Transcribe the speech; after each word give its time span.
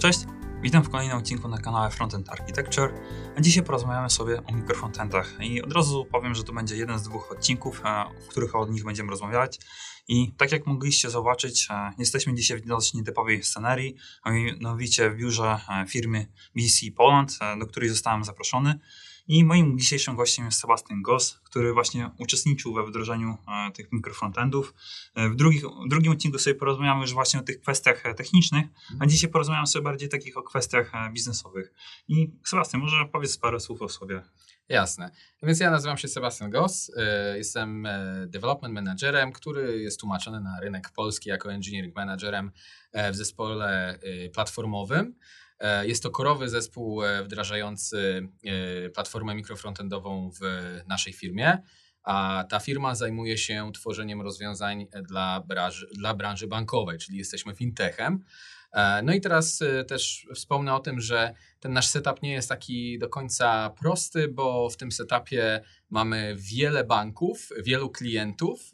Cześć, 0.00 0.20
witam 0.62 0.84
w 0.84 0.90
kolejnym 0.90 1.18
odcinku 1.18 1.48
na 1.48 1.58
kanale 1.58 1.90
Frontend 1.90 2.28
Architecture, 2.28 2.92
dzisiaj 3.40 3.62
porozmawiamy 3.62 4.10
sobie 4.10 4.44
o 4.44 4.52
mikrofrontendach 4.52 5.36
i 5.40 5.62
od 5.62 5.72
razu 5.72 6.06
powiem, 6.12 6.34
że 6.34 6.44
to 6.44 6.52
będzie 6.52 6.76
jeden 6.76 6.98
z 6.98 7.02
dwóch 7.02 7.32
odcinków, 7.32 7.82
e, 7.84 8.04
w 8.20 8.28
których 8.28 8.54
o 8.54 8.66
nich 8.66 8.84
będziemy 8.84 9.10
rozmawiać. 9.10 9.58
I 10.08 10.32
tak 10.36 10.52
jak 10.52 10.66
mogliście 10.66 11.10
zobaczyć, 11.10 11.68
e, 11.70 11.92
jesteśmy 11.98 12.34
dzisiaj 12.34 12.58
w 12.58 12.66
dosyć 12.66 12.94
nietypowej 12.94 13.42
scenerii, 13.42 13.96
a 14.22 14.30
mianowicie 14.30 15.10
w 15.10 15.16
biurze 15.16 15.58
e, 15.68 15.86
firmy 15.86 16.26
BC 16.56 16.86
Poland, 16.96 17.38
do 17.58 17.66
której 17.66 17.88
zostałem 17.88 18.24
zaproszony 18.24 18.78
i 19.30 19.44
moim 19.44 19.78
dzisiejszym 19.78 20.16
gościem 20.16 20.44
jest 20.44 20.60
Sebastian 20.60 21.02
Goss, 21.02 21.40
który 21.44 21.72
właśnie 21.72 22.10
uczestniczył 22.18 22.74
we 22.74 22.86
wdrożeniu 22.86 23.38
e, 23.68 23.72
tych 23.72 23.92
mikrofrontendów. 23.92 24.74
E, 25.14 25.28
w, 25.28 25.32
w 25.86 25.88
drugim 25.88 26.12
odcinku 26.12 26.38
sobie 26.38 26.54
porozmawiamy 26.54 27.00
już 27.00 27.12
właśnie 27.12 27.40
o 27.40 27.42
tych 27.42 27.60
kwestiach 27.60 28.06
e, 28.06 28.14
technicznych, 28.14 28.66
a 29.00 29.06
dzisiaj 29.06 29.30
porozmawiamy 29.30 29.66
sobie 29.66 29.82
bardziej 29.82 30.08
takich 30.08 30.36
o 30.36 30.42
kwestiach 30.42 30.92
biznesowych. 31.12 31.72
I 32.08 32.30
Sebastian, 32.46 32.80
może 32.80 32.96
powiedz 33.12 33.38
parę 33.38 33.60
słów 33.60 33.82
o 33.82 33.88
sobie. 33.88 34.22
Jasne. 34.68 35.10
Więc 35.42 35.60
ja 35.60 35.70
nazywam 35.70 35.98
się 35.98 36.08
Sebastian 36.08 36.50
Goss, 36.50 36.92
jestem 37.36 37.88
development 38.26 38.74
managerem, 38.74 39.32
który 39.32 39.82
jest 39.82 40.00
tłumaczony 40.00 40.40
na 40.40 40.60
rynek 40.60 40.90
polski 40.90 41.28
jako 41.28 41.52
engineering 41.52 41.96
managerem 41.96 42.50
w 43.12 43.16
zespole 43.16 43.98
platformowym. 44.32 45.14
E, 45.60 45.86
jest 45.86 46.02
to 46.02 46.10
korowy 46.10 46.48
zespół 46.48 47.04
e, 47.04 47.24
wdrażający 47.24 48.28
e, 48.44 48.90
platformę 48.90 49.34
mikrofrontendową 49.34 50.30
w 50.40 50.40
naszej 50.88 51.12
firmie, 51.12 51.58
a 52.02 52.44
ta 52.48 52.60
firma 52.60 52.94
zajmuje 52.94 53.38
się 53.38 53.70
tworzeniem 53.74 54.20
rozwiązań 54.20 54.86
dla 55.08 55.40
branży, 55.40 55.88
dla 55.92 56.14
branży 56.14 56.46
bankowej, 56.46 56.98
czyli 56.98 57.18
jesteśmy 57.18 57.54
fintechem. 57.54 58.24
No 59.02 59.12
i 59.12 59.20
teraz 59.20 59.58
też 59.88 60.26
wspomnę 60.34 60.74
o 60.74 60.80
tym, 60.80 61.00
że 61.00 61.34
ten 61.60 61.72
nasz 61.72 61.86
setup 61.86 62.22
nie 62.22 62.32
jest 62.32 62.48
taki 62.48 62.98
do 62.98 63.08
końca 63.08 63.70
prosty, 63.70 64.28
bo 64.28 64.70
w 64.70 64.76
tym 64.76 64.92
setupie 64.92 65.60
mamy 65.90 66.34
wiele 66.38 66.84
banków, 66.84 67.48
wielu 67.64 67.90
klientów, 67.90 68.72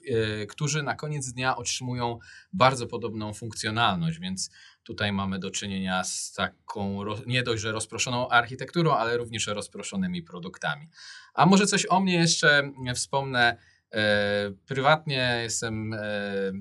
którzy 0.49 0.83
na 0.83 0.95
koniec 0.95 1.33
dnia 1.33 1.57
otrzymują 1.57 2.19
bardzo 2.53 2.87
podobną 2.87 3.35
funkcjonalność, 3.35 4.19
więc 4.19 4.51
Tutaj 4.87 5.13
mamy 5.13 5.39
do 5.39 5.51
czynienia 5.51 6.05
z 6.05 6.33
taką 6.33 7.05
nie 7.27 7.43
dość, 7.43 7.63
że 7.63 7.73
rozproszoną 7.73 8.29
architekturą, 8.29 8.95
ale 8.95 9.17
również 9.17 9.47
rozproszonymi 9.47 10.23
produktami. 10.23 10.89
A 11.35 11.47
może 11.47 11.67
coś 11.67 11.87
o 11.91 12.01
mnie 12.01 12.15
jeszcze 12.15 12.73
wspomnę. 12.95 13.57
E, 13.93 14.53
prywatnie 14.67 15.41
jestem 15.43 15.95
e, 15.95 15.99
e, 15.99 16.53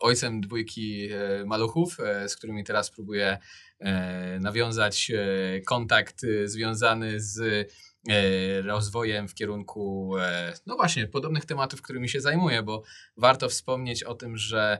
ojcem 0.00 0.40
dwójki 0.40 1.08
maluchów, 1.46 1.98
z 2.26 2.36
którymi 2.36 2.64
teraz 2.64 2.90
próbuję 2.90 3.38
nawiązać 4.40 5.12
kontakt 5.66 6.26
związany 6.44 7.20
z 7.20 7.68
rozwojem 8.64 9.28
w 9.28 9.34
kierunku, 9.34 10.14
no 10.66 10.76
właśnie, 10.76 11.06
podobnych 11.06 11.44
tematów, 11.44 11.82
którymi 11.82 12.08
się 12.08 12.20
zajmuję, 12.20 12.62
bo 12.62 12.82
warto 13.16 13.48
wspomnieć 13.48 14.02
o 14.02 14.14
tym, 14.14 14.36
że 14.36 14.78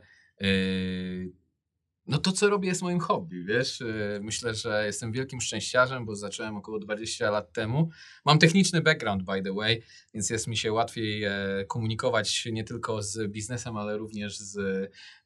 no 2.10 2.18
to, 2.18 2.32
co 2.32 2.50
robię, 2.50 2.68
jest 2.68 2.82
moim 2.82 3.00
hobby, 3.00 3.44
wiesz. 3.44 3.80
Y, 3.80 4.20
myślę, 4.22 4.54
że 4.54 4.86
jestem 4.86 5.12
wielkim 5.12 5.40
szczęściarzem, 5.40 6.04
bo 6.04 6.16
zacząłem 6.16 6.56
około 6.56 6.78
20 6.78 7.30
lat 7.30 7.52
temu. 7.52 7.90
Mam 8.24 8.38
techniczny 8.38 8.80
background, 8.80 9.22
by 9.22 9.42
the 9.42 9.52
way, 9.52 9.82
więc 10.14 10.30
jest 10.30 10.46
mi 10.46 10.56
się 10.56 10.72
łatwiej 10.72 11.24
e, 11.24 11.32
komunikować 11.68 12.46
nie 12.52 12.64
tylko 12.64 13.02
z 13.02 13.32
biznesem, 13.32 13.76
ale 13.76 13.96
również 13.96 14.38
z, 14.38 14.58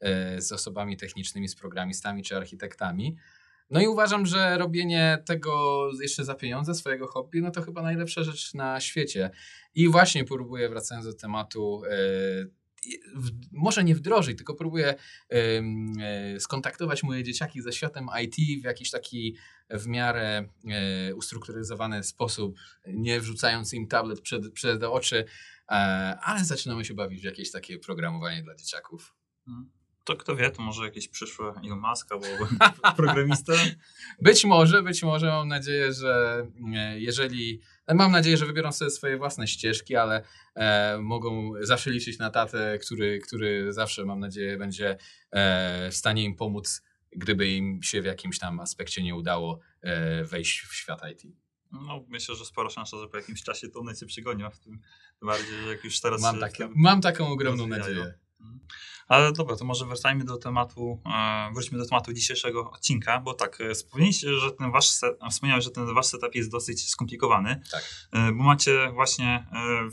e, 0.00 0.40
z 0.40 0.52
osobami 0.52 0.96
technicznymi, 0.96 1.48
z 1.48 1.54
programistami 1.54 2.22
czy 2.22 2.36
architektami. 2.36 3.16
No 3.70 3.80
i 3.80 3.86
uważam, 3.86 4.26
że 4.26 4.58
robienie 4.58 5.22
tego 5.26 5.90
jeszcze 6.02 6.24
za 6.24 6.34
pieniądze, 6.34 6.74
swojego 6.74 7.06
hobby, 7.06 7.42
no 7.42 7.50
to 7.50 7.62
chyba 7.62 7.82
najlepsza 7.82 8.22
rzecz 8.22 8.54
na 8.54 8.80
świecie. 8.80 9.30
I 9.74 9.88
właśnie 9.88 10.24
próbuję, 10.24 10.68
wracając 10.68 11.06
do 11.06 11.14
tematu, 11.14 11.82
e, 11.84 12.63
może 13.52 13.84
nie 13.84 13.94
wdrożyć, 13.94 14.36
tylko 14.36 14.54
próbuję 14.54 14.94
y, 16.34 16.40
skontaktować 16.40 17.02
moje 17.02 17.24
dzieciaki 17.24 17.62
ze 17.62 17.72
światem 17.72 18.06
IT 18.22 18.62
w 18.62 18.64
jakiś 18.64 18.90
taki 18.90 19.36
w 19.70 19.86
miarę 19.86 20.48
y, 21.10 21.14
ustrukturyzowany 21.14 22.04
sposób, 22.04 22.56
nie 22.86 23.20
wrzucając 23.20 23.72
im 23.74 23.86
tablet 23.88 24.20
przed, 24.20 24.52
przed 24.52 24.82
oczy, 24.82 25.16
y, 25.16 25.24
ale 26.20 26.44
zaczynamy 26.44 26.84
się 26.84 26.94
bawić 26.94 27.20
w 27.20 27.24
jakieś 27.24 27.50
takie 27.50 27.78
programowanie 27.78 28.42
dla 28.42 28.54
dzieciaków. 28.54 29.14
Hmm. 29.44 29.70
To 30.04 30.16
kto 30.16 30.36
wie, 30.36 30.50
to 30.50 30.62
może 30.62 30.84
jakieś 30.84 31.08
przyszłe 31.08 31.54
Elon 31.64 31.80
Musk 31.80 32.12
albo 32.12 32.26
programista? 32.96 33.52
być 34.22 34.44
może, 34.44 34.82
być 34.82 35.02
może. 35.02 35.26
Mam 35.26 35.48
nadzieję, 35.48 35.92
że 35.92 36.46
e, 36.74 37.00
jeżeli 37.00 37.60
Mam 37.88 38.12
nadzieję, 38.12 38.36
że 38.36 38.46
wybiorą 38.46 38.72
sobie 38.72 38.90
swoje 38.90 39.16
własne 39.16 39.46
ścieżki, 39.46 39.96
ale 39.96 40.22
e, 40.54 40.98
mogą 40.98 41.52
zawsze 41.60 41.90
liczyć 41.90 42.18
na 42.18 42.30
tatę, 42.30 42.78
który, 42.78 43.18
który 43.18 43.72
zawsze, 43.72 44.04
mam 44.04 44.20
nadzieję, 44.20 44.56
będzie 44.56 44.96
e, 45.30 45.90
w 45.90 45.94
stanie 45.94 46.24
im 46.24 46.36
pomóc, 46.36 46.82
gdyby 47.10 47.48
im 47.48 47.82
się 47.82 48.02
w 48.02 48.04
jakimś 48.04 48.38
tam 48.38 48.60
aspekcie 48.60 49.02
nie 49.02 49.14
udało 49.14 49.60
e, 49.80 50.24
wejść 50.24 50.60
w 50.60 50.74
świat 50.74 51.00
IT. 51.12 51.22
No, 51.72 52.04
myślę, 52.08 52.34
że 52.34 52.44
spora 52.44 52.70
szansa, 52.70 52.98
że 52.98 53.08
po 53.08 53.16
jakimś 53.16 53.42
czasie 53.42 53.68
to 53.68 53.80
one 53.80 53.94
cię 53.94 54.06
przygonią 54.06 54.50
w 54.50 54.58
tym. 54.58 54.80
Bardziej, 55.22 55.62
że 55.64 55.68
jak 55.68 55.84
już 55.84 56.00
teraz. 56.00 56.22
Mam, 56.22 56.40
takie, 56.40 56.68
mam 56.74 57.00
taką 57.00 57.28
ogromną 57.28 57.66
nadzieję. 57.66 58.14
Ale 59.08 59.32
dobra, 59.32 59.56
to 59.56 59.64
może 59.64 59.86
wracajmy 59.86 60.24
do 60.24 60.36
tematu, 60.36 61.00
e, 61.06 61.50
wróćmy 61.52 61.78
do 61.78 61.86
tematu 61.86 62.12
dzisiejszego 62.12 62.70
odcinka, 62.70 63.20
bo 63.20 63.34
tak, 63.34 63.60
e, 63.60 63.74
wspomnieliście, 63.74 64.34
że 64.34 64.52
ten 64.52 64.72
wasz 64.72 64.88
set, 64.88 65.18
wspomniałeś, 65.30 65.64
że 65.64 65.70
ten 65.70 65.94
wasz 65.94 66.06
setup 66.06 66.34
jest 66.34 66.50
dosyć 66.50 66.88
skomplikowany, 66.88 67.60
tak. 67.70 67.82
E, 68.12 68.32
bo 68.32 68.44
macie 68.44 68.90
właśnie 68.94 69.46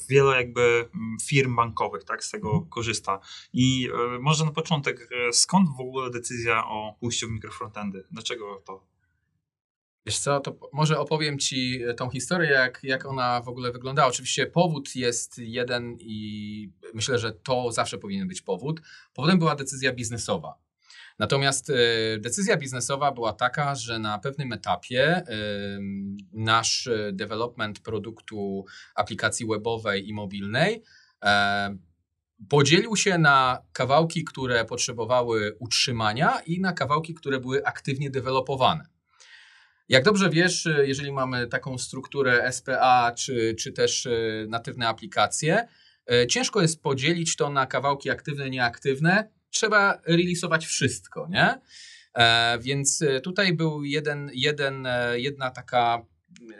wiele 0.10 0.36
jakby 0.36 0.90
firm 1.24 1.56
bankowych, 1.56 2.04
tak, 2.04 2.24
z 2.24 2.32
tego 2.32 2.48
mhm. 2.48 2.70
korzysta. 2.70 3.20
I 3.54 3.90
może 4.20 4.46
na 4.46 4.52
początek, 4.52 5.10
skąd 5.32 5.70
w 5.78 5.80
ogóle 5.80 6.10
decyzja 6.10 6.66
o 6.66 6.96
pójściu 7.00 7.28
w 7.28 7.32
mikrofrontendy? 7.32 8.04
Dlaczego 8.12 8.62
to? 8.66 8.91
Wiesz 10.06 10.20
co, 10.20 10.40
to 10.40 10.58
może 10.74 11.00
opowiem 11.00 11.40
Ci 11.40 11.82
tą 11.98 12.10
historię, 12.10 12.50
jak, 12.50 12.80
jak 12.84 13.06
ona 13.06 13.42
w 13.42 13.48
ogóle 13.48 13.72
wyglądała. 13.72 14.08
Oczywiście 14.08 14.48
powód 14.48 14.96
jest 14.96 15.38
jeden 15.38 15.98
i 16.00 16.70
myślę, 16.94 17.20
że 17.20 17.32
to 17.32 17.72
zawsze 17.72 17.98
powinien 17.98 18.28
być 18.28 18.42
powód. 18.42 18.82
Powodem 19.14 19.40
była 19.40 19.56
decyzja 19.56 19.94
biznesowa. 19.94 20.56
Natomiast 21.20 21.70
y, 21.70 21.74
decyzja 22.20 22.58
biznesowa 22.58 23.12
była 23.12 23.34
taka, 23.34 23.76
że 23.76 24.00
na 24.00 24.20
pewnym 24.20 24.54
etapie 24.54 25.24
nasz 26.34 26.90
development 27.12 27.80
produktu 27.80 28.66
aplikacji 28.96 29.48
webowej 29.48 30.10
i 30.10 30.14
mobilnej 30.14 30.84
podzielił 32.50 32.96
się 32.96 33.18
na 33.18 33.62
kawałki, 33.74 34.24
które 34.24 34.66
potrzebowały 34.66 35.58
utrzymania 35.60 36.40
i 36.46 36.60
na 36.60 36.74
kawałki, 36.74 37.14
które 37.14 37.40
były 37.40 37.66
aktywnie 37.66 38.10
dewelopowane. 38.10 38.91
Jak 39.92 40.04
dobrze 40.04 40.30
wiesz, 40.30 40.66
y, 40.66 40.84
jeżeli 40.88 41.12
mamy 41.12 41.48
taką 41.48 41.78
strukturę 41.78 42.52
SPA 42.52 43.12
czy, 43.18 43.56
czy 43.60 43.72
też 43.72 44.06
y, 44.06 44.46
natywne 44.50 44.88
aplikacje, 44.88 45.68
y, 46.12 46.28
ciężko 46.28 46.62
jest 46.62 46.82
podzielić 46.82 47.36
to 47.36 47.50
na 47.50 47.66
kawałki 47.66 48.10
aktywne, 48.10 48.50
nieaktywne. 48.50 49.30
Trzeba 49.50 50.02
releasować 50.06 50.66
wszystko, 50.66 51.28
nie? 51.30 51.60
E, 52.14 52.60
więc 52.60 53.04
tutaj 53.24 53.54
był 53.54 53.84
jeden, 53.84 54.32
jeden, 54.34 54.86
e, 54.86 55.20
jedna 55.20 55.52
taka, 55.52 56.06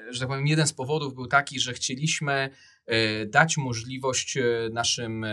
że 0.10 0.20
tak 0.20 0.30
powiem, 0.30 0.48
jeden 0.48 0.68
z 0.68 0.74
powodów 0.74 1.14
był 1.14 1.28
taki, 1.28 1.60
że 1.60 1.74
chcieliśmy 1.74 2.50
e, 2.86 3.26
dać 3.26 3.58
możliwość 3.58 4.38
naszym 4.72 5.26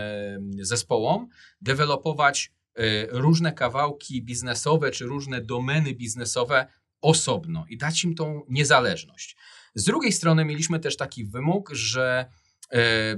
zespołom 0.61 1.29
dewelopować 1.61 2.51
różne 3.09 3.53
kawałki 3.53 4.23
biznesowe 4.23 4.91
czy 4.91 5.05
różne 5.05 5.41
domeny 5.41 5.93
biznesowe 5.93 6.67
osobno 7.01 7.65
i 7.69 7.77
dać 7.77 8.03
im 8.03 8.15
tą 8.15 8.45
niezależność. 8.49 9.37
Z 9.75 9.83
drugiej 9.83 10.11
strony 10.11 10.45
mieliśmy 10.45 10.79
też 10.79 10.97
taki 10.97 11.25
wymóg, 11.25 11.69
że 11.73 12.25
e, 12.71 13.15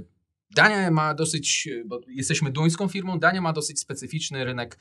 Dania 0.55 0.91
ma 0.91 1.13
dosyć, 1.13 1.69
bo 1.85 2.01
jesteśmy 2.07 2.51
duńską 2.51 2.87
firmą, 2.87 3.19
Dania 3.19 3.41
ma 3.41 3.53
dosyć 3.53 3.79
specyficzny 3.79 4.45
rynek 4.45 4.79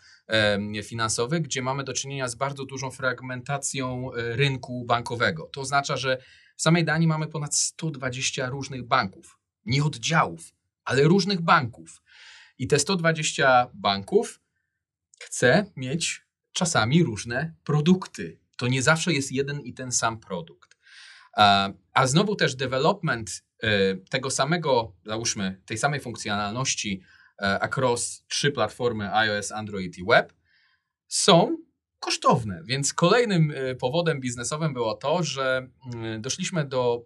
finansowy, 0.85 1.41
gdzie 1.41 1.63
mamy 1.63 1.85
do 1.85 1.93
czynienia 1.93 2.29
z 2.29 2.35
bardzo 2.35 2.65
dużą 2.65 2.91
fragmentacją 2.91 4.13
e, 4.13 4.37
rynku 4.37 4.85
bankowego. 4.85 5.51
To 5.53 5.61
oznacza, 5.61 5.97
że 5.97 6.19
w 6.57 6.63
samej 6.63 6.85
Danii 6.85 7.09
mamy 7.09 7.27
ponad 7.27 7.55
120 7.55 8.49
różnych 8.49 8.87
banków, 8.87 9.39
nie 9.67 9.85
oddziałów, 9.85 10.53
ale 10.85 11.03
różnych 11.03 11.41
banków. 11.41 12.03
I 12.59 12.67
te 12.67 12.79
120 12.79 13.71
banków 13.75 14.41
chce 15.21 15.67
mieć 15.77 16.23
czasami 16.53 17.03
różne 17.03 17.55
produkty, 17.65 18.39
to 18.61 18.69
nie 18.69 18.83
zawsze 18.83 19.13
jest 19.13 19.33
jeden 19.33 19.61
i 19.61 19.75
ten 19.75 19.93
sam 19.93 20.21
produkt. 20.21 20.77
A 21.95 22.07
znowu 22.07 22.37
też 22.37 22.55
development 22.55 23.45
e, 23.63 23.97
tego 23.97 24.31
samego, 24.31 24.97
załóżmy, 25.07 25.63
tej 25.67 25.79
samej 25.79 26.01
funkcjonalności 26.01 27.03
e, 27.39 27.61
across 27.61 28.25
trzy 28.29 28.53
platformy 28.53 29.15
iOS, 29.15 29.53
Android 29.53 29.99
i 29.99 30.05
web 30.05 30.33
są 31.09 31.57
kosztowne. 32.01 32.63
Więc 32.65 32.95
kolejnym 32.95 33.53
powodem 33.79 34.21
biznesowym 34.21 34.75
było 34.75 34.95
to, 34.95 35.23
że 35.23 35.69
y, 36.17 36.19
doszliśmy 36.19 36.65
do 36.65 37.05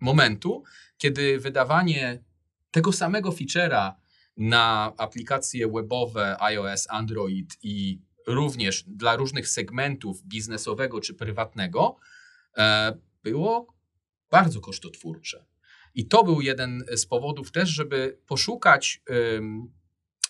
momentu, 0.00 0.62
kiedy 0.96 1.38
wydawanie 1.38 2.24
tego 2.70 2.92
samego 2.92 3.30
feature'a 3.30 3.92
na 4.36 4.92
aplikacje 4.98 5.68
webowe 5.68 6.36
iOS, 6.40 6.86
Android 6.90 7.58
i 7.62 8.00
również 8.26 8.84
dla 8.86 9.16
różnych 9.16 9.48
segmentów 9.48 10.22
biznesowego 10.22 11.00
czy 11.00 11.14
prywatnego 11.14 11.96
e, 12.56 12.96
było 13.22 13.74
bardzo 14.30 14.60
kosztotwórcze. 14.60 15.44
I 15.94 16.06
to 16.06 16.24
był 16.24 16.40
jeden 16.40 16.84
z 16.96 17.06
powodów 17.06 17.52
też, 17.52 17.68
żeby 17.68 18.18
poszukać 18.26 19.02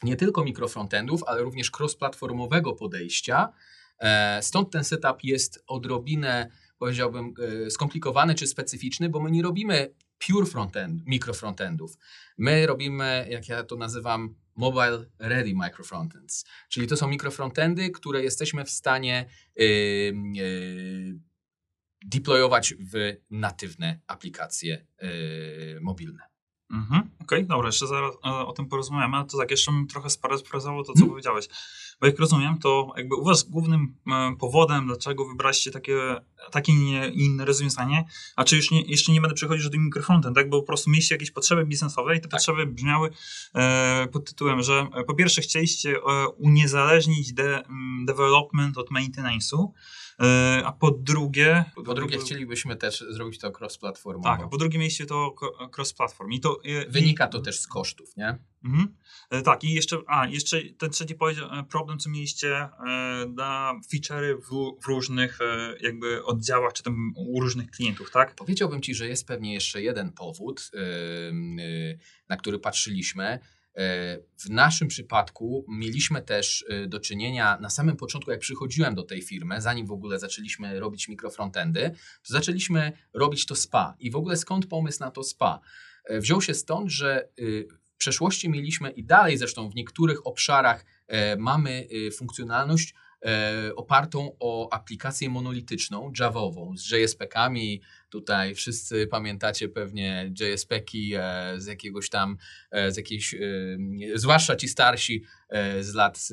nie 0.02 0.16
tylko 0.16 0.44
mikrofrontendów, 0.44 1.24
ale 1.26 1.42
również 1.42 1.70
cross-platformowego 1.70 2.72
podejścia. 2.72 3.52
E, 3.98 4.42
stąd 4.42 4.70
ten 4.70 4.84
setup 4.84 5.24
jest 5.24 5.64
odrobinę, 5.66 6.50
powiedziałbym, 6.78 7.34
e, 7.66 7.70
skomplikowany 7.70 8.34
czy 8.34 8.46
specyficzny, 8.46 9.08
bo 9.08 9.20
my 9.20 9.30
nie 9.30 9.42
robimy 9.42 9.94
pure 10.26 10.46
frontend, 10.46 11.02
mikrofrontendów. 11.06 11.98
My 12.38 12.66
robimy, 12.66 13.26
jak 13.30 13.48
ja 13.48 13.64
to 13.64 13.76
nazywam, 13.76 14.34
mobile 14.56 15.06
ready 15.19 15.54
microfrontends, 15.54 16.44
czyli 16.69 16.87
to 16.87 16.96
są 16.96 17.08
mikrofrontendy, 17.08 17.90
które 17.90 18.22
jesteśmy 18.22 18.64
w 18.64 18.70
stanie 18.70 19.26
yy, 19.56 19.66
yy, 20.34 21.20
deployować 22.04 22.75
w 22.75 23.16
natywne 23.31 24.00
aplikacje 24.06 24.87
yy, 25.02 25.81
mobilne. 25.81 26.31
Mhm, 26.72 27.00
Okej, 27.00 27.38
okay, 27.38 27.44
dobra, 27.44 27.69
jeszcze 27.69 27.86
zaraz 27.86 28.14
e, 28.14 28.30
o 28.30 28.52
tym 28.52 28.66
porozmawiamy, 28.66 29.16
ale 29.16 29.26
to 29.26 29.38
tak, 29.38 29.50
jeszcze 29.50 29.72
bym 29.72 29.86
trochę 29.86 30.10
sparafrazował 30.10 30.84
to, 30.84 30.92
co 30.92 30.98
hmm. 30.98 31.10
powiedziałeś. 31.10 31.48
Bo 32.00 32.06
jak 32.06 32.19
rozumiem, 32.19 32.58
to 32.58 32.92
jakby 32.96 33.14
u 33.14 33.24
was 33.24 33.42
głównym 33.42 33.94
e, 34.06 34.36
powodem, 34.38 34.86
dlaczego 34.86 35.24
wybraliście 35.24 35.70
takie, 35.70 36.20
takie 36.50 36.74
nie 36.74 37.08
inne 37.08 37.44
rozwiązanie, 37.44 38.04
a 38.36 38.44
czy 38.44 38.56
już 38.56 38.70
nie, 38.70 38.80
jeszcze 38.82 39.12
nie 39.12 39.20
będę 39.20 39.34
przechodzić 39.34 39.64
do 39.64 39.70
tym 39.70 39.84
mikrofrontem, 39.84 40.34
tak, 40.34 40.50
bo 40.50 40.60
po 40.60 40.66
prostu 40.66 40.90
mieliście 40.90 41.14
jakieś 41.14 41.30
potrzeby 41.30 41.66
biznesowe 41.66 42.16
i 42.16 42.20
te 42.20 42.22
tak. 42.22 42.30
potrzeby 42.30 42.66
brzmiały 42.66 43.10
e, 43.54 44.08
pod 44.12 44.24
tytułem, 44.24 44.62
że 44.62 44.86
e, 44.94 45.04
po 45.04 45.14
pierwsze 45.14 45.42
chcieliście 45.42 45.96
uniezależnić 46.36 47.32
de, 47.32 47.62
development 48.04 48.78
od 48.78 48.90
maintenance'u, 48.90 49.69
a 50.64 50.72
po 50.72 50.90
drugie... 50.90 51.64
Po 51.74 51.94
drugie 51.94 52.18
chcielibyśmy 52.18 52.76
też 52.76 53.04
zrobić 53.10 53.38
to 53.38 53.50
cross-platformowo. 53.50 54.22
Tak, 54.22 54.40
a 54.40 54.48
po 54.48 54.56
drugie 54.56 54.78
mieliście 54.78 55.06
to 55.06 55.34
cross-platform. 55.76 56.32
I 56.32 56.40
to, 56.40 56.60
e, 56.64 56.90
Wynika 56.90 57.26
to 57.26 57.40
też 57.40 57.60
z 57.60 57.66
kosztów, 57.66 58.16
nie? 58.16 58.38
Mhm. 58.64 58.94
E, 59.30 59.42
tak, 59.42 59.64
i 59.64 59.72
jeszcze, 59.72 59.98
a, 60.06 60.26
jeszcze 60.26 60.62
ten 60.78 60.90
trzeci 60.90 61.14
problem, 61.70 61.98
co 61.98 62.10
mieliście 62.10 62.68
na 63.28 63.74
feature'y 63.92 64.36
w, 64.36 64.82
w, 64.82 64.86
różnych 64.86 65.38
jakby 65.80 66.24
oddziałach, 66.24 66.72
czy 66.72 66.82
tam 66.82 67.12
u 67.16 67.40
różnych 67.40 67.70
klientów, 67.70 68.10
tak? 68.10 68.34
Powiedziałbym 68.34 68.82
Ci, 68.82 68.94
że 68.94 69.08
jest 69.08 69.26
pewnie 69.26 69.54
jeszcze 69.54 69.82
jeden 69.82 70.12
powód, 70.12 70.70
na 72.28 72.36
który 72.36 72.58
patrzyliśmy, 72.58 73.22
E, 73.22 73.38
w 74.38 74.50
naszym 74.50 74.88
przypadku 74.88 75.64
mieliśmy 75.69 76.22
też 76.22 76.64
e, 76.69 76.86
do 76.86 77.00
czynienia 77.00 77.58
na 77.60 77.70
samym 77.70 77.96
początku, 77.96 78.30
jak 78.30 78.40
przychodziłem 78.40 78.94
do 78.94 79.02
tej 79.02 79.22
firmy, 79.22 79.60
zanim 79.60 79.86
w 79.86 79.92
ogóle 79.92 80.19
zaczęliśmy 80.19 80.80
robić 80.80 81.08
mikrofrontendy, 81.08 81.90
to 82.22 82.32
zaczęliśmy 82.32 82.92
robić 83.14 83.46
to 83.46 83.54
SPA. 83.54 83.96
I 83.98 84.10
w 84.10 84.16
ogóle 84.16 84.36
skąd 84.36 84.66
pomysł 84.66 85.00
na 85.00 85.10
to 85.10 85.22
SPA? 85.22 85.60
E, 86.04 86.20
wziął 86.20 86.42
się 86.42 86.54
stąd, 86.54 86.90
że 86.90 87.28
w 87.94 87.96
przeszłości 87.96 88.48
mieliśmy 88.48 88.90
i 88.90 89.04
dalej 89.04 89.38
zresztą 89.38 89.70
w 89.70 89.74
niektórych 89.74 90.26
obszarach 90.26 90.84
mamy 91.38 91.88
funkcjonalność 92.16 92.90
e, 92.90 93.01
opartą 93.76 94.36
o 94.40 94.72
aplikację 94.72 95.30
monolityczną, 95.30 96.12
Javową, 96.20 96.76
z 96.76 96.90
JSP-kami. 96.90 97.80
Tutaj 98.08 98.54
wszyscy 98.54 99.06
pamiętacie 99.06 99.69
pewnie 99.69 100.32
JSP-ki 100.40 101.14
e, 101.14 101.54
z 101.56 101.66
jakiegoś 101.66 102.08
tam, 102.08 102.36
e, 102.70 102.92
z 102.92 102.96
jakiejś, 102.96 103.34
e, 103.34 103.38
zwłaszcza 104.14 104.56
ci 104.56 104.69
starsi 104.69 105.24
e, 105.48 105.84
z 105.84 105.94
lat, 105.94 106.28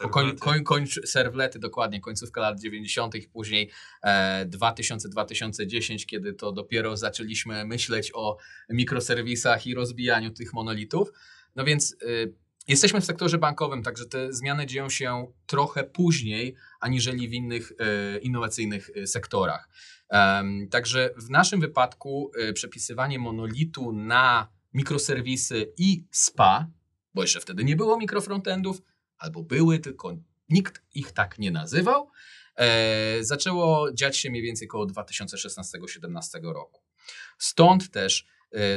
e, 0.00 0.08
koń, 0.08 0.36
koń, 0.36 0.64
koń, 0.64 0.86
serwlety, 1.04 1.58
dokładnie, 1.58 2.00
końcówka 2.00 2.40
lat 2.40 2.60
90., 2.60 3.14
później 3.32 3.70
2000-2010, 4.46 6.06
kiedy 6.06 6.32
to 6.32 6.52
dopiero 6.52 6.96
zaczęliśmy 6.96 7.64
myśleć 7.64 8.10
o 8.14 8.36
mikroserwisach 8.70 9.66
i 9.66 9.74
rozbijaniu 9.74 10.30
tych 10.30 10.52
monolitów. 10.52 11.12
No 11.56 11.64
więc 11.64 11.96
Jesteśmy 12.68 13.00
w 13.00 13.04
sektorze 13.04 13.38
bankowym, 13.38 13.82
także 13.82 14.06
te 14.06 14.32
zmiany 14.32 14.66
dzieją 14.66 14.90
się 14.90 15.32
trochę 15.46 15.84
później, 15.84 16.54
aniżeli 16.80 17.28
w 17.28 17.32
innych 17.32 17.72
e, 17.78 18.18
innowacyjnych 18.18 18.90
e, 18.96 19.06
sektorach. 19.06 19.68
także 20.70 21.10
w 21.16 21.30
naszym 21.30 21.60
wypadku 21.60 22.30
e, 22.38 22.52
przepisywanie 22.52 23.18
monolitu 23.18 23.92
na 23.92 24.48
mikroserwisy 24.74 25.72
i 25.78 26.04
SPA, 26.10 26.66
bo 27.14 27.22
jeszcze 27.22 27.40
wtedy 27.40 27.64
nie 27.64 27.76
było 27.76 27.98
mikrofrontendów, 27.98 28.82
albo 29.18 29.42
były, 29.42 29.78
tylko 29.78 30.16
nikt 30.48 30.82
ich 30.94 31.12
tak 31.12 31.38
nie 31.38 31.50
nazywał, 31.50 32.10
zaczęło 33.20 33.92
dziać 33.92 34.16
się 34.16 34.30
mniej 34.30 34.42
więcej 34.42 34.68
około 34.68 34.86
2016-2017 34.86 36.52
roku. 36.52 36.82
Stąd 37.38 37.90
też 37.90 38.26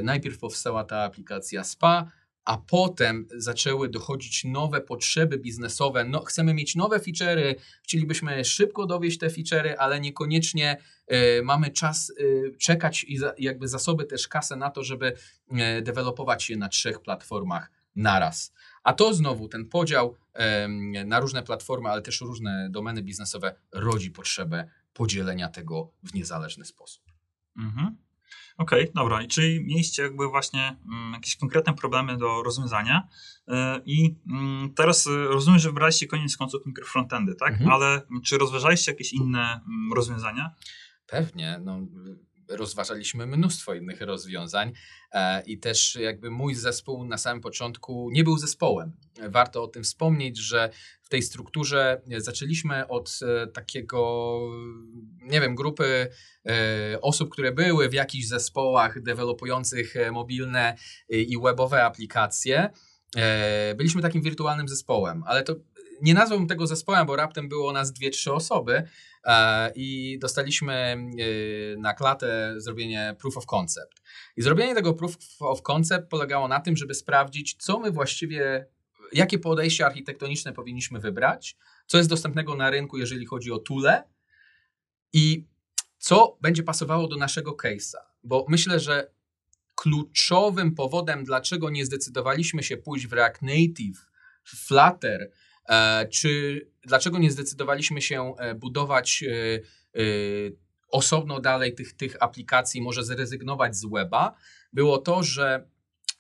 najpierw 0.04 0.39
powstała 0.39 0.84
ta 0.84 1.04
aplikacja 1.04 1.63
SPA, 1.63 2.12
a 2.48 2.58
potem 2.58 3.28
zaczęły 3.38 3.90
dochodzić 3.90 4.44
nowe 4.44 4.82
potrzeby 4.82 5.38
biznesowe. 5.38 6.06
No, 6.06 6.20
chcemy 6.20 6.54
mieć 6.54 6.76
nowe 6.76 7.00
feature'y, 7.00 7.56
chcielibyśmy 7.84 8.46
szybko 8.46 8.86
dowieść 8.86 9.18
te 9.18 9.28
feature'y, 9.28 9.76
ale 9.78 10.00
niekoniecznie 10.00 10.78
y, 11.12 11.42
mamy 11.44 11.70
czas 11.72 12.10
y, 12.10 12.56
czekać 12.60 13.04
i 13.04 13.18
za, 13.18 13.34
jakby 13.38 13.68
zasoby 13.68 14.06
też 14.06 14.28
kasę 14.28 14.56
na 14.56 14.70
to, 14.70 14.84
żeby 14.84 15.14
y, 15.78 15.82
dewelopować 15.82 16.50
je 16.50 16.58
na 16.58 16.70
trzech 16.70 17.00
platformach 17.00 17.72
naraz. 17.96 18.54
A 18.84 18.94
to 18.94 19.14
znowu 19.14 19.48
ten 19.48 19.66
podział 19.66 20.16
na 21.06 21.20
różne 21.20 21.44
platformy, 21.44 21.90
ale 21.90 22.02
też 22.02 22.22
różne 22.22 22.68
domeny 22.72 23.04
biznesowe 23.04 23.56
rodzi 23.72 24.12
potrzebę 24.12 24.70
podzielenia 24.94 25.50
tego 25.50 25.92
w 26.04 26.14
niezależny 26.14 26.66
sposób. 26.66 27.04
Mhm. 27.58 28.06
Okej, 28.57 28.81
okay, 28.81 28.94
dobra. 28.95 29.21
I 29.21 29.27
czyli 29.27 29.65
mieliście 29.65 30.04
jakby 30.04 30.27
właśnie 30.27 30.75
mm, 30.86 31.13
jakieś 31.13 31.36
konkretne 31.36 31.74
problemy 31.74 32.18
do 32.18 32.44
rozwiązania 32.44 33.07
yy, 33.48 33.56
i 33.86 34.04
yy, 34.04 34.69
teraz 34.75 35.06
yy, 35.06 35.27
rozumiem, 35.27 35.59
że 35.59 35.69
wybraliście 35.69 36.07
koniec 36.07 36.38
końców 36.38 36.65
mikrofrontendy, 36.65 37.36
tak? 37.36 37.54
Mhm. 37.54 37.69
Ale 37.71 38.01
czy 38.25 38.38
rozważaliście 38.38 38.92
jakieś 38.92 39.13
inne 39.13 39.62
mm, 39.68 39.93
rozwiązania? 39.96 40.51
Pewnie. 41.08 41.60
No, 41.63 41.79
rozważaliśmy 42.50 43.27
mnóstwo 43.27 43.74
innych 43.74 44.01
rozwiązań 44.01 44.72
e, 45.12 45.42
i 45.42 45.58
też 45.60 45.96
jakby 45.96 46.32
mój 46.32 46.56
zespół 46.56 47.06
na 47.06 47.18
samym 47.18 47.42
początku 47.42 48.10
nie 48.12 48.24
był 48.24 48.38
zespołem. 48.38 48.92
Warto 49.30 49.63
o 49.63 49.68
tym 49.68 49.84
wspomnieć, 49.84 50.38
że 50.38 50.70
w 51.01 51.10
tej 51.10 51.22
strukturze 51.22 52.01
zaczęliśmy 52.18 52.88
od 52.88 53.20
e, 53.22 53.48
takiego, 53.48 54.39
nie 55.22 55.42
wiem, 55.42 55.56
grupy 55.56 56.08
e, 56.46 57.01
osób, 57.01 57.30
które 57.30 57.51
były 57.51 57.89
w 57.89 57.94
jakichś 57.94 58.27
zespołach 58.27 59.01
dewelopujących 59.01 59.94
mobilne 60.12 60.77
i 61.10 61.38
webowe 61.44 61.84
aplikacje. 61.84 62.70
Byliśmy 63.75 64.01
takim 64.01 64.22
wirtualnym 64.22 64.68
zespołem, 64.68 65.24
ale 65.25 65.44
to 65.44 65.56
nie 66.01 66.13
nazwałbym 66.13 66.48
tego 66.48 66.68
zespołem, 66.68 67.08
bo 67.08 67.16
raptem 67.16 67.50
było 67.50 67.74
nas 67.74 67.94
dwie, 67.94 68.10
trzy 68.10 68.34
osoby 68.34 68.84
e, 69.24 69.72
i 69.75 70.18
dostaliśmy 70.22 70.74
e, 70.74 70.98
na 71.77 71.94
klatę 71.94 72.54
zrobienie 72.58 73.16
proof 73.20 73.38
of 73.38 73.46
concept. 73.46 74.01
I 74.38 74.42
zrobienie 74.42 74.75
tego 74.75 74.94
proof 74.94 75.18
of 75.39 75.62
concept 75.62 76.10
polegało 76.10 76.48
na 76.48 76.60
tym, 76.60 76.77
żeby 76.77 76.94
sprawdzić, 76.94 77.56
co 77.60 77.80
my 77.80 77.92
właściwie, 77.92 78.68
jakie 79.13 79.39
podejście 79.39 79.86
architektoniczne 79.86 80.54
powinniśmy 80.54 81.00
wybrać, 81.00 81.58
co 81.88 81.98
jest 81.98 82.10
dostępnego 82.10 82.56
na 82.56 82.70
rynku, 82.70 82.98
jeżeli 82.98 83.25
chodzi 83.25 83.51
o 83.51 83.58
tule 83.58 84.04
i 85.13 85.46
co 85.98 86.38
będzie 86.42 86.63
pasowało 86.63 87.08
do 87.08 87.18
naszego 87.18 87.51
case'a. 87.51 87.98
Bo 88.24 88.46
myślę, 88.50 88.80
że 88.80 89.12
kluczowym 89.75 90.75
powodem, 90.75 91.24
dlaczego 91.24 91.70
nie 91.70 91.86
zdecydowaliśmy 91.86 92.63
się 92.63 92.77
pójść 92.77 93.08
w 93.08 93.13
React 93.13 93.42
Native, 93.42 94.06
w 94.44 94.68
Flutter, 94.68 95.32
czy 96.12 96.62
dlaczego 96.83 97.17
nie 97.17 97.31
zdecydowaliśmy 97.31 98.01
się 98.01 98.33
e, 98.38 98.55
budować 98.55 99.24
e, 99.24 100.01
osobno 100.91 101.39
dalej 101.39 101.75
tych, 101.75 101.93
tych 101.93 102.24
aplikacji, 102.24 102.81
może 102.81 103.03
zrezygnować 103.03 103.75
z 103.75 103.86
weba, 103.86 104.36
było 104.74 104.97
to, 104.97 105.24
że 105.24 105.69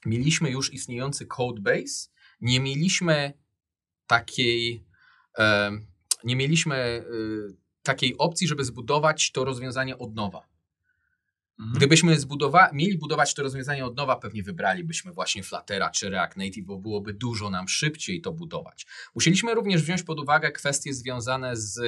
mieliśmy 0.05 0.49
już 0.49 0.73
istniejący 0.73 1.25
codebase, 1.25 2.09
nie 2.41 2.59
mieliśmy 2.59 3.33
takiej, 4.07 4.85
nie 6.23 6.35
mieliśmy 6.35 7.05
takiej 7.83 8.17
opcji, 8.17 8.47
żeby 8.47 8.63
zbudować 8.63 9.31
to 9.31 9.45
rozwiązanie 9.45 9.97
od 9.97 10.15
nowa. 10.15 10.47
Mhm. 11.59 11.77
Gdybyśmy 11.77 12.15
zbudowa- 12.19 12.69
mieli 12.73 12.97
budować 12.97 13.33
to 13.33 13.43
rozwiązanie 13.43 13.85
od 13.85 13.97
nowa, 13.97 14.15
pewnie 14.15 14.43
wybralibyśmy 14.43 15.11
właśnie 15.13 15.43
Fluttera 15.43 15.89
czy 15.89 16.09
React 16.09 16.37
Native, 16.37 16.65
bo 16.65 16.77
byłoby 16.77 17.13
dużo 17.13 17.49
nam 17.49 17.67
szybciej 17.67 18.21
to 18.21 18.33
budować. 18.33 18.85
Musieliśmy 19.15 19.53
również 19.53 19.83
wziąć 19.83 20.03
pod 20.03 20.19
uwagę 20.19 20.51
kwestie 20.51 20.93
związane 20.93 21.55
z 21.55 21.79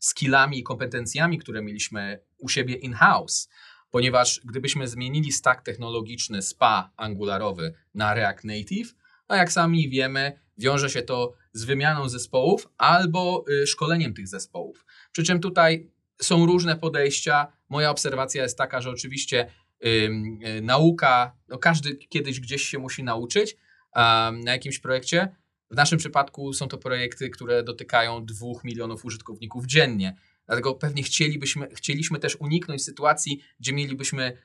skillami 0.00 0.58
i 0.58 0.62
kompetencjami, 0.62 1.38
które 1.38 1.62
mieliśmy 1.62 2.20
u 2.38 2.48
siebie 2.48 2.74
in-house, 2.74 3.48
ponieważ 3.90 4.40
gdybyśmy 4.44 4.88
zmienili 4.88 5.32
stack 5.32 5.62
technologiczny 5.62 6.42
SPA 6.42 6.90
angularowy 6.96 7.74
na 7.94 8.14
React 8.14 8.44
Native, 8.44 8.94
no 9.28 9.36
jak 9.36 9.52
sami 9.52 9.88
wiemy, 9.88 10.40
wiąże 10.58 10.90
się 10.90 11.02
to 11.02 11.34
z 11.52 11.64
wymianą 11.64 12.08
zespołów 12.08 12.68
albo 12.78 13.44
y, 13.62 13.66
szkoleniem 13.66 14.14
tych 14.14 14.28
zespołów. 14.28 14.86
Przy 15.12 15.22
czym 15.22 15.40
tutaj 15.40 15.90
są 16.22 16.46
różne 16.46 16.76
podejścia. 16.76 17.57
Moja 17.68 17.90
obserwacja 17.90 18.42
jest 18.42 18.58
taka, 18.58 18.80
że 18.80 18.90
oczywiście 18.90 19.50
y, 19.86 20.10
nauka, 20.62 21.36
no 21.48 21.58
każdy 21.58 21.96
kiedyś 21.96 22.40
gdzieś 22.40 22.62
się 22.62 22.78
musi 22.78 23.02
nauczyć 23.02 23.56
na 24.44 24.52
jakimś 24.52 24.78
projekcie. 24.78 25.36
W 25.70 25.76
naszym 25.76 25.98
przypadku 25.98 26.52
są 26.52 26.68
to 26.68 26.78
projekty, 26.78 27.30
które 27.30 27.62
dotykają 27.62 28.24
dwóch 28.24 28.64
milionów 28.64 29.04
użytkowników 29.04 29.66
dziennie. 29.66 30.16
Dlatego 30.46 30.74
pewnie 30.74 31.02
chcielibyśmy, 31.02 31.68
chcieliśmy 31.74 32.18
też 32.18 32.36
uniknąć 32.36 32.84
sytuacji, 32.84 33.42
gdzie 33.60 33.72
mielibyśmy 33.72 34.36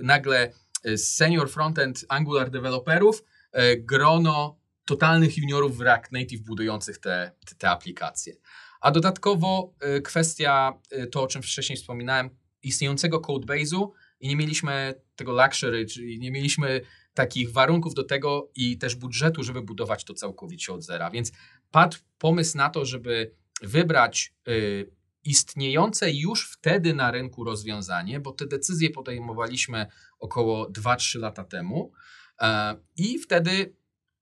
nagle 0.00 0.52
y, 0.86 0.98
senior 0.98 1.50
frontend 1.50 2.04
Angular 2.08 2.50
deweloperów, 2.50 3.22
y, 3.22 3.76
grono 3.76 4.58
totalnych 4.84 5.38
juniorów 5.38 5.76
w 5.76 5.80
React 5.80 6.12
Native 6.12 6.42
budujących 6.42 6.98
te, 6.98 7.32
te, 7.46 7.54
te 7.54 7.70
aplikacje. 7.70 8.34
A 8.80 8.90
dodatkowo 8.90 9.74
kwestia, 10.04 10.72
to 11.12 11.22
o 11.22 11.26
czym 11.26 11.42
wcześniej 11.42 11.76
wspominałem, 11.76 12.30
istniejącego 12.64 13.18
codebase'u 13.18 13.88
i 14.20 14.28
nie 14.28 14.36
mieliśmy 14.36 14.94
tego 15.16 15.44
luxury, 15.44 15.86
czyli 15.86 16.18
nie 16.18 16.30
mieliśmy 16.30 16.80
takich 17.14 17.52
warunków 17.52 17.94
do 17.94 18.04
tego 18.04 18.50
i 18.56 18.78
też 18.78 18.94
budżetu, 18.94 19.42
żeby 19.42 19.62
budować 19.62 20.04
to 20.04 20.14
całkowicie 20.14 20.72
od 20.72 20.84
zera. 20.84 21.10
Więc 21.10 21.32
padł 21.70 21.96
pomysł 22.18 22.56
na 22.56 22.70
to, 22.70 22.84
żeby 22.84 23.34
wybrać 23.62 24.34
y, 24.48 24.90
istniejące 25.24 26.12
już 26.12 26.52
wtedy 26.52 26.94
na 26.94 27.10
rynku 27.10 27.44
rozwiązanie, 27.44 28.20
bo 28.20 28.32
te 28.32 28.46
decyzje 28.46 28.90
podejmowaliśmy 28.90 29.86
około 30.18 30.70
2-3 30.70 31.20
lata 31.20 31.44
temu 31.44 31.92
e, 32.40 32.76
i 32.96 33.18
wtedy 33.18 33.74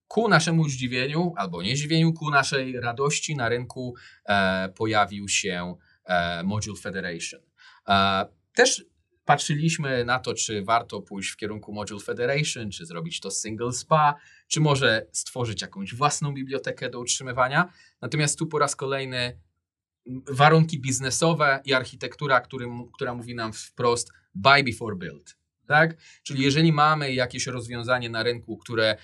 ku 0.09 0.29
naszemu 0.29 0.69
zdziwieniu, 0.69 1.33
albo 1.37 1.63
nie 1.63 1.77
zdziwieniu, 1.77 2.13
ku 2.13 2.31
naszej 2.31 2.81
radości 2.81 3.37
na 3.37 3.49
rynku 3.49 3.95
e, 4.25 4.69
pojawił 4.69 5.29
się 5.29 5.75
e, 6.05 6.43
Module 6.43 6.77
Federation. 6.81 7.41
Też 8.55 8.85
patrzyliśmy 9.25 10.05
na 10.05 10.19
to, 10.19 10.35
czy 10.35 10.65
warto 10.65 11.01
pójść 11.01 11.31
w 11.31 11.37
kierunku 11.37 11.73
Module 11.73 12.01
Federation, 12.01 12.71
czy 12.71 12.87
zrobić 12.87 13.21
to 13.21 13.31
single 13.31 13.73
SPA, 13.73 14.15
czy 14.49 14.61
może 14.61 15.07
stworzyć 15.13 15.63
jakąś 15.63 15.95
własną 15.95 16.35
bibliotekę 16.35 16.91
do 16.91 17.01
utrzymywania. 17.01 17.73
Natomiast 18.01 18.39
tu 18.39 18.47
po 18.47 18.59
raz 18.59 18.77
kolejny 18.77 19.41
warunki 20.29 20.81
biznesowe 20.81 21.61
i 21.65 21.73
architektura, 21.73 22.41
który, 22.41 22.67
która 22.95 23.15
mówi 23.15 23.35
nam 23.35 23.53
wprost 23.53 24.13
buy 24.35 24.65
before 24.65 24.97
build. 24.97 25.37
Tak? 25.67 25.97
Czyli 26.23 26.43
jeżeli 26.43 26.73
mamy 26.73 27.15
jakieś 27.15 27.47
rozwiązanie 27.47 28.11
na 28.11 28.23
rynku, 28.23 28.57
które 28.57 28.97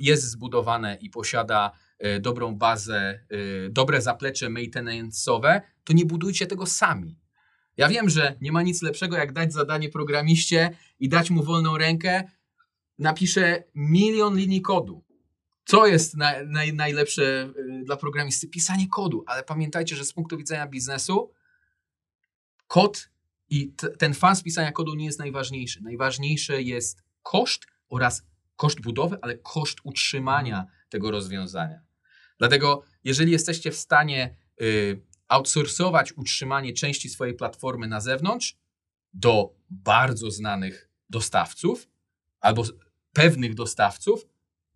jest 0.00 0.30
zbudowane 0.30 0.98
i 1.00 1.10
posiada 1.10 1.72
y, 2.04 2.20
dobrą 2.20 2.54
bazę, 2.54 3.20
y, 3.32 3.68
dobre 3.70 4.00
zaplecze 4.00 4.46
maintenance'owe, 4.46 5.60
to 5.84 5.92
nie 5.92 6.04
budujcie 6.04 6.46
tego 6.46 6.66
sami. 6.66 7.18
Ja 7.76 7.88
wiem, 7.88 8.08
że 8.08 8.36
nie 8.40 8.52
ma 8.52 8.62
nic 8.62 8.82
lepszego, 8.82 9.16
jak 9.16 9.32
dać 9.32 9.52
zadanie 9.52 9.88
programiście 9.88 10.76
i 11.00 11.08
dać 11.08 11.30
mu 11.30 11.42
wolną 11.42 11.78
rękę. 11.78 12.24
Napiszę 12.98 13.64
milion 13.74 14.36
linii 14.36 14.62
kodu. 14.62 15.04
Co 15.64 15.86
jest 15.86 16.16
na, 16.16 16.32
najlepsze 16.72 17.52
y, 17.58 17.84
dla 17.84 17.96
programisty? 17.96 18.48
Pisanie 18.48 18.88
kodu, 18.88 19.24
ale 19.26 19.42
pamiętajcie, 19.42 19.96
że 19.96 20.04
z 20.04 20.12
punktu 20.12 20.36
widzenia 20.36 20.66
biznesu 20.66 21.32
kod 22.66 23.10
i 23.50 23.72
ten 23.98 24.14
fan 24.14 24.36
pisania 24.44 24.72
kodu 24.72 24.94
nie 24.94 25.04
jest 25.04 25.18
najważniejszy. 25.18 25.82
Najważniejsze 25.82 26.62
jest 26.62 27.02
koszt 27.22 27.66
oraz 27.88 28.22
koszt 28.56 28.80
budowy, 28.80 29.18
ale 29.22 29.38
koszt 29.38 29.78
utrzymania 29.84 30.66
tego 30.88 31.10
rozwiązania. 31.10 31.80
Dlatego, 32.38 32.82
jeżeli 33.04 33.32
jesteście 33.32 33.70
w 33.70 33.76
stanie 33.76 34.36
y, 34.62 35.00
outsourcować 35.28 36.12
utrzymanie 36.12 36.72
części 36.72 37.08
swojej 37.08 37.34
platformy 37.34 37.88
na 37.88 38.00
zewnątrz 38.00 38.56
do 39.12 39.54
bardzo 39.70 40.30
znanych 40.30 40.90
dostawców 41.10 41.88
albo 42.40 42.64
pewnych 43.12 43.54
dostawców, 43.54 44.26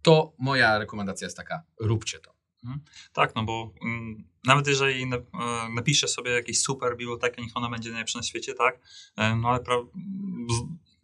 to 0.03 0.33
moja 0.39 0.79
rekomendacja 0.79 1.27
jest 1.27 1.37
taka: 1.37 1.63
róbcie 1.81 2.19
to. 2.19 2.35
Mhm. 2.65 2.81
Tak, 3.13 3.35
no 3.35 3.45
bo 3.45 3.73
mm, 3.83 4.25
nawet 4.45 4.67
jeżeli 4.67 5.03
e, 5.03 5.09
napiszę 5.75 6.09
sobie 6.09 6.31
jakieś 6.31 6.63
super 6.63 6.97
bibliotekę, 6.97 7.43
niech 7.43 7.53
ona 7.55 7.71
będzie 7.71 7.91
najlepsza 7.91 8.19
na 8.19 8.23
świecie, 8.23 8.55
tak, 8.55 8.81
e, 9.17 9.37
no 9.37 9.49
ale 9.49 9.61
pra, 9.61 9.77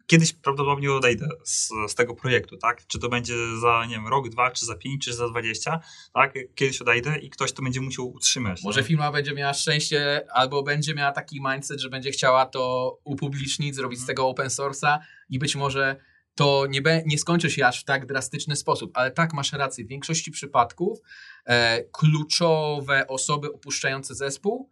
kiedyś 0.07 0.33
prawdopodobnie 0.33 0.93
odejdę 0.93 1.27
z, 1.43 1.69
z, 1.87 1.95
tego 1.95 2.15
projektu, 2.15 2.57
tak? 2.57 2.87
Czy 2.87 2.99
to 2.99 3.09
będzie 3.09 3.33
za, 3.61 3.85
nie 3.85 3.95
wiem, 3.95 4.07
rok, 4.07 4.29
dwa, 4.29 4.51
czy 4.51 4.65
za 4.65 4.75
pięć, 4.75 5.05
czy 5.05 5.13
za 5.13 5.29
dwadzieścia, 5.29 5.79
tak? 6.13 6.33
Kiedyś 6.55 6.81
odejdę 6.81 7.17
i 7.17 7.29
ktoś 7.29 7.51
to 7.51 7.61
będzie 7.61 7.81
musiał 7.81 8.11
utrzymać. 8.11 8.63
Może 8.63 8.79
tak? 8.79 8.87
firma 8.87 9.11
będzie 9.11 9.33
miała 9.33 9.53
szczęście, 9.53 10.27
albo 10.33 10.63
będzie 10.63 10.93
miała 10.93 11.11
taki 11.11 11.41
mindset, 11.41 11.79
że 11.79 11.89
będzie 11.89 12.11
chciała 12.11 12.45
to 12.45 12.97
upublicznić, 13.03 13.75
zrobić 13.75 13.99
z 13.99 14.01
mhm. 14.01 14.07
tego 14.07 14.27
open 14.27 14.47
source'a 14.47 14.99
i 15.29 15.39
być 15.39 15.55
może 15.55 15.95
to 16.35 16.65
nie, 16.69 16.81
be, 16.81 17.03
nie 17.05 17.17
skończy 17.17 17.51
się 17.51 17.65
aż 17.65 17.81
w 17.81 17.83
tak 17.83 18.05
drastyczny 18.05 18.55
sposób. 18.55 18.91
Ale 18.93 19.11
tak, 19.11 19.33
masz 19.33 19.53
rację, 19.53 19.85
w 19.85 19.87
większości 19.87 20.31
przypadków 20.31 20.99
e, 21.45 21.83
kluczowe 21.83 23.07
osoby 23.07 23.53
opuszczające 23.53 24.15
zespół 24.15 24.69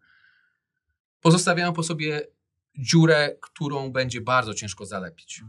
pozostawiają 1.21 1.73
po 1.73 1.83
sobie 1.83 2.27
dziurę, 2.79 3.37
którą 3.41 3.91
będzie 3.91 4.21
bardzo 4.21 4.53
ciężko 4.53 4.85
zalepić. 4.85 5.43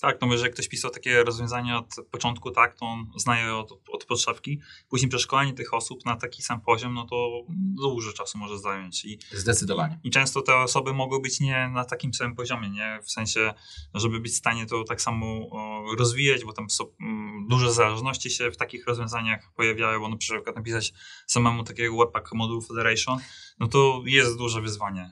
Tak, 0.00 0.20
no 0.20 0.32
jeżeli 0.32 0.52
ktoś 0.52 0.68
pisał 0.68 0.90
takie 0.90 1.24
rozwiązania 1.24 1.78
od 1.78 1.94
początku, 2.10 2.50
tak, 2.50 2.74
to 2.74 2.86
on 2.86 3.10
zna 3.16 3.40
je 3.40 3.54
od, 3.54 3.72
od 3.72 4.04
podszewki. 4.04 4.60
Później 4.88 5.08
przeszkolenie 5.08 5.52
tych 5.52 5.74
osób 5.74 6.04
na 6.04 6.16
taki 6.16 6.42
sam 6.42 6.60
poziom, 6.60 6.94
no 6.94 7.06
to 7.06 7.42
dużo 7.82 8.12
czasu 8.12 8.38
może 8.38 8.58
zająć. 8.58 9.04
I, 9.04 9.18
Zdecydowanie. 9.32 9.98
I, 10.04 10.08
I, 10.08 10.10
często 10.10 10.42
te 10.42 10.56
osoby 10.56 10.92
mogą 10.92 11.18
być 11.18 11.40
nie 11.40 11.68
na 11.68 11.84
takim 11.84 12.14
samym 12.14 12.34
poziomie, 12.34 12.70
nie? 12.70 12.98
W 13.02 13.10
sensie, 13.10 13.54
żeby 13.94 14.20
być 14.20 14.32
w 14.32 14.36
stanie 14.36 14.66
to 14.66 14.84
tak 14.84 15.02
samo 15.02 15.26
o, 15.50 15.84
rozwijać, 15.98 16.44
bo 16.44 16.52
tam 16.52 16.70
są 16.70 16.84
mm, 17.00 17.46
duże 17.48 17.72
zależności 17.72 18.30
się 18.30 18.50
w 18.50 18.56
takich 18.56 18.86
rozwiązaniach 18.86 19.52
pojawiają, 19.54 20.00
bo 20.00 20.08
na 20.08 20.16
przykład 20.16 20.56
napisać 20.56 20.92
samemu 21.26 21.64
takiego 21.64 21.96
webpack 21.96 22.34
Module 22.34 22.60
Federation, 22.68 23.18
no 23.60 23.68
to 23.68 24.02
jest 24.06 24.38
duże 24.38 24.60
wyzwanie. 24.60 25.10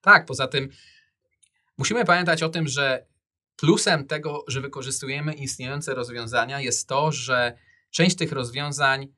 Tak, 0.00 0.26
poza 0.26 0.48
tym 0.48 0.68
musimy 1.78 2.04
pamiętać 2.04 2.42
o 2.42 2.48
tym, 2.48 2.68
że 2.68 3.06
Plusem 3.56 4.06
tego, 4.06 4.44
że 4.48 4.60
wykorzystujemy 4.60 5.34
istniejące 5.34 5.94
rozwiązania, 5.94 6.60
jest 6.60 6.88
to, 6.88 7.12
że 7.12 7.56
część 7.90 8.16
tych 8.16 8.32
rozwiązań 8.32 9.08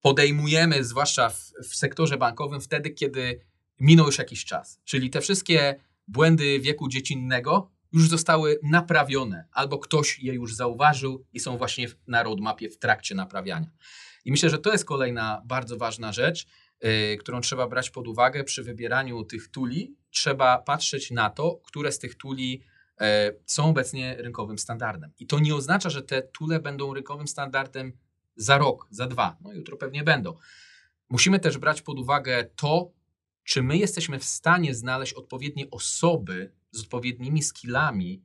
podejmujemy, 0.00 0.84
zwłaszcza 0.84 1.30
w, 1.30 1.52
w, 1.68 1.76
sektorze 1.76 2.18
bankowym, 2.18 2.60
wtedy, 2.60 2.90
kiedy 2.90 3.40
minął 3.80 4.06
już 4.06 4.18
jakiś 4.18 4.44
czas. 4.44 4.80
Czyli 4.84 5.10
te 5.10 5.20
wszystkie 5.20 5.80
błędy 6.08 6.60
wieku 6.60 6.88
dziecinnego 6.88 7.70
już 7.92 8.08
zostały 8.08 8.58
naprawione, 8.62 9.44
albo 9.52 9.78
ktoś 9.78 10.18
je 10.18 10.34
już 10.34 10.54
zauważył 10.54 11.24
i 11.32 11.40
są 11.40 11.58
właśnie 11.58 11.88
na 12.06 12.22
roadmapie 12.22 12.70
w 12.70 12.78
trakcie 12.78 13.14
naprawiania. 13.14 13.70
I 14.24 14.30
myślę, 14.30 14.50
że 14.50 14.58
to 14.58 14.72
jest 14.72 14.84
kolejna 14.84 15.42
bardzo 15.44 15.76
ważna 15.76 16.12
rzecz, 16.12 16.46
którą 17.20 17.40
trzeba 17.40 17.68
brać 17.68 17.90
pod 17.90 18.08
uwagę 18.08 18.44
przy 18.44 18.62
wybieraniu 18.62 19.24
tych 19.24 19.48
tuli. 19.48 19.96
Trzeba 20.10 20.58
patrzeć 20.58 21.10
na 21.10 21.30
to, 21.30 21.60
które 21.64 21.92
z 21.92 21.98
tych 21.98 22.14
tuli 22.14 22.62
E, 23.00 23.32
są 23.46 23.64
obecnie 23.64 24.16
rynkowym 24.18 24.58
standardem. 24.58 25.12
I 25.18 25.26
to 25.26 25.38
nie 25.38 25.54
oznacza, 25.54 25.90
że 25.90 26.02
te 26.02 26.22
tule 26.22 26.60
będą 26.60 26.94
rynkowym 26.94 27.28
standardem 27.28 27.92
za 28.36 28.58
rok, 28.58 28.86
za 28.90 29.06
dwa. 29.06 29.36
No 29.40 29.52
jutro 29.52 29.76
pewnie 29.76 30.04
będą. 30.04 30.36
Musimy 31.08 31.40
też 31.40 31.58
brać 31.58 31.82
pod 31.82 31.98
uwagę 31.98 32.44
to, 32.56 32.92
czy 33.44 33.62
my 33.62 33.76
jesteśmy 33.76 34.18
w 34.18 34.24
stanie 34.24 34.74
znaleźć 34.74 35.12
odpowiednie 35.12 35.70
osoby 35.70 36.52
z 36.70 36.80
odpowiednimi 36.80 37.42
skillami, 37.42 38.22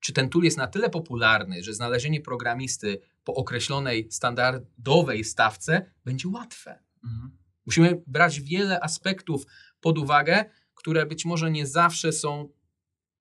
czy 0.00 0.12
ten 0.12 0.28
tool 0.28 0.44
jest 0.44 0.56
na 0.56 0.66
tyle 0.66 0.90
popularny, 0.90 1.62
że 1.62 1.74
znalezienie 1.74 2.20
programisty 2.20 3.00
po 3.24 3.34
określonej 3.34 4.08
standardowej 4.10 5.24
stawce 5.24 5.90
będzie 6.04 6.28
łatwe. 6.28 6.78
Mhm. 7.04 7.36
Musimy 7.66 8.02
brać 8.06 8.40
wiele 8.40 8.80
aspektów 8.80 9.46
pod 9.80 9.98
uwagę, 9.98 10.44
które 10.74 11.06
być 11.06 11.24
może 11.24 11.50
nie 11.50 11.66
zawsze 11.66 12.12
są 12.12 12.48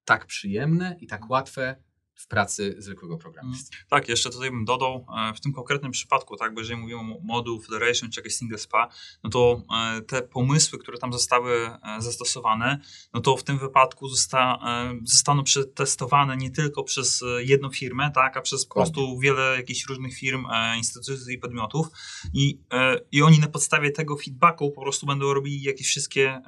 tak 0.05 0.25
przyjemne 0.25 0.95
i 0.99 1.07
tak 1.07 1.29
łatwe 1.29 1.75
w 2.15 2.27
pracy 2.27 2.75
zwykłego 2.77 3.17
programisty. 3.17 3.77
Tak, 3.89 4.09
jeszcze 4.09 4.29
tutaj 4.29 4.51
bym 4.51 4.65
dodał, 4.65 5.05
e, 5.29 5.33
w 5.33 5.41
tym 5.41 5.53
konkretnym 5.53 5.91
przypadku, 5.91 6.37
tak, 6.37 6.53
bo 6.53 6.61
jeżeli 6.61 6.79
mówimy 6.79 6.99
o 6.99 7.03
moduł 7.23 7.61
Federation 7.61 8.11
czy 8.11 8.19
jakieś 8.19 8.35
single 8.35 8.57
SPA, 8.57 8.89
no 9.23 9.29
to 9.29 9.61
e, 9.97 10.01
te 10.01 10.21
pomysły, 10.21 10.79
które 10.79 10.97
tam 10.97 11.13
zostały 11.13 11.53
e, 11.53 12.01
zastosowane, 12.01 12.79
no 13.13 13.21
to 13.21 13.37
w 13.37 13.43
tym 13.43 13.57
wypadku 13.57 14.09
zosta, 14.09 14.59
zostaną 15.03 15.43
przetestowane 15.43 16.37
nie 16.37 16.51
tylko 16.51 16.83
przez 16.83 17.23
jedną 17.39 17.69
firmę, 17.69 18.11
tak, 18.15 18.37
a 18.37 18.41
przez 18.41 18.65
po 18.65 18.73
prostu 18.73 19.19
wiele 19.19 19.55
jakichś 19.57 19.85
różnych 19.85 20.13
firm, 20.17 20.45
instytucji 20.77 21.33
i 21.33 21.37
podmiotów 21.37 21.87
i, 22.33 22.59
i 23.11 23.21
oni 23.21 23.39
na 23.39 23.47
podstawie 23.47 23.91
tego 23.91 24.17
feedbacku 24.17 24.71
po 24.71 24.81
prostu 24.81 25.05
będą 25.05 25.33
robili 25.33 25.61
jakieś 25.61 25.87
wszystkie 25.87 26.41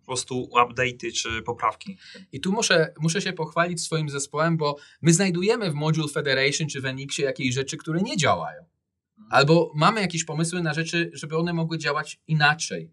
po 0.00 0.06
prostu 0.06 0.48
update'y 0.52 1.12
czy 1.12 1.42
poprawki. 1.42 1.96
I 2.32 2.40
tu 2.40 2.52
muszę, 2.52 2.94
muszę 3.00 3.22
się 3.22 3.32
pochwalić 3.32 3.82
swoim 3.82 4.08
zespołem, 4.08 4.56
bo 4.56 4.76
My 5.02 5.12
znajdujemy 5.12 5.70
w 5.70 5.74
Module 5.74 6.08
Federation 6.08 6.68
czy 6.68 6.80
w 6.80 6.84
Enixie 6.84 7.24
jakieś 7.24 7.54
rzeczy, 7.54 7.76
które 7.76 8.00
nie 8.00 8.16
działają. 8.16 8.64
Albo 9.30 9.72
mamy 9.74 10.00
jakieś 10.00 10.24
pomysły 10.24 10.62
na 10.62 10.74
rzeczy, 10.74 11.10
żeby 11.14 11.36
one 11.36 11.52
mogły 11.52 11.78
działać 11.78 12.20
inaczej. 12.26 12.92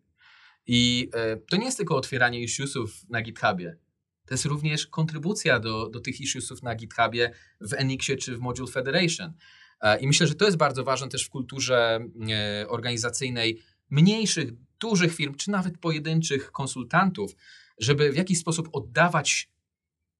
I 0.67 1.09
e, 1.13 1.37
to 1.37 1.57
nie 1.57 1.65
jest 1.65 1.77
tylko 1.77 1.95
otwieranie 1.95 2.39
issuesów 2.39 3.09
na 3.09 3.21
GitHubie. 3.21 3.77
To 4.25 4.33
jest 4.33 4.45
również 4.45 4.87
kontrybucja 4.87 5.59
do, 5.59 5.89
do 5.89 5.99
tych 5.99 6.21
issuesów 6.21 6.63
na 6.63 6.75
GitHubie 6.75 7.31
w 7.61 7.73
Enixie 7.73 8.15
czy 8.17 8.35
w 8.35 8.39
Module 8.39 8.71
Federation. 8.71 9.33
E, 9.81 9.99
I 9.99 10.07
myślę, 10.07 10.27
że 10.27 10.35
to 10.35 10.45
jest 10.45 10.57
bardzo 10.57 10.83
ważne 10.83 11.09
też 11.09 11.25
w 11.25 11.29
kulturze 11.29 11.99
e, 12.29 12.67
organizacyjnej 12.69 13.61
mniejszych, 13.89 14.51
dużych 14.79 15.15
firm, 15.15 15.35
czy 15.35 15.51
nawet 15.51 15.77
pojedynczych 15.77 16.51
konsultantów, 16.51 17.35
żeby 17.77 18.11
w 18.11 18.15
jakiś 18.15 18.39
sposób 18.39 18.69
oddawać 18.71 19.49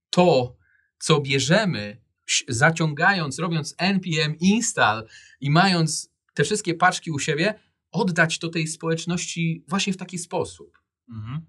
to, 0.10 0.56
co 1.00 1.22
bierzemy, 1.22 2.02
zaciągając, 2.48 3.40
robiąc 3.40 3.76
npm 3.78 4.36
install 4.40 5.08
i 5.42 5.52
mając 5.52 6.10
te 6.34 6.44
wszystkie 6.44 6.74
paczki 6.74 7.12
u 7.12 7.20
siebie, 7.20 7.60
oddać 7.92 8.40
to 8.40 8.50
tej 8.50 8.68
społeczności 8.68 9.64
właśnie 9.68 9.94
w 9.94 9.98
taki 9.98 10.18
sposób. 10.18 10.78
Mhm. 11.10 11.46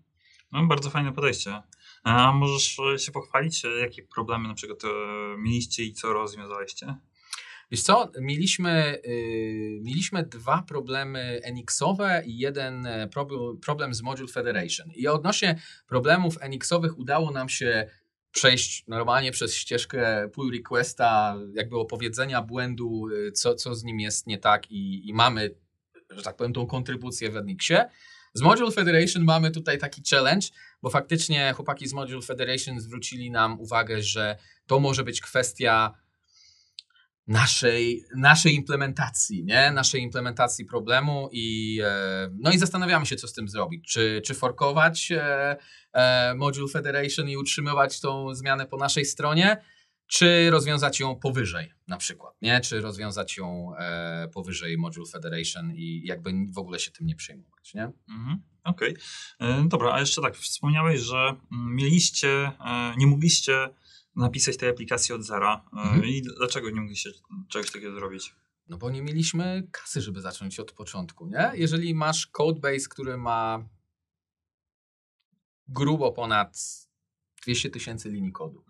No, 0.53 0.67
bardzo 0.67 0.91
fajne 0.91 1.13
podejście. 1.13 1.63
A 2.03 2.33
możesz 2.33 2.77
się 3.05 3.13
pochwalić, 3.13 3.63
jakie 3.81 4.03
problemy 4.03 4.49
na 4.49 4.55
przykład 4.55 4.85
e, 4.85 4.89
mieliście 5.39 5.85
i 5.85 5.93
co 5.93 6.13
rozwiązaliście? 6.13 6.97
Wiesz 7.71 7.83
co, 7.83 8.11
mieliśmy, 8.21 9.01
yy, 9.05 9.81
mieliśmy 9.83 10.23
dwa 10.23 10.63
problemy 10.63 11.41
Enixowe 11.43 12.23
i 12.27 12.39
jeden 12.39 12.87
e, 12.87 13.09
problem, 13.09 13.59
problem 13.59 13.95
z 13.95 14.03
Module 14.03 14.29
Federation. 14.29 14.91
I 14.95 15.09
odnośnie 15.09 15.61
problemów 15.87 16.39
Enixowych 16.41 16.99
udało 16.99 17.31
nam 17.31 17.49
się 17.49 17.91
przejść 18.37 18.85
normalnie 18.89 19.33
przez 19.33 19.55
ścieżkę 19.55 20.29
pull 20.33 20.53
requesta, 20.53 21.37
jakby 21.55 21.79
opowiedzenia 21.79 22.43
błędu, 22.43 23.09
y, 23.09 23.33
co, 23.33 23.55
co 23.55 23.75
z 23.75 23.85
nim 23.85 24.01
jest 24.01 24.27
nie 24.27 24.39
tak 24.39 24.71
i, 24.71 25.09
i 25.09 25.15
mamy, 25.15 25.55
że 26.11 26.23
tak 26.23 26.37
powiem, 26.37 26.53
tą 26.53 26.67
kontrybucję 26.67 27.31
w 27.31 27.37
Enixie. 27.37 27.91
Z 28.35 28.41
Module 28.41 28.71
Federation 28.71 29.25
mamy 29.25 29.51
tutaj 29.51 29.79
taki 29.79 30.03
challenge, 30.11 30.47
bo 30.83 30.91
faktycznie 30.91 31.53
chłopaki 31.53 31.89
z 31.89 31.93
Module 31.93 32.23
Federation 32.23 32.81
zwrócili 32.81 33.31
nam 33.31 33.61
uwagę, 33.61 34.03
że 34.03 34.37
to 34.67 34.81
może 34.81 35.05
być 35.05 35.21
kwestia 35.21 35.95
naszej, 37.27 38.05
naszej 38.17 38.55
implementacji, 38.55 39.45
nie? 39.45 39.71
naszej 39.71 40.03
implementacji 40.03 40.65
problemu 40.65 41.29
i, 41.33 41.79
e, 41.85 42.31
no 42.41 42.51
i 42.51 42.59
zastanawiamy 42.59 43.07
się, 43.07 43.17
co 43.17 43.29
z 43.29 43.33
tym 43.33 43.49
zrobić. 43.49 43.89
Czy, 43.89 44.23
czy 44.25 44.35
forkować 44.35 45.13
e, 45.13 45.57
e, 45.93 46.35
Module 46.35 46.69
Federation 46.69 47.29
i 47.29 47.37
utrzymywać 47.37 48.01
tą 48.01 48.35
zmianę 48.35 48.67
po 48.67 48.77
naszej 48.77 49.05
stronie, 49.05 49.57
czy 50.07 50.51
rozwiązać 50.51 51.01
ją 51.01 51.17
powyżej 51.17 51.73
na 51.89 51.97
przykład, 51.97 52.35
nie? 52.43 52.61
Czy 52.61 52.81
rozwiązać 52.81 53.37
ją 53.37 53.73
powyżej 54.35 54.79
Module 54.79 55.07
Federation 55.13 55.73
i 55.75 56.03
jakby 56.05 56.31
w 56.55 56.59
ogóle 56.59 56.79
się 56.79 56.91
tym 56.91 57.07
nie 57.07 57.15
przejmować, 57.15 57.75
nie? 57.75 57.93
Mhm. 58.09 58.43
Okej. 58.65 58.97
Okay. 59.39 59.69
Dobra, 59.69 59.93
a 59.93 60.01
jeszcze 60.01 60.23
tak, 60.23 60.37
wspomniałeś, 60.37 61.01
że 61.01 61.17
mm, 61.17 61.75
mieliście, 61.75 62.53
nie 62.97 63.07
mogliście 63.07 63.69
napisać 64.17 64.57
tej 64.57 64.69
aplikacji 64.69 65.15
od 65.15 65.23
zera. 65.23 65.65
E, 65.77 65.81
mhm. 65.81 66.05
I 66.05 66.23
dlaczego 66.23 66.71
nie 66.71 66.81
mogliście 66.81 67.11
czegoś 67.49 67.71
takiego 67.71 67.95
zrobić? 67.95 68.35
No 68.69 68.79
bo 68.79 68.91
nie 68.91 69.03
mieliśmy 69.03 69.69
kasy, 69.71 70.01
żeby 70.01 70.21
zacząć 70.21 70.61
od 70.61 70.73
początku, 70.73 71.27
nie? 71.27 71.51
Jeżeli 71.55 71.95
masz 71.95 72.27
codebase, 72.27 72.89
który 72.91 73.17
ma 73.17 73.69
grubo 75.69 76.13
ponad 76.13 76.59
200 77.43 77.71
tysięcy 77.71 78.11
linii 78.11 78.33
kodu, 78.33 78.65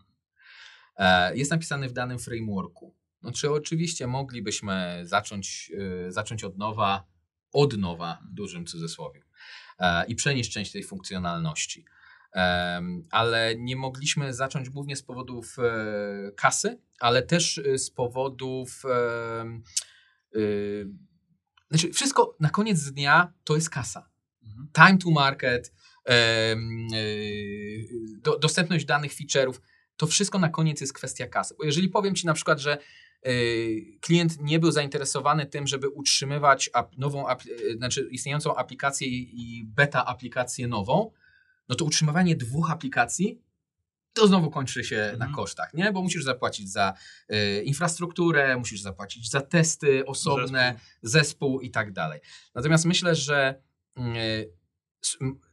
e, 0.97 1.37
jest 1.37 1.51
napisany 1.51 1.89
w 1.89 1.93
danym 1.93 2.19
frameworku, 2.19 2.95
no 3.23 3.33
czy 3.33 3.51
oczywiście 3.53 4.07
moglibyśmy 4.07 5.01
zacząć, 5.03 5.73
e, 6.07 6.13
zacząć 6.13 6.45
od 6.45 6.59
nowa, 6.59 7.07
od 7.53 7.79
nowa 7.79 8.19
w 8.31 8.35
dużym 8.35 8.67
cudzysłowie 8.67 9.23
i 10.09 10.15
przenieść 10.15 10.53
część 10.53 10.73
tej 10.73 10.85
funkcjonalności 10.85 11.85
ale 13.11 13.55
nie 13.59 13.77
mogliśmy 13.77 14.35
zacząć 14.35 14.71
głównie 14.71 14.97
z 14.97 15.03
powodów 15.03 15.57
e, 15.59 16.33
kasy, 16.37 16.79
ale 17.01 17.23
też 17.23 17.59
e, 17.59 17.79
z 17.79 17.91
powodów. 17.91 18.83
E, 18.85 20.41
znaczy, 21.71 21.93
wszystko 21.93 22.37
na 22.41 22.51
koniec 22.51 22.91
dnia 22.91 23.33
to 23.45 23.55
jest 23.55 23.71
kasa. 23.71 24.11
Mhm. 24.43 24.69
Time 24.75 24.99
to 24.99 25.11
market, 25.11 25.73
dostępność 28.41 28.85
danych 28.85 29.13
feature'ów, 29.13 29.55
to 29.97 30.07
wszystko 30.07 30.39
na 30.39 30.49
koniec 30.49 30.81
jest 30.81 30.93
kwestia 30.93 31.27
kasy. 31.27 31.55
Bo 31.59 31.65
jeżeli 31.65 31.89
powiem 31.89 32.15
Ci 32.15 32.27
na 32.27 32.35
przykład, 32.35 32.61
że 32.61 32.79
klient 34.01 34.41
nie 34.41 34.59
był 34.59 34.71
zainteresowany 34.71 35.47
tym, 35.47 35.67
żeby 35.67 35.89
utrzymywać 35.89 36.71
nową, 36.99 37.25
znaczy 37.77 38.09
istniejącą 38.11 38.57
aplikację 38.57 39.09
i 39.09 39.65
beta 39.67 40.07
aplikację 40.07 40.69
nową, 40.69 41.11
no 41.69 41.77
to 41.77 41.85
utrzymywanie 41.85 42.37
dwóch 42.37 42.71
aplikacji 42.71 43.47
to 44.17 44.27
znowu 44.27 44.51
kończy 44.51 44.85
się 44.85 44.97
mhm. 44.97 45.19
na 45.19 45.37
kosztach, 45.37 45.75
nie? 45.75 45.93
Bo 45.93 46.03
musisz 46.03 46.25
zapłacić 46.25 46.73
za 46.73 46.95
y, 47.33 47.63
infrastrukturę, 47.63 48.57
musisz 48.57 48.81
zapłacić 48.81 49.31
za 49.31 49.41
testy 49.41 50.07
osobne, 50.07 50.75
zespół, 51.03 51.11
zespół 51.11 51.61
i 51.61 51.71
tak 51.71 51.93
dalej. 51.93 52.21
Natomiast 52.55 52.85
myślę, 52.85 53.15
że 53.15 53.63
y, 53.99 54.03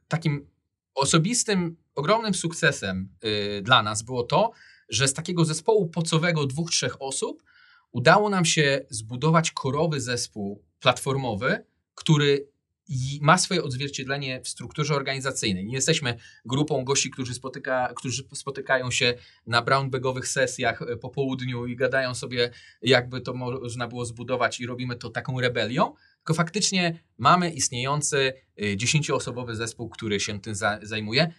takim 0.07 0.47
osobistym, 0.95 1.77
ogromnym 1.95 2.33
sukcesem 2.33 3.09
y, 3.25 3.61
dla 3.61 3.83
nas 3.83 4.01
było 4.01 4.23
to, 4.23 4.51
że 4.89 5.07
z 5.07 5.13
takiego 5.13 5.45
zespołu 5.45 5.89
pocowego 5.89 6.45
dwóch, 6.45 6.71
trzech 6.71 7.01
osób 7.01 7.43
udało 7.91 8.29
nam 8.29 8.45
się 8.45 8.85
zbudować 8.89 9.51
korowy 9.51 10.01
zespół 10.01 10.63
platformowy, 10.79 11.65
który 11.95 12.47
i 12.87 13.19
ma 13.21 13.37
swoje 13.37 13.63
odzwierciedlenie 13.63 14.41
w 14.41 14.47
strukturze 14.47 14.95
organizacyjnej. 14.95 15.65
Nie 15.65 15.75
jesteśmy 15.75 16.17
grupą 16.45 16.83
gości, 16.83 17.11
którzy, 17.11 17.33
spotyka, 17.33 17.93
którzy 17.95 18.23
spotykają 18.33 18.91
się 18.91 19.13
na 19.47 19.61
brownbagowych 19.61 20.27
sesjach 20.27 20.81
e, 20.81 20.97
po 20.97 21.09
południu 21.09 21.65
i 21.65 21.75
gadają 21.75 22.15
sobie, 22.15 22.51
jakby 22.81 23.21
to 23.21 23.33
można 23.33 23.87
było 23.87 24.05
zbudować 24.05 24.59
i 24.59 24.65
robimy 24.65 24.95
to 24.95 25.09
taką 25.09 25.41
rebelią, 25.41 25.93
tylko 26.17 26.33
faktycznie 26.33 26.99
mamy 27.17 27.51
istniejący 27.51 28.33
e, 28.61 28.77
dziesięcioosobowy 28.77 29.55
zespół, 29.55 29.89
który 29.89 30.19
się 30.19 30.41
tym 30.41 30.53
zajmuje 30.81 31.33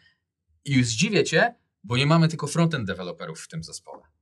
i 0.65 0.85
zdziwię 0.85 1.25
Cię, 1.25 1.55
bo 1.85 1.97
nie 1.97 2.07
mamy 2.07 2.29
tylko 2.29 2.47
frontend 2.47 2.87
deweloperów 2.87 3.41
w 3.41 3.49
tym 3.49 3.65
zespole. 3.65 4.14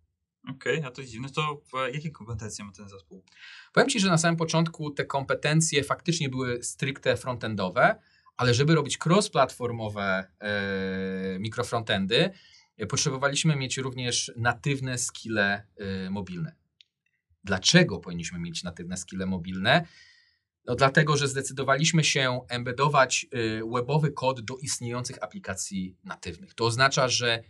Okej, 0.48 0.78
okay, 0.78 0.88
a 0.88 0.90
to 0.90 1.04
dziwne. 1.04 1.28
To 1.30 1.62
jakie 1.92 2.10
kompetencje 2.10 2.64
ma 2.64 2.72
ten 2.72 2.88
zespół? 2.88 3.24
Powiem 3.72 3.88
Ci, 3.88 4.00
że 4.00 4.08
na 4.08 4.18
samym 4.18 4.36
początku 4.36 4.90
te 4.90 5.04
kompetencje 5.04 5.84
faktycznie 5.84 6.28
były 6.28 6.62
stricte 6.62 7.16
frontendowe, 7.16 7.96
ale 8.36 8.54
żeby 8.54 8.74
robić 8.74 8.98
cross-platformowe 8.98 10.24
yy, 11.32 11.38
mikrofrontendy, 11.38 12.30
yy, 12.78 12.86
potrzebowaliśmy 12.86 13.56
mieć 13.56 13.76
również 13.78 14.32
natywne 14.36 14.98
skille 14.98 15.66
yy, 15.78 16.10
mobilne. 16.10 16.56
Dlaczego 17.44 17.98
powinniśmy 17.98 18.38
mieć 18.38 18.62
natywne 18.62 18.96
skille 18.96 19.26
mobilne? 19.26 19.86
No 20.66 20.74
dlatego, 20.74 21.16
że 21.16 21.28
zdecydowaliśmy 21.28 22.04
się 22.04 22.40
embedować 22.48 23.26
webowy 23.74 24.12
kod 24.12 24.40
do 24.40 24.56
istniejących 24.56 25.22
aplikacji 25.22 25.96
natywnych. 26.04 26.54
To 26.54 26.64
oznacza, 26.64 27.08
że 27.08 27.42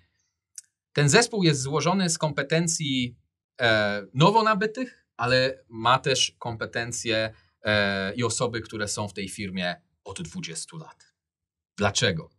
ten 0.93 1.09
zespół 1.09 1.43
jest 1.43 1.61
złożony 1.61 2.11
z 2.11 2.19
kompetencji 2.19 3.17
e, 3.61 4.07
nowo 4.15 4.43
nabytych, 4.43 5.07
ale 5.17 5.65
ma 5.69 5.99
też 5.99 6.37
kompetencje 6.39 7.35
e, 7.63 8.15
i 8.15 8.25
osoby, 8.25 8.61
które 8.61 8.89
są 8.89 9.09
w 9.09 9.13
tej 9.13 9.29
firmie 9.29 9.77
od 10.05 10.23
20 10.23 10.77
lat. 10.77 11.15
Dlaczego? 11.77 12.31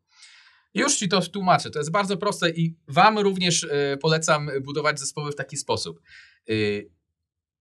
Już 0.73 0.95
Ci 0.95 1.09
to 1.09 1.21
tłumaczę. 1.21 1.69
To 1.69 1.79
jest 1.79 1.91
bardzo 1.91 2.17
proste 2.17 2.49
i 2.49 2.75
Wam 2.87 3.19
również 3.19 3.63
e, 3.63 3.97
polecam 3.97 4.51
budować 4.61 4.99
zespoły 4.99 5.31
w 5.31 5.35
taki 5.35 5.57
sposób. 5.57 6.01
E, 6.49 6.53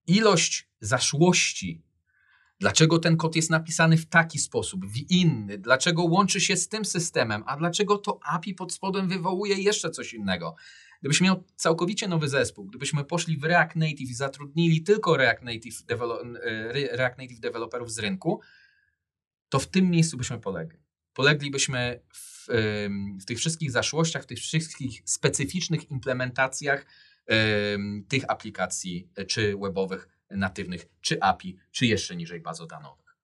ilość 0.06 0.68
zaszłości 0.80 1.82
Dlaczego 2.62 2.98
ten 2.98 3.16
kod 3.16 3.36
jest 3.36 3.50
napisany 3.50 3.96
w 3.96 4.06
taki 4.06 4.38
sposób, 4.38 4.86
w 4.86 5.10
inny? 5.10 5.58
Dlaczego 5.58 6.02
łączy 6.02 6.40
się 6.40 6.56
z 6.56 6.68
tym 6.68 6.84
systemem? 6.84 7.42
A 7.46 7.56
dlaczego 7.56 7.98
to 7.98 8.20
API 8.24 8.54
pod 8.54 8.72
spodem 8.72 9.08
wywołuje 9.08 9.56
jeszcze 9.56 9.90
coś 9.90 10.14
innego? 10.14 10.54
Gdybyś 11.00 11.20
miał 11.20 11.44
całkowicie 11.56 12.08
nowy 12.08 12.28
zespół, 12.28 12.64
gdybyśmy 12.64 13.04
poszli 13.04 13.36
w 13.38 13.44
React 13.44 13.76
Native 13.76 14.10
i 14.10 14.14
zatrudnili 14.14 14.82
tylko 14.82 15.16
React 15.16 15.42
Native, 15.42 15.82
e, 15.88 16.96
React 16.96 17.18
Native 17.18 17.40
deweloperów 17.40 17.92
z 17.92 17.98
rynku, 17.98 18.40
to 19.48 19.58
w 19.58 19.66
tym 19.66 19.90
miejscu 19.90 20.16
byśmy 20.16 20.38
polegli. 20.38 20.78
Poleglibyśmy 21.12 22.00
w, 22.14 22.46
w 23.20 23.24
tych 23.24 23.38
wszystkich 23.38 23.70
zaszłościach, 23.70 24.22
w 24.22 24.26
tych 24.26 24.38
wszystkich 24.38 25.02
specyficznych 25.04 25.90
implementacjach 25.90 26.86
tych 28.08 28.30
aplikacji, 28.30 29.08
e, 29.16 29.24
czy 29.24 29.56
webowych, 29.62 30.08
natywnych, 30.36 30.88
czy 31.00 31.22
API, 31.22 31.56
czy 31.70 31.86
jeszcze 31.86 32.16
niżej 32.16 32.40
bazodanowych. 32.40 33.16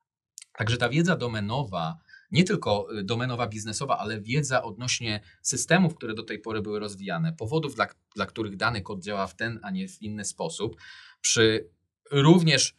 Także 0.52 0.76
ta 0.76 0.88
wiedza 0.88 1.16
domenowa, 1.16 1.98
nie 2.30 2.44
tylko 2.44 2.98
y, 2.98 3.04
domenowa 3.04 3.46
biznesowa, 3.46 3.98
ale 3.98 4.20
wiedza 4.20 4.62
odnośnie 4.62 5.20
systemów, 5.42 5.94
które 5.94 6.14
do 6.14 6.22
tej 6.22 6.38
pory 6.38 6.62
były 6.62 6.78
rozwijane, 6.80 7.32
powodów, 7.32 7.74
dla, 7.74 7.86
dla 8.16 8.26
których 8.26 8.56
dany 8.56 8.82
kod 8.82 9.02
działa 9.02 9.26
w 9.26 9.36
ten, 9.36 9.60
a 9.62 9.70
nie 9.70 9.88
w 9.88 10.02
inny 10.02 10.24
sposób, 10.24 10.76
przy 11.20 11.68
również 12.10 12.74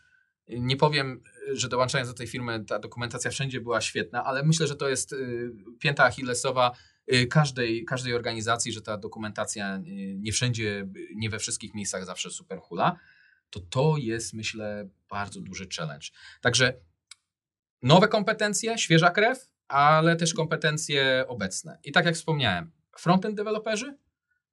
nie 0.49 0.77
powiem, 0.77 1.23
że 1.51 1.69
dołączając 1.69 2.09
do 2.09 2.15
tej 2.15 2.27
firmy 2.27 2.65
ta 2.65 2.79
dokumentacja 2.79 3.31
wszędzie 3.31 3.61
była 3.61 3.81
świetna, 3.81 4.23
ale 4.25 4.43
myślę, 4.43 4.67
że 4.67 4.75
to 4.75 4.89
jest 4.89 5.13
y, 5.13 5.51
pięta 5.79 6.03
achillesowa 6.03 6.71
y, 7.13 7.27
każdej, 7.27 7.85
każdej 7.85 8.13
organizacji, 8.13 8.71
że 8.71 8.81
ta 8.81 8.97
dokumentacja 8.97 9.79
nie 10.15 10.31
wszędzie, 10.31 10.87
nie 11.15 11.29
we 11.29 11.39
wszystkich 11.39 11.73
miejscach 11.73 12.05
zawsze 12.05 12.29
super 12.29 12.59
hula, 12.59 12.99
to 13.49 13.59
to 13.59 13.95
jest 13.97 14.33
myślę 14.33 14.89
bardzo 15.09 15.41
duży 15.41 15.67
challenge. 15.77 16.07
Także 16.41 16.73
nowe 17.81 18.07
kompetencje, 18.07 18.77
świeża 18.77 19.09
krew, 19.09 19.49
ale 19.67 20.15
też 20.15 20.33
kompetencje 20.33 21.25
obecne. 21.27 21.79
I 21.83 21.91
tak 21.91 22.05
jak 22.05 22.15
wspomniałem, 22.15 22.71
frontend 22.97 23.35
deweloperzy, 23.35 23.97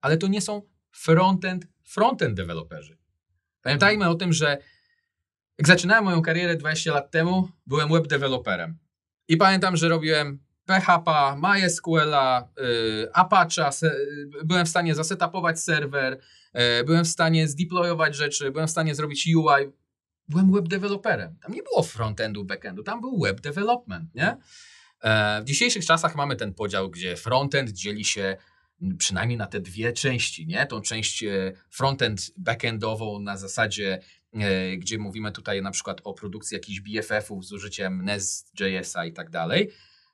ale 0.01 0.17
to 0.17 0.27
nie 0.27 0.41
są 0.41 0.63
frontend 0.91 1.67
frontend 1.85 2.37
deweloperzy. 2.37 2.99
Pamiętajmy 3.63 4.09
o 4.09 4.15
tym, 4.15 4.33
że 4.33 4.59
jak 5.59 5.67
zaczynałem 5.67 6.05
moją 6.05 6.23
karierę 6.23 6.57
20 6.57 6.93
lat 6.93 7.11
temu, 7.11 7.49
byłem 7.67 7.93
web 7.93 8.07
deweloperem. 8.07 8.79
I 9.29 9.37
pamiętam, 9.37 9.77
że 9.77 9.89
robiłem 9.89 10.46
PHP, 10.67 11.37
MySQL, 11.37 12.15
y, 12.15 13.09
Apache, 13.13 13.71
byłem 14.45 14.67
w 14.67 14.69
stanie 14.69 14.95
zasetapować 14.95 15.61
serwer, 15.61 16.19
y, 16.81 16.85
byłem 16.85 17.05
w 17.05 17.09
stanie 17.09 17.49
zdeployować 17.49 18.17
rzeczy, 18.17 18.51
byłem 18.51 18.67
w 18.67 18.71
stanie 18.71 18.95
zrobić 18.95 19.29
UI 19.37 19.73
byłem 20.29 20.53
web 20.53 20.69
developerem. 20.69 21.37
Tam 21.43 21.53
nie 21.53 21.63
było 21.63 21.83
frontendu, 21.83 22.45
backendu, 22.45 22.83
tam 22.83 23.01
był 23.01 23.21
web 23.21 23.41
development, 23.41 24.15
nie? 24.15 24.37
E, 25.01 25.43
w 25.43 25.45
dzisiejszych 25.45 25.87
czasach 25.87 26.17
mamy 26.17 26.37
ten 26.37 26.55
podział, 26.55 26.91
gdzie 26.91 27.17
frontend 27.17 27.71
dzieli 27.71 28.05
się 28.05 28.37
przynajmniej 28.99 29.39
na 29.39 29.47
te 29.47 29.61
dwie 29.61 29.93
części, 29.93 30.47
nie? 30.47 30.67
Tą 30.67 30.81
część 30.81 31.25
e, 31.25 31.53
frontend 31.71 32.31
backendową 32.37 33.21
na 33.21 33.37
zasadzie, 33.37 34.01
e, 34.35 34.77
gdzie 34.77 34.99
mówimy 34.99 35.33
tutaj 35.33 35.63
na 35.63 35.71
przykład 35.71 36.01
o 36.05 36.15
produkcji 36.15 36.55
jakichś 36.55 36.81
BFF-ów 36.81 37.47
z 37.47 37.53
użyciem 37.53 38.05
Nest.js-a 38.05 39.05
i 39.05 39.13
tak 39.13 39.31
dalej. 39.31 39.71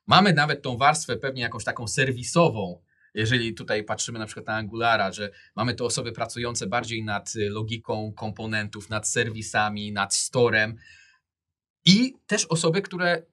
Mamy 0.07 0.33
nawet 0.33 0.61
tą 0.61 0.77
warstwę 0.77 1.17
pewnie 1.17 1.41
jakąś 1.41 1.63
taką 1.63 1.87
serwisową, 1.87 2.81
jeżeli 3.13 3.53
tutaj 3.53 3.83
patrzymy 3.83 4.19
na 4.19 4.25
przykład 4.25 4.47
na 4.47 4.55
Angulara, 4.55 5.11
że 5.11 5.29
mamy 5.55 5.73
to 5.73 5.85
osoby 5.85 6.11
pracujące 6.11 6.67
bardziej 6.67 7.03
nad 7.03 7.35
y, 7.35 7.49
logiką 7.49 8.13
komponentów, 8.15 8.89
nad 8.89 9.07
serwisami, 9.07 9.91
nad 9.91 10.15
storem 10.15 10.75
i 11.85 12.13
też 12.27 12.45
osoby, 12.45 12.81
które 12.81 13.23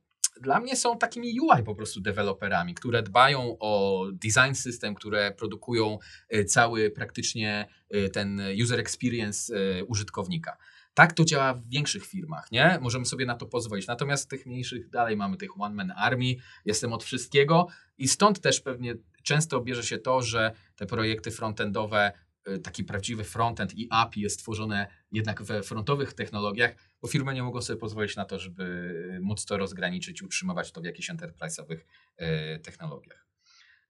dla 0.41 0.61
mnie 0.61 0.77
są 0.77 0.99
takimi 0.99 1.41
UI 1.41 1.63
po 1.65 1.75
prostu 1.75 2.01
deweloperami, 2.01 2.75
które 2.75 3.03
dbają 3.03 3.57
o 3.61 4.05
design 4.13 4.55
system, 4.55 4.95
które 4.95 5.33
produkują 5.33 5.99
y, 6.35 6.45
cały 6.45 6.91
praktycznie 6.91 7.67
y, 7.95 8.09
ten 8.09 8.43
user 8.63 8.81
experience 8.81 9.55
użytkownika. 9.87 10.57
Tak 10.95 11.13
to 11.13 11.25
działa 11.25 11.55
w 11.55 11.69
większych 11.69 12.07
firmach, 12.07 12.53
nie? 12.53 12.79
Możemy 12.81 13.07
sobie 13.07 13.27
na 13.27 13.35
to 13.35 13.47
pozwolić. 13.47 13.87
Natomiast 13.87 14.31
tych 14.31 14.47
mniejszych 14.47 14.91
dalej 14.91 15.17
mamy 15.17 15.37
tych 15.37 15.61
one 15.61 15.75
man 15.75 15.93
army, 15.97 16.35
jestem 16.65 16.93
od 16.93 17.05
wszystkiego 17.05 17.67
i 17.99 18.09
stąd 18.09 18.41
też 18.41 18.61
pewnie 18.61 18.95
często 19.23 19.61
bierze 19.61 19.83
się 19.83 19.99
to, 19.99 20.23
że 20.23 20.53
te 20.77 20.87
projekty 20.87 21.31
frontendowe, 21.31 22.13
y, 22.49 22.59
taki 22.59 22.85
prawdziwy 22.85 23.25
frontend 23.25 23.75
i 23.75 23.89
API 23.91 24.21
jest 24.21 24.41
tworzone 24.41 24.87
jednak 25.13 25.43
we 25.43 25.63
frontowych 25.63 26.13
technologiach, 26.13 26.75
bo 27.03 27.09
firmy 27.09 27.35
nie 27.35 27.43
mogą 27.43 27.63
sobie 27.63 27.79
pozwolić 27.79 28.17
na 28.17 28.25
to, 28.25 28.39
żeby 28.39 29.19
móc 29.23 29.45
to 29.45 29.57
rozgraniczyć, 29.57 30.23
utrzymywać 30.23 30.73
to 30.73 30.81
w 30.81 30.85
jakichś 30.85 31.11
enterprise'owych 31.11 31.79
y, 32.21 32.59
technologiach. 32.59 33.27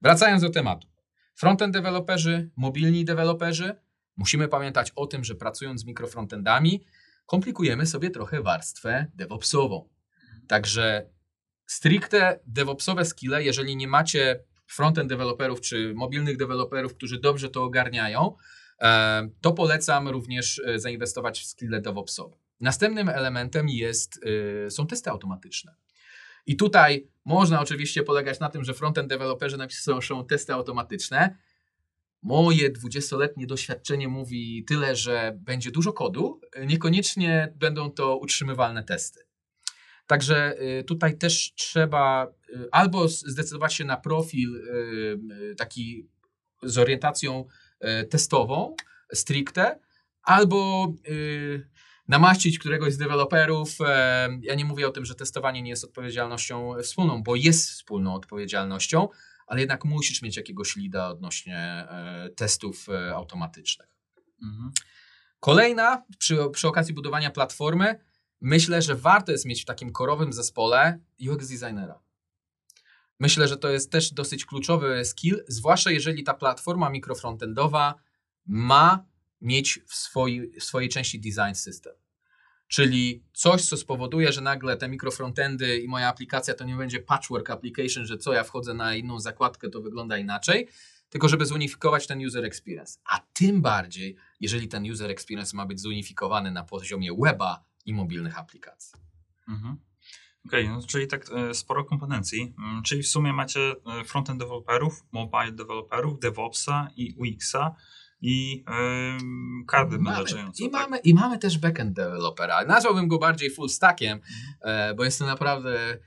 Wracając 0.02 0.42
do 0.42 0.50
tematu. 0.50 0.88
Frontend 1.34 1.72
deweloperzy, 1.72 2.50
mobilni 2.56 3.04
deweloperzy, 3.04 3.74
musimy 4.20 4.48
pamiętać 4.48 4.92
o 4.96 5.06
tym, 5.06 5.24
że 5.24 5.34
pracując 5.34 5.80
z 5.80 5.84
mikrofrontendami, 5.84 6.84
komplikujemy 7.26 7.86
sobie 7.86 8.10
trochę 8.10 8.42
warstwę 8.42 9.06
DevOpsową. 9.14 9.88
Także 10.48 11.10
stricte 11.66 12.40
DevOpsowe 12.46 13.04
skille, 13.04 13.44
jeżeli 13.44 13.76
nie 13.76 13.88
macie 13.88 14.44
frontend 14.66 15.08
deweloperów 15.08 15.60
czy 15.60 15.94
mobilnych 15.94 16.36
deweloperów, 16.36 16.94
którzy 16.94 17.20
dobrze 17.20 17.48
to 17.48 17.64
ogarniają, 17.64 18.36
e, 18.80 19.28
to 19.40 19.52
polecam 19.52 20.08
również 20.08 20.62
e, 20.66 20.78
zainwestować 20.78 21.40
w 21.40 21.46
skille 21.46 21.80
DevOpsowe. 21.80 22.36
Następnym 22.60 23.08
elementem 23.08 23.68
jest, 23.68 24.20
e, 24.66 24.70
są 24.70 24.86
testy 24.86 25.10
automatyczne. 25.10 25.74
I 26.46 26.56
tutaj 26.56 27.08
można 27.24 27.60
oczywiście 27.60 28.02
polegać 28.02 28.40
na 28.40 28.48
tym, 28.48 28.64
że 28.64 28.74
frontend 28.74 29.08
deweloperzy 29.08 29.56
napiszą 29.56 30.26
testy 30.26 30.52
automatyczne. 30.52 31.36
Moje 32.22 32.72
20-letnie 32.72 33.46
doświadczenie 33.46 34.08
mówi 34.08 34.64
tyle, 34.64 34.96
że 34.96 35.38
będzie 35.40 35.70
dużo 35.70 35.92
kodu, 35.92 36.40
niekoniecznie 36.66 37.52
będą 37.56 37.90
to 37.90 38.16
utrzymywalne 38.16 38.84
testy. 38.84 39.30
Także 40.10 40.62
y, 40.80 40.84
tutaj 40.84 41.18
też 41.18 41.52
trzeba 41.54 42.26
y, 42.48 42.68
albo 42.72 43.08
zdecydować 43.08 43.74
się 43.74 43.84
na 43.84 43.96
profil 43.96 44.56
y, 44.56 45.54
taki 45.58 46.08
z 46.62 46.78
orientacją 46.78 47.44
testową, 48.10 48.76
stricte, 49.14 49.78
albo 50.22 50.92
namaścić 52.08 52.58
któregoś 52.58 52.92
z 52.92 52.96
deweloperów. 52.96 53.78
Ja 54.42 54.54
nie 54.54 54.64
mówię 54.64 54.88
o 54.88 54.90
tym, 54.90 55.04
że 55.04 55.14
testowanie 55.14 55.62
nie 55.62 55.70
jest 55.70 55.84
odpowiedzialnością 55.84 56.74
wspólną, 56.82 57.22
bo 57.22 57.36
jest 57.36 57.70
wspólną 57.70 58.14
odpowiedzialnością, 58.14 59.08
ale 59.50 59.60
jednak 59.60 59.84
musisz 59.84 60.22
mieć 60.22 60.36
jakiegoś 60.36 60.76
lida 60.76 61.08
odnośnie 61.08 61.56
e, 61.56 62.28
testów 62.36 62.88
e, 62.88 63.14
automatycznych. 63.14 63.88
Mhm. 64.42 64.72
Kolejna, 65.40 66.04
przy, 66.18 66.38
przy 66.52 66.68
okazji 66.68 66.94
budowania 66.94 67.30
platformy, 67.30 67.98
myślę, 68.40 68.82
że 68.82 68.94
warto 68.94 69.32
jest 69.32 69.44
mieć 69.44 69.62
w 69.62 69.64
takim 69.64 69.92
korowym 69.92 70.32
zespole 70.32 70.98
UX 71.30 71.48
designera. 71.48 72.00
Myślę, 73.20 73.48
że 73.48 73.56
to 73.56 73.68
jest 73.68 73.92
też 73.92 74.12
dosyć 74.12 74.46
kluczowy 74.46 75.04
skill, 75.04 75.44
zwłaszcza 75.48 75.90
jeżeli 75.90 76.24
ta 76.24 76.34
platforma 76.34 76.90
mikrofrontendowa 76.90 77.94
ma 78.46 79.06
mieć 79.40 79.80
w 79.86 79.94
swojej, 79.94 80.60
w 80.60 80.64
swojej 80.64 80.88
części 80.88 81.20
design 81.20 81.54
system. 81.54 81.92
Czyli 82.70 83.22
coś, 83.32 83.64
co 83.64 83.76
spowoduje, 83.76 84.32
że 84.32 84.40
nagle 84.40 84.76
te 84.76 84.88
mikrofrontendy 84.88 85.78
i 85.78 85.88
moja 85.88 86.08
aplikacja 86.08 86.54
to 86.54 86.64
nie 86.64 86.76
będzie 86.76 87.00
patchwork 87.00 87.50
application, 87.50 88.06
że 88.06 88.18
co 88.18 88.32
ja 88.32 88.44
wchodzę 88.44 88.74
na 88.74 88.94
inną 88.94 89.20
zakładkę, 89.20 89.68
to 89.68 89.80
wygląda 89.80 90.18
inaczej, 90.18 90.68
tylko 91.08 91.28
żeby 91.28 91.46
zunifikować 91.46 92.06
ten 92.06 92.26
user 92.26 92.44
experience. 92.44 92.98
A 93.04 93.20
tym 93.32 93.62
bardziej, 93.62 94.16
jeżeli 94.40 94.68
ten 94.68 94.90
user 94.90 95.10
experience 95.10 95.56
ma 95.56 95.66
być 95.66 95.80
zunifikowany 95.80 96.50
na 96.50 96.64
poziomie 96.64 97.10
weba, 97.24 97.70
i 97.86 97.94
mobilnych 97.94 98.38
aplikacji. 98.38 98.98
Mhm. 99.48 99.76
Okej, 100.46 100.64
okay, 100.64 100.76
no, 100.76 100.86
czyli 100.86 101.06
tak 101.06 101.26
e, 101.30 101.54
sporo 101.54 101.84
kompetencji. 101.84 102.54
Mm, 102.58 102.82
czyli 102.82 103.02
w 103.02 103.08
sumie 103.08 103.32
macie 103.32 103.60
e, 103.60 104.04
frontend 104.04 104.40
developerów, 104.40 105.04
mobile 105.12 105.52
developerów, 105.52 106.20
DevOpsa 106.20 106.88
i 106.96 107.14
UX-a 107.18 107.74
i 108.20 108.56
yy, 108.56 109.66
karty 109.66 109.98
menedżujące. 109.98 110.64
I, 110.64 110.70
tak? 110.70 110.82
mamy, 110.82 110.98
I 110.98 111.14
mamy 111.14 111.38
też 111.38 111.58
backend 111.58 111.92
developera. 111.92 112.64
Nazwałbym 112.64 113.08
go 113.08 113.18
bardziej 113.18 113.50
full 113.50 113.68
stackiem, 113.68 114.20
mhm. 114.62 114.96
bo 114.96 115.04
jest 115.04 115.18
to 115.18 115.26
naprawdę 115.26 115.98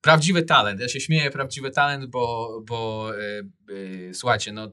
prawdziwy 0.00 0.42
talent. 0.42 0.80
Ja 0.80 0.88
się 0.88 1.00
śmieję, 1.00 1.30
prawdziwy 1.30 1.70
talent, 1.70 2.06
bo, 2.06 2.60
bo 2.66 3.10
słuchajcie, 4.12 4.52
no 4.52 4.72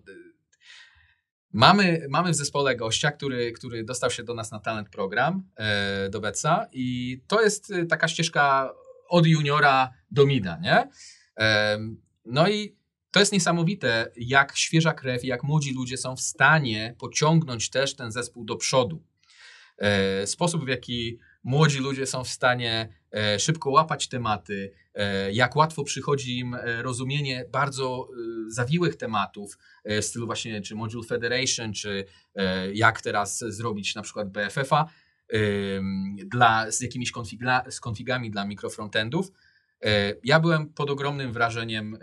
Mamy, 1.54 2.06
mamy 2.10 2.32
w 2.32 2.36
zespole 2.36 2.76
gościa, 2.76 3.12
który, 3.12 3.52
który 3.52 3.84
dostał 3.84 4.12
się 4.12 4.24
do 4.24 4.34
nas 4.34 4.52
na 4.52 4.60
talent 4.60 4.90
program, 4.90 5.44
e, 5.56 6.10
do 6.10 6.20
Beca 6.20 6.68
i 6.72 7.20
to 7.28 7.42
jest 7.42 7.72
e, 7.72 7.86
taka 7.86 8.08
ścieżka 8.08 8.74
od 9.08 9.28
juniora 9.28 9.94
do 10.12 10.26
mida, 10.26 10.60
nie? 10.62 10.90
E, 11.40 11.80
no 12.26 12.50
i 12.50 12.79
to 13.12 13.20
jest 13.20 13.32
niesamowite, 13.32 14.12
jak 14.16 14.58
świeża 14.58 14.94
krew, 14.94 15.24
jak 15.24 15.44
młodzi 15.44 15.74
ludzie 15.74 15.98
są 15.98 16.16
w 16.16 16.22
stanie 16.22 16.96
pociągnąć 17.00 17.70
też 17.70 17.96
ten 17.96 18.12
zespół 18.12 18.46
do 18.46 18.56
przodu. 18.56 19.04
E, 19.80 20.28
sposób, 20.28 20.66
w 20.66 20.68
jaki 20.68 21.20
młodzi 21.44 21.80
ludzie 21.80 22.06
są 22.06 22.24
w 22.24 22.30
stanie 22.30 22.90
e, 23.14 23.40
szybko 23.40 23.70
łapać 23.70 24.08
tematy, 24.08 24.74
e, 24.94 25.32
jak 25.32 25.56
łatwo 25.56 25.84
przychodzi 25.84 26.40
im 26.40 26.58
rozumienie 26.82 27.46
bardzo 27.52 28.08
zawiłych 28.48 28.96
tematów 28.96 29.58
w 29.86 30.06
stylu 30.06 30.26
właśnie 30.26 30.62
czy 30.62 30.76
Module 30.76 31.08
Federation, 31.08 31.74
czy 31.74 32.06
jak 32.74 33.02
teraz 33.02 33.40
zrobić 33.40 33.96
na 33.96 34.02
przykład 34.02 34.30
BFF-a 34.30 34.86
dla, 36.26 36.72
z 36.72 36.82
jakimiś 36.82 37.12
konfiga, 37.12 37.64
z 37.70 37.80
konfigami 37.80 38.32
dla 38.32 38.46
mikrofrontendów. 38.46 39.32
Ja 40.24 40.40
byłem 40.40 40.74
pod 40.74 40.90
ogromnym 40.90 41.34
wrażeniem 41.34 41.98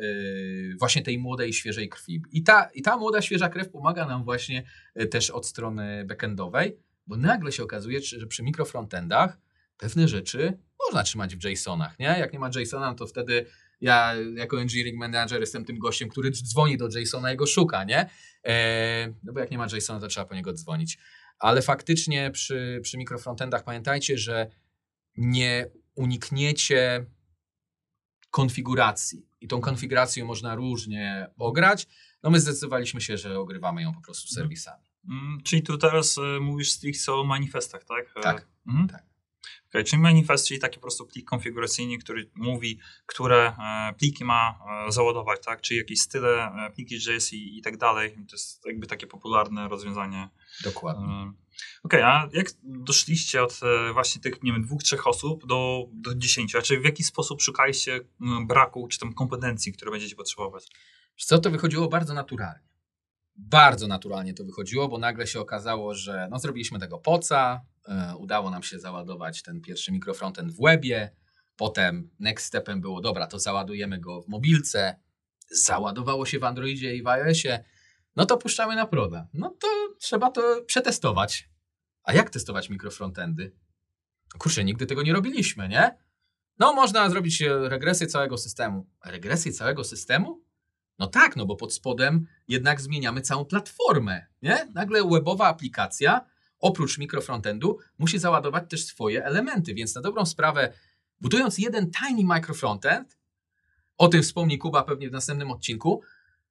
właśnie 0.79 1.03
tej 1.03 1.19
młodej, 1.19 1.53
świeżej 1.53 1.89
krwi. 1.89 2.23
I 2.33 2.43
ta, 2.43 2.71
I 2.75 2.83
ta 2.83 2.97
młoda, 2.97 3.23
świeża 3.23 3.49
krew 3.49 3.71
pomaga 3.71 4.07
nam 4.07 4.25
właśnie 4.25 4.63
też 5.11 5.31
od 5.31 5.47
strony 5.47 6.05
backendowej, 6.05 6.77
bo 7.07 7.17
nagle 7.17 7.53
się 7.53 7.63
okazuje, 7.63 8.01
że 8.03 8.27
przy 8.27 8.43
mikrofrontendach 8.43 9.39
pewne 9.79 10.09
rzeczy 10.09 10.59
można 10.87 11.03
trzymać 11.03 11.37
w 11.37 11.45
JSONach, 11.45 11.99
nie? 11.99 12.07
Jak 12.07 12.33
nie 12.33 12.39
ma 12.39 12.51
JSONa, 12.55 12.95
to 12.95 13.07
wtedy 13.07 13.47
ja 13.81 14.15
jako 14.35 14.61
engineering 14.61 14.99
manager 14.99 15.41
jestem 15.41 15.65
tym 15.65 15.79
gościem, 15.79 16.09
który 16.09 16.31
dzwoni 16.31 16.77
do 16.77 16.89
JSONa 16.89 17.33
i 17.33 17.37
go 17.37 17.47
szuka, 17.47 17.85
nie? 17.85 18.11
E, 18.47 19.15
no 19.25 19.33
bo 19.33 19.41
jak 19.41 19.51
nie 19.51 19.59
ma 19.59 19.67
JSONa, 19.73 20.01
to 20.01 20.09
trzeba 20.09 20.27
po 20.27 20.35
niego 20.35 20.53
dzwonić. 20.53 20.99
Ale 21.39 21.63
faktycznie 21.63 22.31
przy, 22.31 22.81
przy 22.83 22.99
mikrofrontendach 22.99 23.65
pamiętajcie, 23.65 24.19
że 24.19 24.47
nie 25.17 25.67
unikniecie 25.95 27.07
konfiguracji. 28.37 29.27
I 29.41 29.49
tą 29.49 29.61
konfigurację 29.61 30.25
można 30.25 30.55
różnie 30.55 31.27
ograć. 31.39 31.87
No 32.23 32.31
my 32.31 32.41
zdecydowaliśmy 32.41 33.01
się, 33.01 33.17
że 33.19 33.39
ogrywamy 33.41 33.83
ją 33.83 33.95
po 33.95 34.01
prostu 34.01 34.27
Mhm. 34.33 34.35
serwisami. 34.35 34.85
Mm, 35.09 35.41
czyli 35.45 35.63
tu 35.63 35.79
teraz 35.79 36.19
y, 36.19 36.41
mówisz 36.41 36.73
stricte 36.73 37.13
o 37.13 37.25
manifestach, 37.25 37.85
tak? 37.85 38.13
E, 38.17 38.21
Tak. 38.21 38.47
Mhm. 38.67 38.89
Tak. 38.89 39.03
Okay, 39.69 39.85
czyli 39.85 40.03
manifest, 40.03 40.47
czyli 40.49 40.61
taki 40.61 40.75
po 40.75 40.81
prostu 40.83 41.07
plik 41.07 41.29
konfiguracyjny, 41.29 41.99
który 41.99 42.31
mówi, 42.35 42.79
które 43.07 43.57
e, 43.59 43.95
pliki 43.99 44.25
ma 44.25 44.59
e, 44.89 44.93
załadować, 44.93 45.41
tak? 45.45 45.61
Czy 45.61 45.75
jakieś 45.75 46.01
style, 46.01 46.53
e, 46.67 46.71
pliki 46.75 46.95
JS 46.95 47.33
i, 47.33 47.59
i 47.59 47.63
tak 47.63 47.77
dalej. 47.77 48.13
To 48.13 48.37
jest 48.37 48.67
jakby 48.67 48.87
takie 48.87 49.07
popularne 49.07 49.69
rozwiązanie. 49.69 50.29
Dokładnie. 50.65 51.33
Okej, 51.85 52.03
a 52.03 52.29
jak 52.33 52.47
doszliście 52.63 53.43
od 53.43 53.61
e, 53.63 53.93
właśnie 53.93 54.21
tych, 54.21 54.43
nie 54.43 54.53
wiem, 54.53 54.63
dwóch, 54.63 54.83
trzech 54.83 55.07
osób 55.07 55.47
do, 55.47 55.87
do 55.93 56.15
dziesięciu? 56.15 56.63
Czy 56.63 56.81
w 56.81 56.85
jaki 56.85 57.05
sposób 57.05 57.43
szukaliście 57.43 58.01
braku, 58.47 58.89
czy 58.89 58.99
tam 58.99 59.15
kompetencji, 59.15 59.73
które 59.73 59.91
będziecie 59.91 60.17
potrzebować? 60.17 60.67
Co 61.17 61.39
to 61.39 61.51
wychodziło 61.51 61.89
bardzo 61.89 62.15
naturalnie. 62.15 62.67
Bardzo 63.37 63.87
naturalnie 63.87 64.35
to 64.35 64.45
wychodziło, 64.45 64.89
bo 64.89 64.99
nagle 64.99 65.27
się 65.27 65.41
okazało, 65.41 65.95
że 65.95 66.29
no, 66.31 66.39
zrobiliśmy 66.39 66.79
tego 66.79 66.99
poca, 66.99 67.61
e, 67.89 68.17
udało 68.17 68.51
nam 68.51 68.63
się 68.63 68.79
załadować 68.79 69.43
ten 69.43 69.61
pierwszy 69.61 69.93
mikrofrontend 69.93 70.53
w 70.53 70.63
webie, 70.63 71.11
potem 71.57 72.11
next 72.21 72.47
stepem 72.47 72.81
było, 72.81 73.01
dobra, 73.01 73.27
to 73.27 73.39
załadujemy 73.39 73.99
go 74.01 74.23
w 74.23 74.29
mobilce, 74.29 74.97
załadowało 75.51 76.27
się 76.27 76.39
w 76.39 76.45
Androidzie 76.45 76.97
i 76.97 77.03
w 77.03 77.07
iOSie, 77.07 77.65
no 78.17 78.27
to 78.27 78.37
puszczamy 78.37 78.77
na 78.77 78.87
proda. 78.87 79.29
No 79.35 79.51
to 79.61 79.69
trzeba 79.99 80.31
to 80.31 80.63
przetestować. 80.67 81.49
A 82.03 82.13
jak 82.13 82.31
testować 82.31 82.71
mikrofrontendy? 82.71 83.53
Kurczę, 84.39 84.65
nigdy 84.65 84.87
tego 84.87 85.03
nie 85.03 85.13
robiliśmy, 85.13 85.69
nie? 85.69 85.97
No, 86.59 86.73
można 86.73 87.11
zrobić 87.11 87.43
e, 87.43 87.69
regresję 87.69 88.07
całego 88.07 88.39
systemu. 88.39 88.87
Regresję 89.05 89.53
całego 89.53 89.85
systemu? 89.85 90.43
No 90.99 91.07
tak, 91.07 91.37
no 91.37 91.47
bo 91.47 91.57
pod 91.57 91.75
spodem 91.75 92.27
jednak 92.49 92.81
zmieniamy 92.81 93.21
całą 93.21 93.45
platformę, 93.45 94.27
nie? 94.43 94.69
Nagle 94.75 95.09
webowa 95.09 95.47
aplikacja, 95.47 96.21
oprócz 96.59 96.99
mikrofrontendu, 96.99 97.79
musi 97.99 98.19
załadować 98.19 98.71
też 98.71 98.85
swoje 98.85 99.25
elementy, 99.25 99.75
więc 99.75 99.95
na 99.95 100.01
dobrą 100.01 100.27
sprawę, 100.27 100.73
budując 101.21 101.59
jeden 101.59 101.91
tiny 101.91 102.25
microfrontend, 102.25 103.19
o 103.99 104.09
tym 104.09 104.23
wspomni 104.23 104.59
Kuba 104.59 104.83
pewnie 104.83 105.09
w 105.09 105.13
następnym 105.13 105.51
odcinku, 105.51 106.03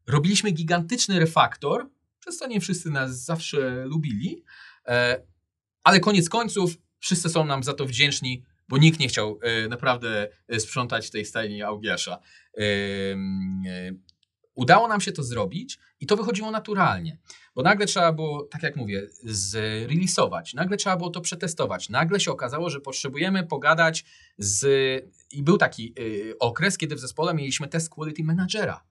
robiliśmy 0.07 0.51
gigantyczny 0.51 1.19
refaktor, 1.19 1.89
przez 2.19 2.37
to 2.37 2.47
nie 2.47 2.61
wszyscy 2.61 2.89
nas 2.89 3.23
zawsze 3.23 3.85
lubili, 3.85 4.43
e, 4.87 5.21
ale 5.83 5.99
koniec 5.99 6.29
końców 6.29 6.77
wszyscy 6.99 7.29
są 7.29 7.45
nam 7.45 7.63
za 7.63 7.73
to 7.73 7.85
wdzięczni, 7.85 8.43
bo 8.67 8.77
nikt 8.77 8.99
nie 8.99 9.07
chciał 9.07 9.39
e, 9.41 9.67
naprawdę 9.67 10.27
e, 10.47 10.59
sprzątać 10.59 11.09
tej 11.09 11.25
stajni 11.25 11.63
Augiasza. 11.63 12.19
Udało 14.55 14.87
nam 14.87 15.01
się 15.01 15.11
to 15.11 15.23
zrobić 15.23 15.79
i 15.99 16.05
to 16.05 16.17
wychodziło 16.17 16.51
naturalnie, 16.51 17.17
bo 17.55 17.61
nagle 17.61 17.85
trzeba 17.85 18.11
było, 18.11 18.43
tak 18.43 18.63
jak 18.63 18.75
mówię, 18.75 19.07
zreleasować, 19.23 20.53
nagle 20.53 20.77
trzeba 20.77 20.97
było 20.97 21.09
to 21.09 21.21
przetestować. 21.21 21.89
Nagle 21.89 22.19
się 22.19 22.31
okazało, 22.31 22.69
że 22.69 22.79
potrzebujemy 22.79 23.43
pogadać 23.43 24.05
z. 24.37 24.65
I 25.31 25.43
był 25.43 25.57
taki 25.57 25.93
y, 25.99 26.33
okres, 26.39 26.77
kiedy 26.77 26.95
w 26.95 26.99
zespole 26.99 27.33
mieliśmy 27.33 27.67
test 27.67 27.89
quality 27.89 28.23
managera, 28.23 28.83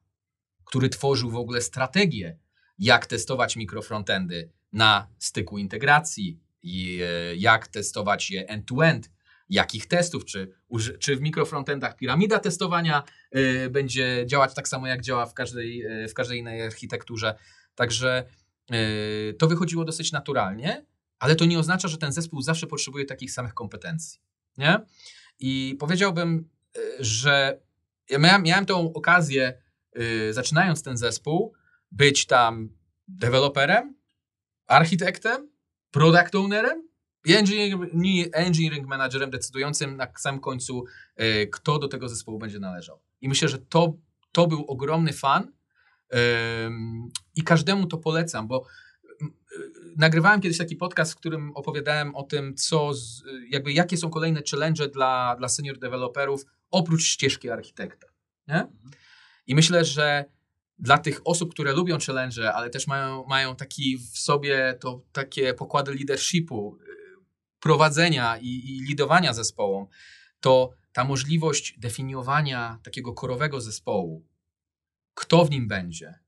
który 0.64 0.88
tworzył 0.88 1.30
w 1.30 1.36
ogóle 1.36 1.60
strategię, 1.60 2.38
jak 2.78 3.06
testować 3.06 3.56
mikrofrontendy 3.56 4.50
na 4.72 5.08
styku 5.18 5.58
integracji, 5.58 6.44
i, 6.64 7.02
y, 7.32 7.36
jak 7.36 7.68
testować 7.68 8.30
je 8.30 8.48
end-to-end, 8.48 9.10
jakich 9.48 9.86
testów, 9.86 10.24
czy, 10.24 10.52
czy 10.98 11.16
w 11.16 11.20
mikrofrontendach 11.20 11.96
piramida 11.96 12.38
testowania 12.38 13.02
y, 13.36 13.70
będzie 13.70 14.24
działać 14.26 14.54
tak 14.54 14.68
samo, 14.68 14.86
jak 14.86 15.00
działa 15.00 15.26
w 15.26 15.34
każdej, 15.34 16.02
y, 16.04 16.08
w 16.08 16.14
każdej 16.14 16.38
innej 16.38 16.62
architekturze. 16.62 17.34
Także 17.74 18.24
to 19.38 19.46
wychodziło 19.46 19.84
dosyć 19.84 20.12
naturalnie, 20.12 20.86
ale 21.18 21.36
to 21.36 21.44
nie 21.44 21.58
oznacza, 21.58 21.88
że 21.88 21.98
ten 21.98 22.12
zespół 22.12 22.42
zawsze 22.42 22.66
potrzebuje 22.66 23.04
takich 23.04 23.32
samych 23.32 23.54
kompetencji. 23.54 24.20
Nie? 24.58 24.80
I 25.38 25.76
powiedziałbym, 25.78 26.48
że 27.00 27.60
ja 28.10 28.18
miałem, 28.18 28.42
miałem 28.42 28.66
tą 28.66 28.92
okazję, 28.92 29.62
y, 29.98 30.32
zaczynając 30.32 30.82
ten 30.82 30.96
zespół, 30.96 31.52
być 31.90 32.26
tam 32.26 32.68
deweloperem, 33.08 33.94
architektem, 34.66 35.48
product 35.90 36.34
ownerem 36.34 36.88
engineering, 37.32 37.90
engineering 38.32 38.86
managerem 38.86 39.30
decydującym 39.30 39.96
na 39.96 40.06
samym 40.16 40.40
końcu, 40.40 40.84
y, 41.20 41.48
kto 41.52 41.78
do 41.78 41.88
tego 41.88 42.08
zespołu 42.08 42.38
będzie 42.38 42.58
należał. 42.58 43.00
I 43.20 43.28
myślę, 43.28 43.48
że 43.48 43.58
to, 43.58 43.96
to 44.32 44.46
był 44.46 44.64
ogromny 44.64 45.12
fan 45.12 45.52
i 47.34 47.42
każdemu 47.42 47.86
to 47.86 47.98
polecam, 47.98 48.48
bo 48.48 48.66
y, 49.22 49.26
nagrywałem 49.96 50.40
kiedyś 50.40 50.58
taki 50.58 50.76
podcast, 50.76 51.12
w 51.12 51.16
którym 51.16 51.52
opowiadałem 51.54 52.14
o 52.14 52.22
tym, 52.22 52.54
co, 52.54 52.92
jakby 53.48 53.72
jakie 53.72 53.96
są 53.96 54.10
kolejne 54.10 54.42
challenge 54.50 54.88
dla, 54.88 55.36
dla 55.38 55.48
senior 55.48 55.78
deweloperów 55.78 56.44
oprócz 56.70 57.04
ścieżki 57.04 57.50
architekta. 57.50 58.06
Nie? 58.48 58.66
I 59.46 59.54
myślę, 59.54 59.84
że 59.84 60.24
dla 60.78 60.98
tych 60.98 61.20
osób, 61.24 61.54
które 61.54 61.72
lubią 61.72 61.98
challenge, 62.06 62.54
ale 62.54 62.70
też 62.70 62.86
mają, 62.86 63.24
mają 63.24 63.56
taki 63.56 63.98
w 63.98 64.18
sobie 64.18 64.78
to 64.80 65.02
takie 65.12 65.54
pokłady 65.54 65.94
leadershipu, 65.94 66.78
y, 66.80 66.94
prowadzenia 67.60 68.38
i, 68.38 68.48
i 68.48 68.80
lidowania 68.88 69.32
zespołom, 69.32 69.86
to 70.40 70.70
ta 70.92 71.04
możliwość 71.04 71.78
definiowania 71.78 72.78
takiego 72.82 73.12
korowego 73.12 73.60
zespołu, 73.60 74.26
kto 75.14 75.44
w 75.44 75.50
nim 75.50 75.68
będzie, 75.68 76.18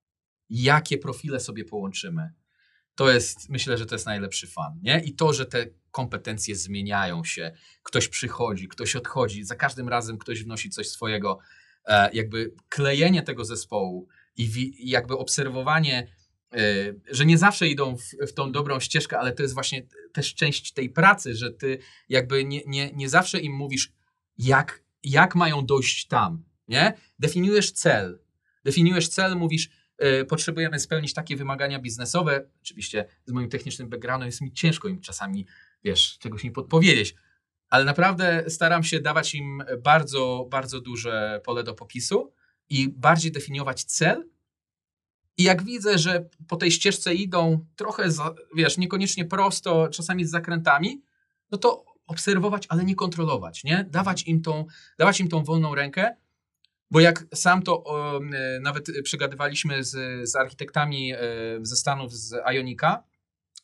jakie 0.50 0.98
profile 0.98 1.40
sobie 1.40 1.64
połączymy, 1.64 2.32
to 2.94 3.10
jest, 3.10 3.48
myślę, 3.48 3.78
że 3.78 3.86
to 3.86 3.94
jest 3.94 4.06
najlepszy 4.06 4.46
fan, 4.46 4.80
nie? 4.82 5.02
I 5.04 5.14
to, 5.14 5.32
że 5.32 5.46
te 5.46 5.66
kompetencje 5.90 6.56
zmieniają 6.56 7.24
się, 7.24 7.52
ktoś 7.82 8.08
przychodzi, 8.08 8.68
ktoś 8.68 8.96
odchodzi, 8.96 9.44
za 9.44 9.54
każdym 9.54 9.88
razem 9.88 10.18
ktoś 10.18 10.44
wnosi 10.44 10.70
coś 10.70 10.88
swojego, 10.88 11.38
jakby 12.12 12.52
klejenie 12.68 13.22
tego 13.22 13.44
zespołu 13.44 14.08
i, 14.36 14.72
jakby 14.90 15.18
obserwowanie, 15.18 16.08
e, 16.52 16.58
że 17.10 17.26
nie 17.26 17.38
zawsze 17.38 17.68
idą 17.68 17.96
w, 17.96 18.28
w 18.28 18.32
tą 18.32 18.52
dobrą 18.52 18.80
ścieżkę, 18.80 19.18
ale 19.18 19.32
to 19.32 19.42
jest 19.42 19.54
właśnie 19.54 19.86
też 20.12 20.34
część 20.34 20.72
tej 20.72 20.90
pracy, 20.90 21.34
że 21.34 21.50
ty 21.50 21.78
jakby 22.08 22.44
nie, 22.44 22.62
nie, 22.66 22.90
nie 22.92 23.08
zawsze 23.08 23.40
im 23.40 23.52
mówisz, 23.52 23.92
jak, 24.38 24.82
jak 25.02 25.34
mają 25.34 25.66
dojść 25.66 26.06
tam, 26.06 26.44
nie? 26.68 26.94
Definiujesz 27.18 27.72
cel. 27.72 28.18
Definiujesz 28.64 29.08
cel, 29.08 29.36
mówisz, 29.36 29.68
y, 30.04 30.24
potrzebujemy 30.24 30.80
spełnić 30.80 31.14
takie 31.14 31.36
wymagania 31.36 31.78
biznesowe. 31.78 32.48
Oczywiście 32.62 33.04
z 33.26 33.32
moim 33.32 33.48
technicznym 33.48 33.88
backgroundem 33.88 34.26
jest 34.26 34.40
mi 34.40 34.52
ciężko 34.52 34.88
im 34.88 35.00
czasami, 35.00 35.46
wiesz, 35.84 36.18
czegoś 36.18 36.44
mi 36.44 36.50
podpowiedzieć, 36.50 37.14
ale 37.70 37.84
naprawdę 37.84 38.44
staram 38.48 38.84
się 38.84 39.00
dawać 39.00 39.34
im 39.34 39.64
bardzo, 39.82 40.46
bardzo 40.50 40.80
duże 40.80 41.40
pole 41.44 41.62
do 41.62 41.74
popisu 41.74 42.32
i 42.68 42.88
bardziej 42.88 43.32
definiować 43.32 43.84
cel. 43.84 44.28
I 45.38 45.42
jak 45.42 45.62
widzę, 45.62 45.98
że 45.98 46.28
po 46.48 46.56
tej 46.56 46.70
ścieżce 46.70 47.14
idą 47.14 47.66
trochę, 47.76 48.10
za, 48.10 48.34
wiesz, 48.54 48.78
niekoniecznie 48.78 49.24
prosto, 49.24 49.88
czasami 49.88 50.24
z 50.24 50.30
zakrętami, 50.30 51.02
no 51.50 51.58
to 51.58 51.84
obserwować, 52.06 52.66
ale 52.68 52.84
nie 52.84 52.94
kontrolować, 52.94 53.64
nie? 53.64 53.86
Dawać 53.90 54.22
im 54.22 54.42
tą, 54.42 54.64
dawać 54.98 55.20
im 55.20 55.28
tą 55.28 55.44
wolną 55.44 55.74
rękę, 55.74 56.16
bo 56.90 57.00
jak 57.00 57.24
sam 57.34 57.62
to 57.62 57.84
nawet 58.60 58.86
przegadywaliśmy 59.04 59.84
z, 59.84 60.28
z 60.30 60.36
architektami 60.36 61.12
e, 61.12 61.18
ze 61.62 61.76
Stanów, 61.76 62.12
z 62.12 62.34
Ionika, 62.54 63.04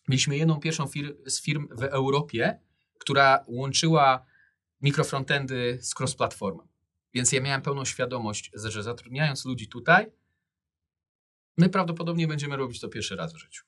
mieliśmy 0.09 0.37
jedną 0.37 0.61
pierwszą 0.61 0.87
fir 0.87 1.17
z 1.27 1.43
firm 1.43 1.69
w 1.71 1.83
Europie, 1.83 2.59
która 3.03 3.45
łączyła 3.47 4.27
mikrofrontendy 4.81 5.79
z 5.83 5.95
cross-platformem. 6.01 6.67
Więc 7.15 7.33
ja 7.33 7.41
miałem 7.41 7.62
pełną 7.62 7.85
świadomość, 7.85 8.51
że 8.55 8.83
zatrudniając 8.83 9.45
ludzi 9.45 9.69
tutaj, 9.69 10.07
My 11.57 11.69
prawdopodobnie 11.69 12.27
będziemy 12.27 12.57
robić 12.57 12.81
to 12.81 12.88
pierwszy 12.88 13.17
raz 13.17 13.33
w 13.33 13.37
życiu. 13.37 13.65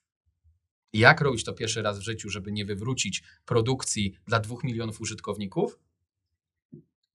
Jak 0.93 1.21
robić 1.21 1.43
to 1.43 1.53
pierwszy 1.53 1.81
raz 1.81 1.99
w 1.99 2.01
życiu, 2.01 2.29
żeby 2.29 2.51
nie 2.51 2.65
wywrócić 2.65 3.23
produkcji 3.45 4.19
dla 4.25 4.39
dwóch 4.39 4.63
milionów 4.63 5.01
użytkowników? 5.01 5.79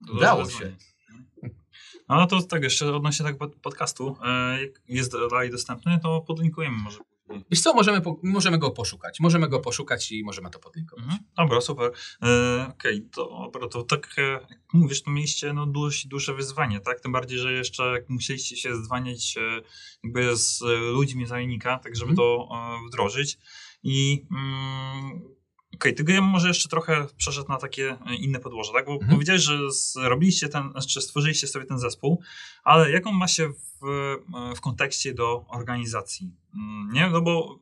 To 0.06 0.12
Udało 0.12 0.42
duże 0.44 0.58
się. 0.58 0.76
No 2.08 2.14
ale 2.14 2.26
to 2.26 2.42
tak, 2.42 2.62
jeszcze 2.62 2.94
odnośnie 2.94 3.26
tego 3.26 3.38
pod- 3.38 3.56
podcastu, 3.56 4.16
e, 4.24 4.62
jak 4.62 4.82
jest 4.88 5.12
dalej 5.12 5.50
dostępny, 5.50 6.00
to 6.02 6.20
podlinkujemy 6.20 6.76
może. 6.76 6.98
Wiesz 7.50 7.60
co, 7.60 7.74
możemy, 7.74 8.00
możemy 8.22 8.58
go 8.58 8.70
poszukać. 8.70 9.20
Możemy 9.20 9.48
go 9.48 9.60
poszukać 9.60 10.12
i 10.12 10.24
możemy 10.24 10.50
to 10.50 10.58
podlinkować. 10.58 11.04
Mhm. 11.04 11.22
Dobra, 11.36 11.60
super. 11.60 11.90
E, 12.22 12.66
Okej, 12.70 13.08
to, 13.12 13.50
dobra, 13.52 13.68
to 13.68 13.82
tak 13.82 14.14
e, 14.18 14.22
jak 14.32 14.60
mówisz, 14.72 15.02
to 15.02 15.10
mieliście 15.10 15.52
no, 15.52 15.66
dość 15.66 16.06
duże 16.06 16.34
wyzwanie, 16.34 16.80
tak? 16.80 17.00
Tym 17.00 17.12
bardziej, 17.12 17.38
że 17.38 17.52
jeszcze 17.52 18.04
musieliście 18.08 18.56
się 18.56 18.76
zdwaniać 18.76 19.36
e, 19.36 19.40
jakby 20.04 20.36
z 20.36 20.62
e, 20.62 20.66
ludźmi 20.78 21.26
zajemnika, 21.26 21.78
tak 21.78 21.96
żeby 21.96 22.10
Mhm. 22.10 22.16
to 22.16 22.48
e, 22.54 22.88
wdrożyć. 22.88 23.38
I 23.82 24.26
mm, 24.30 25.20
okej, 25.80 25.94
tylko 25.94 26.12
ja 26.12 26.20
może 26.20 26.48
jeszcze 26.48 26.68
trochę 26.68 27.06
przeszedł 27.16 27.48
na 27.48 27.56
takie 27.56 27.96
e, 28.06 28.14
inne 28.14 28.38
podłoże, 28.40 28.72
tak? 28.72 28.86
Bo 28.86 28.92
Mhm. 28.92 29.10
powiedziałeś, 29.12 29.42
że 29.42 29.58
zrobiliście 29.72 30.48
ten, 30.48 30.70
znaczy 30.70 31.00
stworzyliście 31.00 31.46
sobie 31.46 31.64
ten 31.64 31.78
zespół, 31.78 32.22
ale 32.64 32.90
jak 32.90 33.06
on 33.06 33.14
ma 33.14 33.28
się 33.28 33.48
w, 33.52 33.84
e, 34.52 34.54
w 34.54 34.60
kontekście 34.60 35.14
do 35.14 35.44
organizacji? 35.48 36.30
Mm, 36.54 36.92
Nie, 36.92 37.10
no 37.10 37.20
bo 37.20 37.58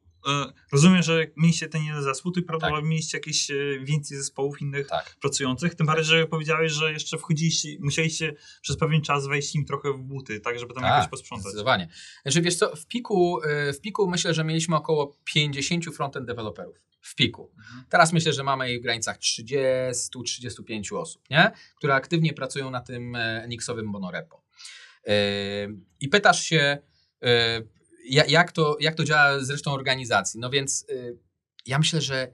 rozumiem, 0.72 1.02
że 1.02 1.26
mieliście 1.36 1.68
ten 1.68 1.84
jeden 1.84 2.02
zespół, 2.02 2.32
to 2.32 2.42
prawdopodobnie 2.42 2.90
mieliście 2.90 3.18
jakieś 3.18 3.50
e, 3.50 3.54
więcej 3.82 4.18
zespołów 4.18 4.62
innych 4.62 4.88
Tak. 4.88 5.16
pracujących, 5.20 5.74
tym 5.74 5.86
bardziej, 5.86 6.04
że 6.04 6.26
powiedziałeś, 6.26 6.72
że 6.72 6.92
jeszcze 6.92 7.18
wchodziliście, 7.18 7.68
musieliście 7.80 8.34
przez 8.62 8.76
pewien 8.76 9.02
czas 9.02 9.26
wejść 9.26 9.54
im 9.54 9.64
trochę 9.64 9.92
w 9.92 9.98
buty, 10.02 10.40
tak, 10.40 10.58
żeby 10.58 10.74
tam 10.74 10.82
Tak, 10.82 10.92
jakoś 10.92 11.10
posprzątać. 11.10 11.42
Zdecydowanie. 11.42 11.88
Znaczy, 12.22 12.42
wiesz 12.42 12.56
co, 12.56 12.76
w 12.76 12.86
piku, 12.86 13.40
y, 13.44 13.72
w 13.72 13.80
piku 13.80 14.10
myślę, 14.10 14.34
że 14.34 14.44
mieliśmy 14.44 14.76
około 14.76 15.16
50 15.24 15.84
frontend 15.96 16.26
deweloperów. 16.26 16.76
W 17.00 17.14
piku. 17.14 17.50
Mhm. 17.58 17.84
Teraz 17.88 18.12
myślę, 18.12 18.32
że 18.32 18.44
mamy 18.44 18.72
ich 18.72 18.80
w 18.80 18.82
granicach 18.82 19.18
30-35 19.18 20.96
osób, 20.96 21.30
nie? 21.30 21.50
które 21.76 21.94
aktywnie 21.94 22.32
pracują 22.32 22.70
na 22.70 22.80
tym 22.80 23.16
e, 23.16 23.48
Nixowym 23.48 23.86
monorepo. 23.86 24.42
Yy, 25.06 25.14
I 26.00 26.08
pytasz 26.08 26.42
się, 26.42 26.78
jak 28.04 28.52
to, 28.52 28.76
jak 28.80 28.94
to 28.94 29.04
działa 29.04 29.40
z 29.40 29.50
resztą 29.50 29.72
organizacji. 29.72 30.40
No 30.40 30.50
więc 30.50 30.86
yy, 30.88 31.18
ja 31.66 31.78
myślę, 31.78 32.00
że 32.00 32.32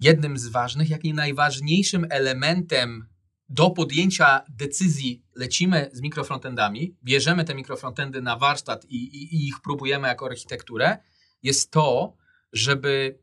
jednym 0.00 0.38
z 0.38 0.48
ważnych, 0.48 0.90
jak 0.90 1.04
i 1.04 1.14
najważniejszym 1.14 2.06
elementem 2.10 3.06
do 3.48 3.70
podjęcia 3.70 4.40
decyzji 4.48 5.24
lecimy 5.36 5.90
z 5.92 6.00
mikrofrontendami, 6.00 6.96
bierzemy 7.04 7.44
te 7.44 7.54
mikrofrontendy 7.54 8.22
na 8.22 8.36
warsztat 8.36 8.84
i, 8.84 8.96
i, 8.96 9.34
i 9.34 9.48
ich 9.48 9.60
próbujemy 9.60 10.08
jako 10.08 10.26
architekturę, 10.26 10.98
jest 11.42 11.70
to, 11.70 12.16
żeby 12.52 13.18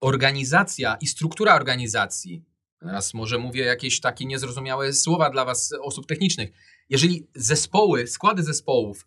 organizacja 0.00 0.96
i 1.00 1.06
struktura 1.06 1.54
organizacji, 1.54 2.44
teraz 2.80 3.14
może 3.14 3.38
mówię 3.38 3.64
jakieś 3.64 4.00
takie 4.00 4.26
niezrozumiałe 4.26 4.92
słowa 4.92 5.30
dla 5.30 5.44
Was, 5.44 5.72
osób 5.82 6.06
technicznych, 6.06 6.50
jeżeli 6.88 7.26
zespoły, 7.34 8.06
składy 8.06 8.42
zespołów, 8.42 9.06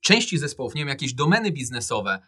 części 0.00 0.38
zespołów, 0.38 0.74
nie 0.74 0.80
wiem, 0.80 0.88
jakieś 0.88 1.14
domeny 1.14 1.52
biznesowe, 1.52 2.22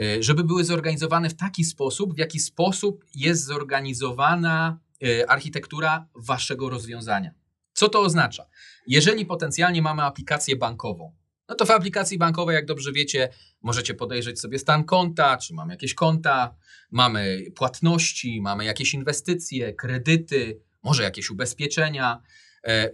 y, 0.00 0.22
żeby 0.22 0.44
były 0.44 0.64
zorganizowane 0.64 1.30
w 1.30 1.36
taki 1.36 1.64
sposób, 1.64 2.14
w 2.14 2.18
jaki 2.18 2.40
sposób 2.40 3.04
jest 3.14 3.44
zorganizowana 3.44 4.78
y, 5.04 5.28
architektura 5.28 6.08
Waszego 6.14 6.70
rozwiązania. 6.70 7.30
Co 7.72 7.88
to 7.88 8.00
oznacza? 8.00 8.46
Jeżeli 8.86 9.26
potencjalnie 9.26 9.82
mamy 9.82 10.02
aplikację 10.02 10.56
bankową, 10.56 11.12
no 11.48 11.54
to 11.54 11.64
w 11.64 11.70
aplikacji 11.70 12.18
bankowej, 12.18 12.54
jak 12.54 12.66
dobrze 12.66 12.92
wiecie, 12.92 13.28
możecie 13.62 13.94
podejrzeć 13.94 14.40
sobie 14.40 14.58
stan 14.58 14.84
konta, 14.84 15.36
czy 15.36 15.54
mamy 15.54 15.72
jakieś 15.72 15.94
konta, 15.94 16.54
mamy 16.90 17.44
płatności, 17.54 18.40
mamy 18.40 18.64
jakieś 18.64 18.94
inwestycje, 18.94 19.72
kredyty, 19.72 20.60
może 20.82 21.02
jakieś 21.02 21.30
ubezpieczenia, 21.30 22.22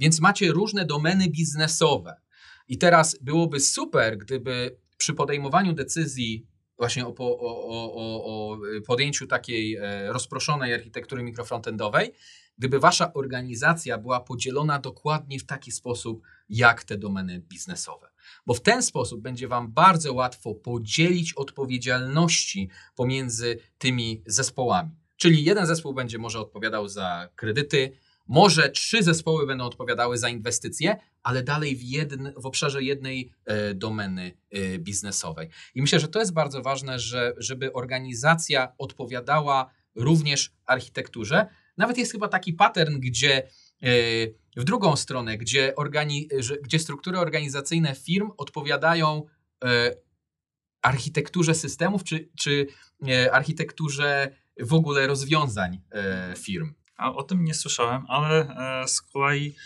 więc 0.01 0.21
macie 0.21 0.53
różne 0.53 0.85
domeny 0.85 1.29
biznesowe. 1.29 2.21
I 2.69 2.79
teraz 2.79 3.19
byłoby 3.23 3.61
super, 3.61 4.19
gdyby 4.19 4.77
przy 4.97 5.15
podejmowaniu 5.15 5.73
decyzji 5.73 6.47
właśnie 6.79 7.07
o, 7.07 7.15
o, 7.19 7.95
o, 7.95 8.25
o 8.25 8.59
podjęciu 8.87 9.27
takiej 9.27 9.77
e, 9.77 10.13
rozproszonej 10.13 10.75
architektury 10.75 11.23
mikrofrontendowej, 11.23 12.13
gdyby 12.59 12.81
wasza 12.81 13.13
organizacja 13.13 13.99
była 13.99 14.21
podzielona 14.21 14.79
dokładnie 14.79 15.39
w 15.39 15.47
taki 15.47 15.73
sposób, 15.73 16.23
jak 16.49 16.85
te 16.85 16.99
domeny 16.99 17.41
biznesowe. 17.41 18.11
Bo 18.47 18.55
w 18.55 18.61
ten 18.61 18.83
sposób 18.83 19.21
będzie 19.21 19.49
wam 19.49 19.73
bardzo 19.73 20.15
łatwo 20.15 20.55
podzielić 20.55 21.33
odpowiedzialności 21.33 22.69
pomiędzy 22.95 23.59
tymi 23.79 24.23
zespołami. 24.27 24.91
Czyli 25.17 25.45
jeden 25.45 25.67
zespół 25.67 25.95
będzie 25.95 26.19
może 26.19 26.41
odpowiadał 26.41 26.89
za 26.89 27.29
kredyty, 27.37 27.93
może 28.31 28.69
trzy 28.69 29.03
zespoły 29.03 29.47
będą 29.47 29.65
odpowiadały 29.65 30.19
za 30.19 30.29
inwestycje, 30.29 30.97
ale 31.23 31.43
dalej 31.43 31.77
w, 31.77 31.83
jedn, 31.83 32.29
w 32.37 32.47
obszarze 32.47 32.83
jednej 32.83 33.33
e, 33.45 33.75
domeny 33.75 34.33
e, 34.51 34.79
biznesowej. 34.79 35.49
I 35.75 35.81
myślę, 35.81 36.01
że 36.01 36.09
to 36.09 36.19
jest 36.19 36.33
bardzo 36.33 36.63
ważne, 36.63 36.99
że, 36.99 37.33
żeby 37.37 37.73
organizacja 37.73 38.73
odpowiadała 38.79 39.71
również 39.95 40.53
architekturze. 40.67 41.47
Nawet 41.77 41.99
jest 41.99 42.13
chyba 42.13 42.29
taki 42.29 42.53
pattern, 42.53 43.01
gdzie 43.01 43.37
e, 43.39 43.47
w 44.57 44.65
drugą 44.65 44.97
stronę, 44.97 45.39
gdzie, 45.39 45.77
organi, 45.77 46.29
że, 46.39 46.57
gdzie 46.57 46.79
struktury 46.79 47.19
organizacyjne 47.19 47.95
firm 47.95 48.31
odpowiadają 48.37 49.23
e, 49.65 49.95
architekturze 50.83 51.55
systemów, 51.55 52.05
czy, 52.05 52.29
czy 52.39 52.67
e, 53.09 53.33
architekturze 53.33 54.31
w 54.61 54.75
ogóle 54.75 55.07
rozwiązań 55.07 55.81
e, 55.93 56.35
firm. 56.39 56.73
A 57.01 57.13
o 57.13 57.23
tym 57.23 57.45
nie 57.45 57.55
słyszałem, 57.55 58.05
ale 58.09 58.57
e, 58.83 58.89
z 58.89 59.03
kolei 59.03 59.57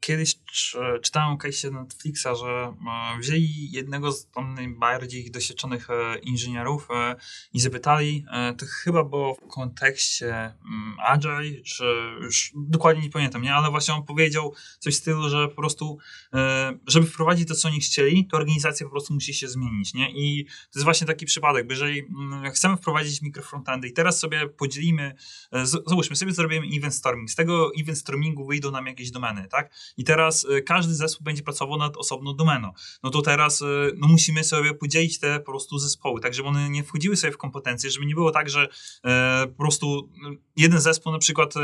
kiedyś 0.00 0.36
czy, 0.52 0.78
czytałem 1.02 1.34
o 1.34 1.36
case'ie 1.36 1.72
Netflixa, 1.72 2.28
że 2.40 2.74
e, 3.16 3.18
wzięli 3.20 3.70
jednego 3.70 4.12
z 4.12 4.26
tam 4.26 4.54
najbardziej 4.54 5.30
doświadczonych 5.30 5.90
e, 5.90 6.18
inżynierów 6.18 6.88
e, 6.90 7.16
i 7.52 7.60
zapytali, 7.60 8.24
e, 8.30 8.54
to 8.54 8.66
chyba 8.66 9.04
było 9.04 9.34
w 9.34 9.48
kontekście 9.48 10.34
mm, 10.34 10.96
Agile, 11.06 11.62
czy 11.64 11.84
już 12.20 12.52
dokładnie 12.54 13.02
nie 13.02 13.10
pamiętam, 13.10 13.42
nie? 13.42 13.54
ale 13.54 13.70
właśnie 13.70 13.94
on 13.94 14.02
powiedział 14.02 14.54
coś 14.78 14.94
w 14.94 14.98
stylu, 14.98 15.28
że 15.28 15.48
po 15.48 15.56
prostu 15.56 15.98
e, 16.34 16.78
żeby 16.86 17.06
wprowadzić 17.06 17.48
to, 17.48 17.54
co 17.54 17.68
oni 17.68 17.80
chcieli, 17.80 18.26
to 18.26 18.36
organizacja 18.36 18.86
po 18.86 18.90
prostu 18.90 19.14
musi 19.14 19.34
się 19.34 19.48
zmienić, 19.48 19.94
nie? 19.94 20.10
I 20.10 20.44
to 20.44 20.78
jest 20.78 20.84
właśnie 20.84 21.06
taki 21.06 21.26
przypadek, 21.26 21.66
bo 21.66 21.72
jeżeli 21.72 22.00
mm, 22.00 22.52
chcemy 22.52 22.76
wprowadzić 22.76 23.22
mikrofrontendy 23.22 23.88
i 23.88 23.92
teraz 23.92 24.20
sobie 24.20 24.48
podzielimy 24.48 25.14
E, 25.52 25.66
Załóżmy 25.66 26.16
sobie, 26.16 26.32
zrobimy 26.32 26.66
event 26.76 26.94
storming. 26.94 27.30
Z 27.30 27.34
tego 27.34 27.70
event 27.80 27.98
stormingu 27.98 28.46
wyjdą 28.46 28.70
nam 28.70 28.86
jakieś 28.86 29.10
domeny, 29.12 29.48
tak? 29.48 29.70
I 29.96 30.04
teraz 30.04 30.46
e, 30.50 30.62
każdy 30.62 30.94
zespół 30.94 31.24
będzie 31.24 31.42
pracował 31.42 31.78
nad 31.78 31.96
osobną 31.96 32.36
domeną. 32.36 32.72
No 33.02 33.10
to 33.10 33.22
teraz 33.22 33.62
e, 33.62 33.66
no 33.96 34.08
musimy 34.08 34.44
sobie 34.44 34.74
podzielić 34.74 35.18
te 35.18 35.40
po 35.40 35.44
prostu 35.52 35.78
zespoły, 35.78 36.20
tak 36.20 36.34
żeby 36.34 36.48
one 36.48 36.70
nie 36.70 36.84
wchodziły 36.84 37.16
sobie 37.16 37.32
w 37.32 37.38
kompetencje, 37.38 37.90
żeby 37.90 38.06
nie 38.06 38.14
było 38.14 38.30
tak, 38.30 38.50
że 38.50 38.68
e, 39.04 39.46
po 39.46 39.62
prostu 39.62 40.08
jeden 40.56 40.80
zespół 40.80 41.12
na 41.12 41.18
przykład 41.18 41.56
e, 41.56 41.60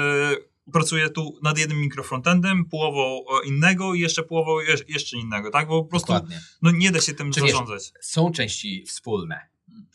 pracuje 0.73 1.11
tu 1.11 1.39
nad 1.43 1.59
jednym 1.59 1.81
mikrofrontendem, 1.81 2.65
połową 2.65 3.25
innego 3.47 3.95
i 3.95 4.01
jeszcze 4.01 4.23
połową 4.23 4.61
je- 4.61 4.77
jeszcze 4.89 5.17
innego, 5.17 5.51
tak? 5.51 5.69
Bo 5.69 5.83
po 5.83 5.91
prostu 5.91 6.13
Dokładnie. 6.13 6.41
no, 6.63 6.71
nie 6.71 6.91
da 6.91 7.01
się 7.01 7.15
tym 7.15 7.33
Czy 7.33 7.41
wiesz, 7.41 7.51
zarządzać. 7.51 7.93
Są 8.01 8.33
części 8.33 8.85
wspólne. 8.87 9.49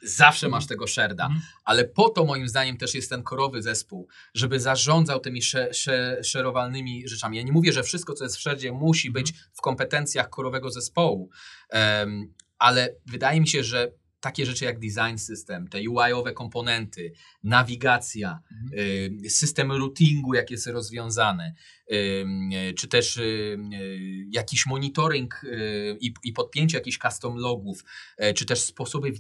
Zawsze 0.04 0.50
masz 0.50 0.68
tego 0.68 0.88
szerda, 0.88 1.24
Mhm. 1.26 1.42
ale 1.64 1.86
po 1.86 2.10
to 2.10 2.26
moim 2.26 2.48
zdaniem 2.48 2.78
też 2.78 2.96
jest 2.96 3.10
ten 3.10 3.24
korowy 3.24 3.62
zespół, 3.62 4.08
żeby 4.34 4.60
zarządzał 4.60 5.20
tymi 5.20 5.42
sze, 5.42 5.74
sze, 5.74 6.24
szerowalnymi 6.24 7.08
rzeczami. 7.08 7.38
Ja 7.38 7.44
nie 7.44 7.52
mówię, 7.52 7.74
że 7.74 7.84
wszystko, 7.84 8.14
co 8.14 8.24
jest 8.24 8.38
w 8.38 8.42
szerdzie, 8.42 8.72
musi 8.72 9.08
Mhm. 9.08 9.24
być 9.24 9.34
w 9.54 9.62
kompetencjach 9.62 10.30
korowego 10.30 10.70
zespołu, 10.72 11.30
em, 11.70 12.34
ale 12.60 12.96
wydaje 13.06 13.42
mi 13.42 13.48
się, 13.48 13.64
że 13.64 13.92
takie 14.24 14.46
rzeczy 14.46 14.66
jak 14.66 14.80
design 14.80 15.18
system, 15.18 15.68
te 15.68 15.78
UI-owe 15.90 16.34
komponenty, 16.34 17.14
nawigacja, 17.44 18.40
Mhm. 18.52 18.80
y, 19.26 19.30
system 19.30 19.72
routingu, 19.72 20.34
jak 20.34 20.52
jest 20.52 20.68
rozwiązany, 20.68 21.54
y, 21.92 21.96
y, 22.70 22.74
czy 22.74 22.88
też 22.88 23.20
jakiś 24.32 24.66
monitoring 24.66 25.42
i, 26.24 26.34
podpięcie 26.34 26.78
jakichś 26.78 26.98
custom 26.98 27.38
logów, 27.38 27.84
czy 28.36 28.46
też 28.46 28.62
sposoby, 28.62 29.12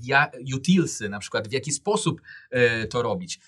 utilsy, 0.55 1.09
na 1.09 1.19
przykład 1.19 1.47
w 1.47 1.51
jaki 1.51 1.71
sposób 1.71 2.21
to 2.89 3.01
robić. 3.01 3.39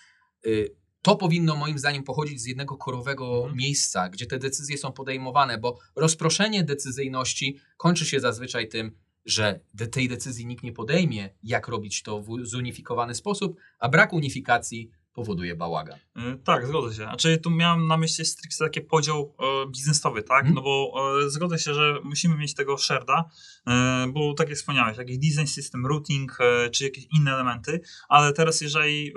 To 1.02 1.16
powinno 1.16 1.56
moim 1.56 1.80
zdaniem 1.80 2.04
pochodzić 2.04 2.42
z 2.42 2.46
jednego 2.46 2.78
korowego 2.78 3.38
Mhm. 3.38 3.58
miejsca, 3.58 4.10
gdzie 4.10 4.26
te 4.26 4.40
decyzje 4.40 4.78
są 4.78 4.92
podejmowane, 4.92 5.58
bo 5.58 5.80
rozproszenie 5.96 6.64
decyzyjności 6.64 7.58
kończy 7.78 8.06
się 8.06 8.20
zazwyczaj 8.20 8.70
tym, 8.70 8.92
że 9.26 9.60
de- 9.74 9.88
tej 9.88 10.10
decyzji 10.10 10.46
nikt 10.46 10.64
nie 10.64 10.72
podejmie, 10.74 11.30
jak 11.44 11.68
robić 11.68 12.04
to 12.04 12.22
w 12.22 12.28
zunifikowany 12.42 13.16
sposób, 13.16 13.58
a 13.80 13.90
brak 13.90 14.14
unifikacji 14.14 14.92
powoduje 15.14 15.56
bałagan. 15.56 16.00
Y, 16.18 16.38
Tak, 16.44 16.68
zgodzę 16.68 16.96
się. 16.96 17.04
Znaczy 17.04 17.38
tu 17.38 17.50
miałem 17.52 17.88
na 17.88 17.98
myśli 17.98 18.26
stricte 18.26 18.66
taki 18.66 18.82
podział 18.82 19.36
e, 19.40 19.70
biznesowy, 19.72 20.24
tak? 20.24 20.40
Mhm. 20.46 20.56
No 20.56 20.62
bo 20.62 20.94
e, 21.26 21.30
zgodzę 21.30 21.60
się, 21.60 21.74
że 21.74 22.00
musimy 22.04 22.38
mieć 22.38 22.54
tego 22.54 22.78
sharda, 22.78 23.30
e, 23.68 24.08
bo 24.14 24.34
tak 24.34 24.50
jak 24.50 24.58
wspomniałeś, 24.58 24.98
jakiś 24.98 25.18
design 25.18 25.46
system, 25.48 25.86
routing, 25.86 26.38
e, 26.42 26.70
czy 26.70 26.84
jakieś 26.84 27.08
inne 27.20 27.32
elementy, 27.34 27.82
ale 28.10 28.34
teraz 28.34 28.62
jeżeli 28.62 29.08
e, 29.10 29.14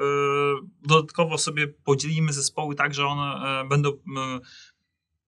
dodatkowo 0.83 1.39
sobie 1.39 1.69
podzielimy 1.69 2.33
zespoły 2.33 2.75
tak, 2.75 2.95
że 2.95 3.07
one 3.07 3.61
e, 3.65 3.69
będą 3.69 3.89
e, 3.91 3.95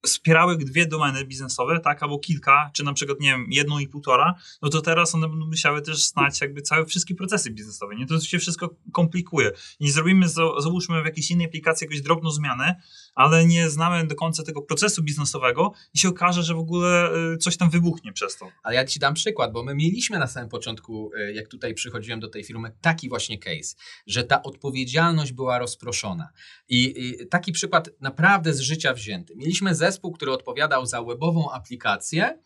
wspierały 0.07 0.57
dwie 0.57 0.87
domeny 0.87 1.25
biznesowe, 1.25 1.81
tak, 1.81 2.03
albo 2.03 2.19
kilka, 2.19 2.71
czy 2.75 2.85
na 2.85 2.93
przykład, 2.93 3.21
nie 3.21 3.31
wiem, 3.31 3.47
jedną 3.51 3.79
i 3.79 3.89
półtora, 3.89 4.35
no 4.63 4.69
to 4.69 4.81
teraz 4.81 5.15
one 5.15 5.29
będą 5.29 5.47
musiały 5.47 5.83
też 5.83 6.05
znać 6.07 6.41
jakby 6.41 6.63
całe 6.63 6.87
wszystkie 6.87 7.15
procesy 7.15 7.51
biznesowe, 7.51 7.97
nie? 7.97 8.07
To 8.07 8.21
się 8.21 8.39
wszystko 8.39 8.77
komplikuje. 8.93 9.51
I 9.81 9.91
zrobimy, 9.91 10.29
za- 10.29 10.61
załóżmy 10.61 11.03
w 11.03 11.07
jakiejś 11.07 11.31
innej 11.31 11.47
aplikacji 11.47 11.85
jakąś 11.85 12.01
drobną 12.01 12.31
zmianę, 12.31 12.83
ale 13.15 13.47
nie 13.47 13.71
znamy 13.71 14.07
do 14.07 14.15
końca 14.15 14.43
tego 14.43 14.63
procesu 14.63 15.03
biznesowego 15.03 15.73
i 15.95 15.99
się 15.99 16.09
okaże, 16.09 16.43
że 16.43 16.55
w 16.55 16.59
ogóle 16.59 17.11
y, 17.35 17.39
coś 17.39 17.57
tam 17.57 17.71
wybuchnie 17.71 18.13
przez 18.13 18.37
to. 18.37 18.49
Ale 18.63 18.75
ja 18.75 18.85
ci 18.85 18.99
dam 19.01 19.15
przykład, 19.15 19.53
bo 19.53 19.65
my 19.65 19.75
mieliśmy 19.75 20.19
na 20.19 20.27
samym 20.27 20.49
początku, 20.49 21.11
e, 21.17 21.33
jak 21.33 21.49
tutaj 21.49 21.75
przychodziłem 21.75 22.21
do 22.21 22.29
tej 22.29 22.45
firmy, 22.45 22.73
taki 22.81 23.09
właśnie 23.09 23.39
case, 23.39 23.77
że 24.07 24.25
ta 24.25 24.43
odpowiedzialność 24.43 25.33
była 25.33 25.59
rozproszona. 25.59 26.29
I, 26.69 26.95
i 26.97 27.27
taki 27.27 27.53
przykład 27.53 27.91
naprawdę 28.01 28.55
z 28.55 28.61
życia 28.61 28.95
wzięty. 28.95 29.37
Mieliśmy 29.37 29.75
zespół, 29.75 29.89
który 30.14 30.32
odpowiadał 30.32 30.86
za 30.86 31.03
webową 31.03 31.51
aplikację 31.51 32.38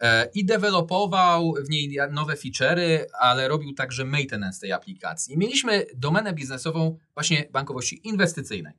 e, 0.00 0.30
i 0.34 0.44
dewelopował 0.44 1.54
w 1.66 1.70
niej 1.70 1.98
nowe 2.10 2.34
feature'y, 2.34 3.04
ale 3.20 3.48
robił 3.48 3.74
także 3.74 4.04
maintenance 4.04 4.60
tej 4.60 4.72
aplikacji. 4.72 5.34
I 5.34 5.38
mieliśmy 5.38 5.86
domenę 5.96 6.32
biznesową 6.32 6.98
właśnie 7.14 7.48
bankowości 7.52 8.08
inwestycyjnej. 8.08 8.74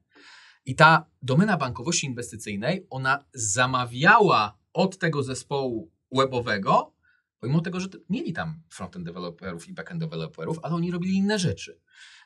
I 0.65 0.75
ta 0.75 1.05
domena 1.21 1.57
bankowości 1.57 2.07
inwestycyjnej, 2.07 2.87
ona 2.89 3.25
zamawiała 3.33 4.57
od 4.73 4.97
tego 4.97 5.23
zespołu 5.23 5.91
webowego, 6.11 6.93
pomimo 7.39 7.61
tego, 7.61 7.79
że 7.79 7.87
mieli 8.09 8.33
tam 8.33 8.61
frontend 8.69 9.05
deweloperów 9.05 9.67
i 9.67 9.73
backend 9.73 9.99
deweloperów, 9.99 10.59
ale 10.63 10.75
oni 10.75 10.91
robili 10.91 11.15
inne 11.15 11.39
rzeczy. 11.39 11.79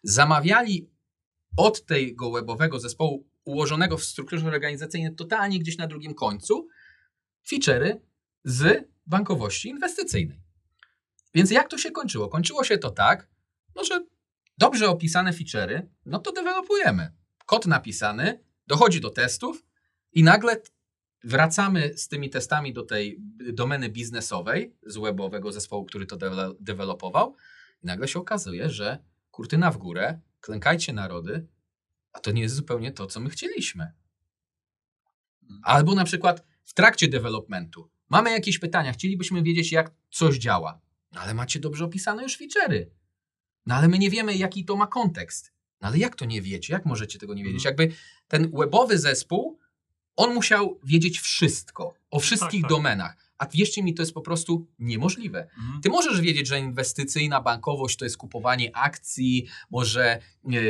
Zamawiali 0.04 0.90
od 1.58 1.86
tego 1.86 2.32
webowego 2.32 2.80
zespołu 2.80 3.28
ułożonego 3.46 3.98
w 3.98 4.04
strukturze 4.04 4.48
organizacyjnej 4.48 5.16
totalnie 5.16 5.60
gdzieś 5.60 5.78
na 5.78 5.88
drugim 5.88 6.14
końcu 6.14 6.68
feature'y 7.52 8.00
z 8.44 8.88
bankowości 9.06 9.70
inwestycyjnej. 9.70 10.42
Więc 11.34 11.52
jak 11.52 11.70
to 11.70 11.78
się 11.78 11.92
kończyło? 11.92 12.28
Kończyło 12.28 12.64
się 12.64 12.78
to 12.78 12.92
tak, 12.92 13.28
no, 13.76 13.84
że 13.84 14.06
dobrze 14.58 14.90
opisane 14.90 15.32
feature'y, 15.32 15.82
no 16.06 16.20
to 16.20 16.32
dewelopujemy. 16.32 17.12
Kod 17.46 17.66
napisany, 17.66 18.44
dochodzi 18.68 19.02
do 19.02 19.10
testów 19.10 19.66
i 20.14 20.24
nagle 20.24 20.62
wracamy 21.24 21.98
z 21.98 22.08
tymi 22.08 22.30
testami 22.30 22.74
do 22.74 22.84
tej 22.84 23.22
domeny 23.54 23.90
biznesowej 23.90 24.76
z 24.86 24.98
webowego 24.98 25.52
zespołu, 25.52 25.86
który 25.86 26.06
to 26.06 26.18
dewe- 26.18 26.56
dewelopował 26.60 27.36
i 27.84 27.88
nagle 27.88 28.08
się 28.08 28.20
okazuje, 28.20 28.70
że 28.70 28.98
kurtyna 29.32 29.72
w 29.72 29.78
górę, 29.78 30.20
klękajcie 30.42 30.94
narody, 30.94 31.48
a 32.20 32.22
to 32.22 32.32
nie 32.32 32.42
jest 32.42 32.56
zupełnie 32.56 32.92
to, 32.92 33.08
co 33.08 33.20
my 33.20 33.30
chcieliśmy. 33.30 33.92
Albo 35.64 35.96
na 35.96 36.04
przykład 36.04 36.44
w 36.64 36.74
trakcie 36.74 37.08
developmentu 37.08 37.90
mamy 38.10 38.32
jakieś 38.32 38.60
pytania, 38.60 38.94
chcielibyśmy 38.94 39.44
wiedzieć, 39.44 39.72
jak 39.72 39.92
coś 40.10 40.38
działa, 40.38 40.82
no 41.12 41.22
ale 41.22 41.34
macie 41.34 41.60
dobrze 41.60 41.86
opisane 41.86 42.24
już 42.24 42.40
feature'y. 42.40 42.86
No 43.66 43.76
ale 43.76 43.88
my 43.88 44.00
nie 44.00 44.10
wiemy, 44.10 44.36
jaki 44.36 44.66
to 44.66 44.76
ma 44.76 44.88
kontekst. 44.88 45.54
No 45.82 45.88
ale 45.88 45.98
jak 45.98 46.16
to 46.16 46.26
nie 46.26 46.42
wiecie? 46.42 46.74
Jak 46.74 46.86
możecie 46.86 47.20
tego 47.20 47.34
nie 47.34 47.44
wiedzieć? 47.44 47.66
Jakby 47.66 47.92
ten 48.28 48.52
webowy 48.52 48.98
zespół, 48.98 49.60
on 50.16 50.34
musiał 50.34 50.80
wiedzieć 50.84 51.20
wszystko 51.20 51.94
o 52.10 52.20
wszystkich 52.20 52.62
tak. 52.62 52.70
domenach. 52.70 53.29
A 53.40 53.48
wierzcie 53.48 53.84
mi, 53.84 53.94
to 53.94 54.02
jest 54.02 54.14
po 54.14 54.22
prostu 54.22 54.68
niemożliwe. 54.80 55.50
Mhm. 55.58 55.82
Ty 55.82 55.90
możesz 55.90 56.22
wiedzieć, 56.22 56.48
że 56.48 56.60
inwestycyjna 56.60 57.42
bankowość 57.42 57.98
to 57.98 58.06
jest 58.06 58.18
kupowanie 58.18 58.76
akcji, 58.76 59.48
może 59.72 60.20
yy, 60.44 60.62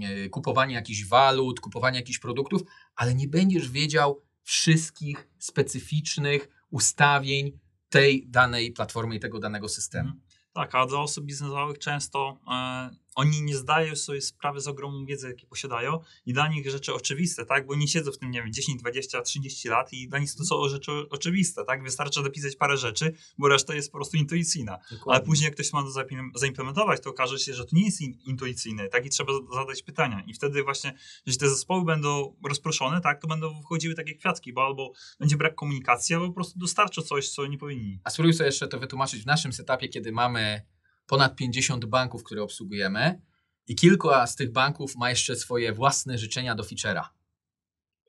yy, 0.00 0.28
kupowanie 0.28 0.74
jakichś 0.74 1.04
walut, 1.04 1.60
kupowanie 1.60 1.98
jakichś 1.98 2.18
produktów, 2.18 2.62
ale 2.96 3.14
nie 3.14 3.28
będziesz 3.28 3.70
wiedział 3.70 4.22
wszystkich 4.42 5.28
specyficznych 5.38 6.48
ustawień 6.70 7.52
tej 7.88 8.26
danej 8.28 8.72
platformy 8.72 9.16
i 9.16 9.20
tego 9.20 9.38
danego 9.38 9.68
systemu. 9.68 10.08
Mhm. 10.08 10.20
Tak, 10.52 10.74
a 10.74 10.86
dla 10.86 11.00
osób 11.00 11.24
biznesowych 11.24 11.78
często 11.78 12.38
e, 12.52 12.90
oni 13.20 13.42
nie 13.42 13.56
zdają 13.56 13.96
sobie 13.96 14.20
sprawy 14.20 14.60
z 14.60 14.68
ogromną 14.68 15.04
wiedzą, 15.04 15.28
jakie 15.28 15.46
posiadają 15.46 16.00
i 16.26 16.32
dla 16.32 16.48
nich 16.48 16.70
rzeczy 16.70 16.94
oczywiste, 16.94 17.46
tak? 17.46 17.66
Bo 17.66 17.74
nie 17.74 17.88
siedzą 17.88 18.12
w 18.12 18.18
tym, 18.18 18.30
nie 18.30 18.42
wiem, 18.42 18.52
10, 18.52 18.80
20, 18.80 19.22
30 19.22 19.68
lat 19.68 19.92
i 19.92 20.08
dla 20.08 20.18
nich 20.18 20.34
to 20.34 20.44
są 20.44 20.68
rzeczy 20.68 20.92
oczywiste, 21.10 21.64
tak? 21.64 21.82
Wystarczy 21.82 22.22
dopisać 22.22 22.56
parę 22.56 22.76
rzeczy, 22.76 23.12
bo 23.38 23.48
reszta 23.48 23.74
jest 23.74 23.92
po 23.92 23.98
prostu 23.98 24.16
intuicyjna. 24.16 24.78
Ale 25.06 25.20
później 25.20 25.44
jak 25.44 25.54
ktoś 25.54 25.72
ma 25.72 25.82
to 25.82 25.88
zaim- 25.88 26.30
zaimplementować, 26.34 27.00
to 27.00 27.10
okaże 27.10 27.38
się, 27.38 27.54
że 27.54 27.64
to 27.64 27.76
nie 27.76 27.84
jest 27.84 28.00
in- 28.00 28.18
intuicyjne, 28.26 28.88
tak? 28.88 29.06
I 29.06 29.10
trzeba 29.10 29.32
zadać 29.54 29.82
pytania. 29.82 30.22
I 30.26 30.34
wtedy 30.34 30.62
właśnie, 30.62 30.94
jeśli 31.26 31.40
te 31.40 31.48
zespoły 31.48 31.84
będą 31.84 32.36
rozproszone, 32.48 33.00
tak? 33.00 33.20
To 33.20 33.28
będą 33.28 33.62
wchodziły 33.62 33.94
takie 33.94 34.14
kwiatki, 34.14 34.52
bo 34.52 34.64
albo 34.64 34.92
będzie 35.20 35.36
brak 35.36 35.54
komunikacji, 35.54 36.14
albo 36.14 36.26
po 36.28 36.34
prostu 36.34 36.58
dostarczą 36.58 37.02
coś, 37.02 37.28
co 37.30 37.46
nie 37.46 37.58
powinni. 37.58 38.00
A 38.04 38.10
spróbuj 38.10 38.32
sobie 38.34 38.46
jeszcze 38.46 38.68
to 38.68 38.78
wytłumaczyć 38.78 39.22
w 39.22 39.26
naszym 39.26 39.52
setupie, 39.52 39.88
kiedy 39.88 40.12
mamy 40.12 40.62
ponad 41.10 41.36
50 41.36 41.84
banków, 41.84 42.24
które 42.24 42.42
obsługujemy 42.42 43.20
i 43.66 43.74
kilku 43.74 44.08
z 44.26 44.36
tych 44.36 44.52
banków 44.52 44.96
ma 44.96 45.10
jeszcze 45.10 45.36
swoje 45.36 45.72
własne 45.72 46.18
życzenia 46.18 46.54
do 46.54 46.62
feature'a. 46.62 47.04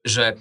Że 0.06 0.36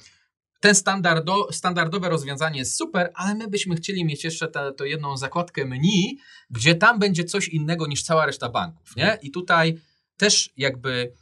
ten 0.60 0.74
standardo, 0.74 1.52
standardowe 1.52 2.08
rozwiązanie 2.08 2.58
jest 2.58 2.76
super, 2.76 3.10
ale 3.14 3.34
my 3.34 3.48
byśmy 3.48 3.76
chcieli 3.76 4.04
mieć 4.04 4.24
jeszcze 4.24 4.48
tę 4.48 4.72
to 4.76 4.84
jedną 4.84 5.16
zakładkę 5.16 5.64
menu, 5.64 6.18
gdzie 6.50 6.74
tam 6.74 6.98
będzie 6.98 7.24
coś 7.24 7.48
innego 7.48 7.86
niż 7.86 8.02
cała 8.02 8.26
reszta 8.26 8.48
banków. 8.48 8.96
Nie? 8.96 9.18
I 9.22 9.30
tutaj 9.30 9.80
też 10.16 10.50
jakby 10.56 11.12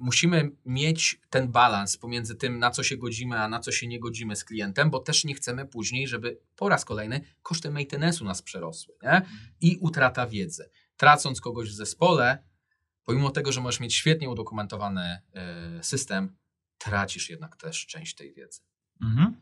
musimy 0.00 0.50
mieć 0.64 1.20
ten 1.30 1.52
balans 1.52 1.96
pomiędzy 1.96 2.34
tym, 2.36 2.58
na 2.58 2.70
co 2.70 2.82
się 2.82 2.96
godzimy, 2.96 3.40
a 3.40 3.48
na 3.48 3.60
co 3.60 3.72
się 3.72 3.86
nie 3.86 4.00
godzimy 4.00 4.36
z 4.36 4.44
klientem, 4.44 4.90
bo 4.90 4.98
też 4.98 5.24
nie 5.24 5.34
chcemy 5.34 5.66
później, 5.66 6.08
żeby 6.08 6.40
po 6.56 6.68
raz 6.68 6.84
kolejny 6.84 7.20
koszty 7.42 7.68
maintenance'u 7.68 8.24
nas 8.24 8.42
przerosły 8.42 8.94
nie? 9.02 9.22
i 9.60 9.78
utrata 9.80 10.26
wiedzy. 10.26 10.70
Tracąc 10.96 11.40
kogoś 11.40 11.68
w 11.68 11.74
zespole, 11.74 12.44
pomimo 13.04 13.30
tego, 13.30 13.52
że 13.52 13.60
możesz 13.60 13.80
mieć 13.80 13.94
świetnie 13.94 14.30
udokumentowany 14.30 15.18
y, 15.80 15.84
system, 15.84 16.36
tracisz 16.78 17.30
jednak 17.30 17.56
też 17.56 17.86
część 17.86 18.14
tej 18.14 18.34
wiedzy. 18.34 18.60
Mhm. 19.02 19.36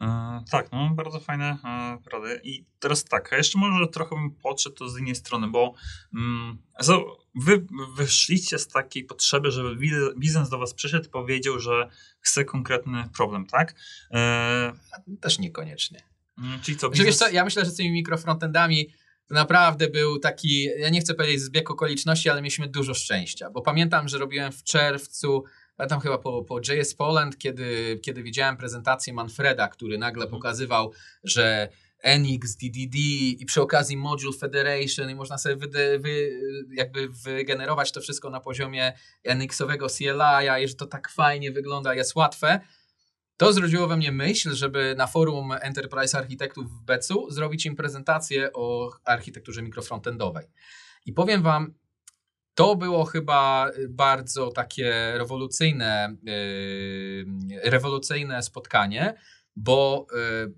E, 0.00 0.44
tak, 0.50 0.72
no 0.72 0.90
bardzo 0.90 1.20
fajne 1.20 1.58
e. 1.64 2.40
I 2.42 2.66
teraz 2.78 3.04
tak, 3.04 3.32
jeszcze 3.32 3.58
może 3.58 3.88
trochę 3.88 4.16
bym 4.16 4.30
podszedł 4.30 4.76
to 4.76 4.88
z 4.88 4.98
innej 4.98 5.14
strony, 5.14 5.48
bo 5.48 5.74
mm, 6.14 6.58
so, 6.80 7.21
wy 7.34 7.66
wyszliście 7.96 8.58
z 8.58 8.68
takiej 8.68 9.04
potrzeby, 9.04 9.50
żeby 9.50 9.76
biznes 10.18 10.48
do 10.48 10.58
was 10.58 10.74
przyszedł 10.74 11.06
i 11.06 11.08
powiedział, 11.10 11.58
że 11.58 11.88
chce 12.20 12.44
konkretny 12.44 13.04
problem, 13.16 13.46
tak? 13.46 13.74
E, 14.14 14.72
też 15.20 15.38
niekoniecznie. 15.38 16.02
mm, 16.38 16.60
czyli 16.60 16.76
co, 16.78 16.86
Znaczy, 16.86 17.02
biznes... 17.04 17.18
co, 17.18 17.30
ja 17.30 17.44
myślę, 17.44 17.64
że 17.64 17.70
z 17.70 17.76
tymi 17.76 17.90
mikrofrontendami 17.92 18.88
to 19.26 19.34
naprawdę 19.34 19.88
był 19.88 20.18
taki, 20.18 20.64
ja 20.64 20.88
nie 20.88 21.00
chcę 21.00 21.14
powiedzieć 21.14 21.40
zbieg 21.40 21.70
okoliczności, 21.70 22.30
ale 22.30 22.42
mieliśmy 22.42 22.68
dużo 22.68 22.94
szczęścia, 22.94 23.50
bo 23.50 23.62
pamiętam, 23.62 24.08
że 24.08 24.18
robiłem 24.18 24.52
w 24.52 24.62
czerwcu, 24.64 25.44
pamiętam 25.76 26.00
chyba 26.00 26.18
po, 26.18 26.44
po 26.44 26.60
JS 26.60 26.94
Poland, 26.94 27.38
kiedy, 27.38 27.98
kiedy 28.02 28.22
widziałem 28.22 28.56
prezentację 28.56 29.12
Manfreda, 29.12 29.68
który 29.68 29.98
nagle 29.98 30.24
Mhm. 30.24 30.40
pokazywał, 30.40 30.92
że 31.24 31.68
NX, 32.02 32.56
DDD 32.56 32.96
i 33.38 33.44
przy 33.46 33.62
okazji 33.62 33.96
Module 33.96 34.32
Federation 34.38 35.10
i 35.10 35.14
można 35.14 35.38
sobie 35.38 35.56
wyde, 35.56 35.98
wy, 35.98 36.40
jakby 36.72 37.08
wygenerować 37.08 37.92
to 37.92 38.00
wszystko 38.00 38.30
na 38.30 38.40
poziomie 38.40 38.92
NX-owego 39.24 39.88
CLI-a 39.88 40.58
i 40.58 40.68
że 40.68 40.74
to 40.74 40.86
tak 40.86 41.08
fajnie 41.08 41.52
wygląda, 41.52 41.94
jest 41.94 42.14
łatwe. 42.14 42.60
To 43.36 43.52
zrodziło 43.52 43.86
we 43.86 43.96
mnie 43.96 44.12
myśl, 44.12 44.54
żeby 44.54 44.94
na 44.98 45.06
forum 45.06 45.52
Enterprise 45.60 46.18
Architektów 46.18 46.70
w 46.70 46.82
Becu 46.82 47.30
zrobić 47.30 47.66
im 47.66 47.76
prezentację 47.76 48.52
o 48.52 48.90
architekturze 49.04 49.62
mikrofrontendowej. 49.62 50.46
I 51.06 51.12
powiem 51.12 51.42
Wam, 51.42 51.74
to 52.54 52.76
było 52.76 53.04
chyba 53.04 53.70
bardzo 53.88 54.50
takie 54.50 55.12
rewolucyjne, 55.14 56.16
yy, 56.22 57.70
rewolucyjne 57.70 58.42
spotkanie, 58.42 59.14
bo 59.56 60.06
yy, 60.12 60.54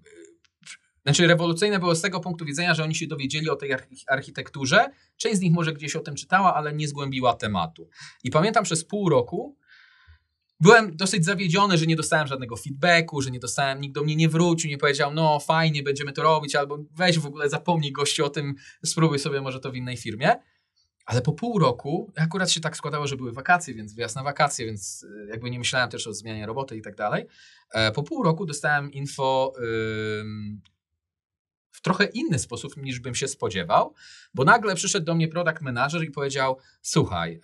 znaczy 1.05 1.27
rewolucyjne 1.27 1.79
było 1.79 1.95
z 1.95 2.01
tego 2.01 2.21
punktu 2.21 2.45
widzenia, 2.45 2.75
że 2.75 2.85
oni 2.85 2.95
się 2.95 3.07
dowiedzieli 3.07 3.51
o 3.51 3.57
tej 3.57 3.71
archi- 3.71 4.05
architekturze. 4.09 4.91
Część 5.17 5.37
z 5.37 5.41
nich 5.41 5.53
może 5.53 5.73
gdzieś 5.73 5.97
o 5.97 6.01
tym 6.01 6.15
czytała, 6.15 6.55
ale 6.55 6.75
nie 6.75 6.89
zgłębiła 6.89 7.35
tematu. 7.35 7.89
I 8.25 8.31
pamiętam 8.31 8.65
przez 8.65 8.85
pół 8.85 9.09
roku 9.09 9.57
byłem 10.61 10.97
dosyć 10.97 11.25
zawiedziony, 11.25 11.79
że 11.79 11.87
nie 11.87 11.97
dostałem 11.97 12.27
żadnego 12.27 12.57
feedbacku, 12.57 13.23
że 13.23 13.31
nie 13.31 13.41
dostałem, 13.41 13.81
nikt 13.81 13.95
do 13.95 14.05
mnie 14.05 14.17
nie 14.17 14.29
wrócił, 14.29 14.71
nie 14.71 14.79
powiedział, 14.79 15.15
no 15.15 15.41
fajnie, 15.41 15.83
będziemy 15.83 16.13
to 16.13 16.23
robić, 16.23 16.55
albo 16.55 16.79
weź 16.97 17.19
w 17.19 17.27
ogóle 17.27 17.49
zapomnij 17.49 17.93
gościu 17.93 18.25
o 18.25 18.31
tym, 18.31 18.55
spróbuj 18.85 19.19
sobie 19.19 19.41
może 19.41 19.61
to 19.61 19.71
w 19.71 19.77
innej 19.77 19.97
firmie. 19.97 20.35
Ale 21.07 21.23
po 21.23 21.33
pół 21.33 21.59
roku, 21.59 22.13
akurat 22.17 22.51
się 22.51 22.61
tak 22.61 22.77
składało, 22.77 23.07
że 23.07 23.17
były 23.17 23.33
wakacje, 23.33 23.75
więc 23.75 23.95
wyjazd 23.95 24.17
na 24.17 24.23
wakacje, 24.23 24.67
więc 24.67 25.03
y, 25.03 25.27
jakby 25.31 25.51
nie 25.51 25.59
myślałem 25.59 25.91
też 25.91 26.07
o 26.07 26.15
zmianie 26.15 26.47
roboty 26.47 26.77
i 26.77 26.83
tak 26.83 26.95
dalej. 26.97 27.27
E, 27.71 27.93
po 27.93 28.03
pół 28.03 28.23
roku 28.23 28.47
dostałem 28.47 28.93
info 28.93 29.53
w 31.75 31.81
trochę 31.81 32.05
inny 32.05 32.39
sposób 32.39 32.77
niż 32.77 33.01
bym 33.01 33.15
się 33.15 33.29
spodziewał, 33.29 33.95
bo 34.35 34.45
nagle 34.45 34.75
przyszedł 34.75 35.07
do 35.07 35.15
mnie 35.15 35.29
product 35.29 35.61
manager 35.61 36.05
i 36.05 36.11
powiedział: 36.11 36.59
Słuchaj, 36.83 37.41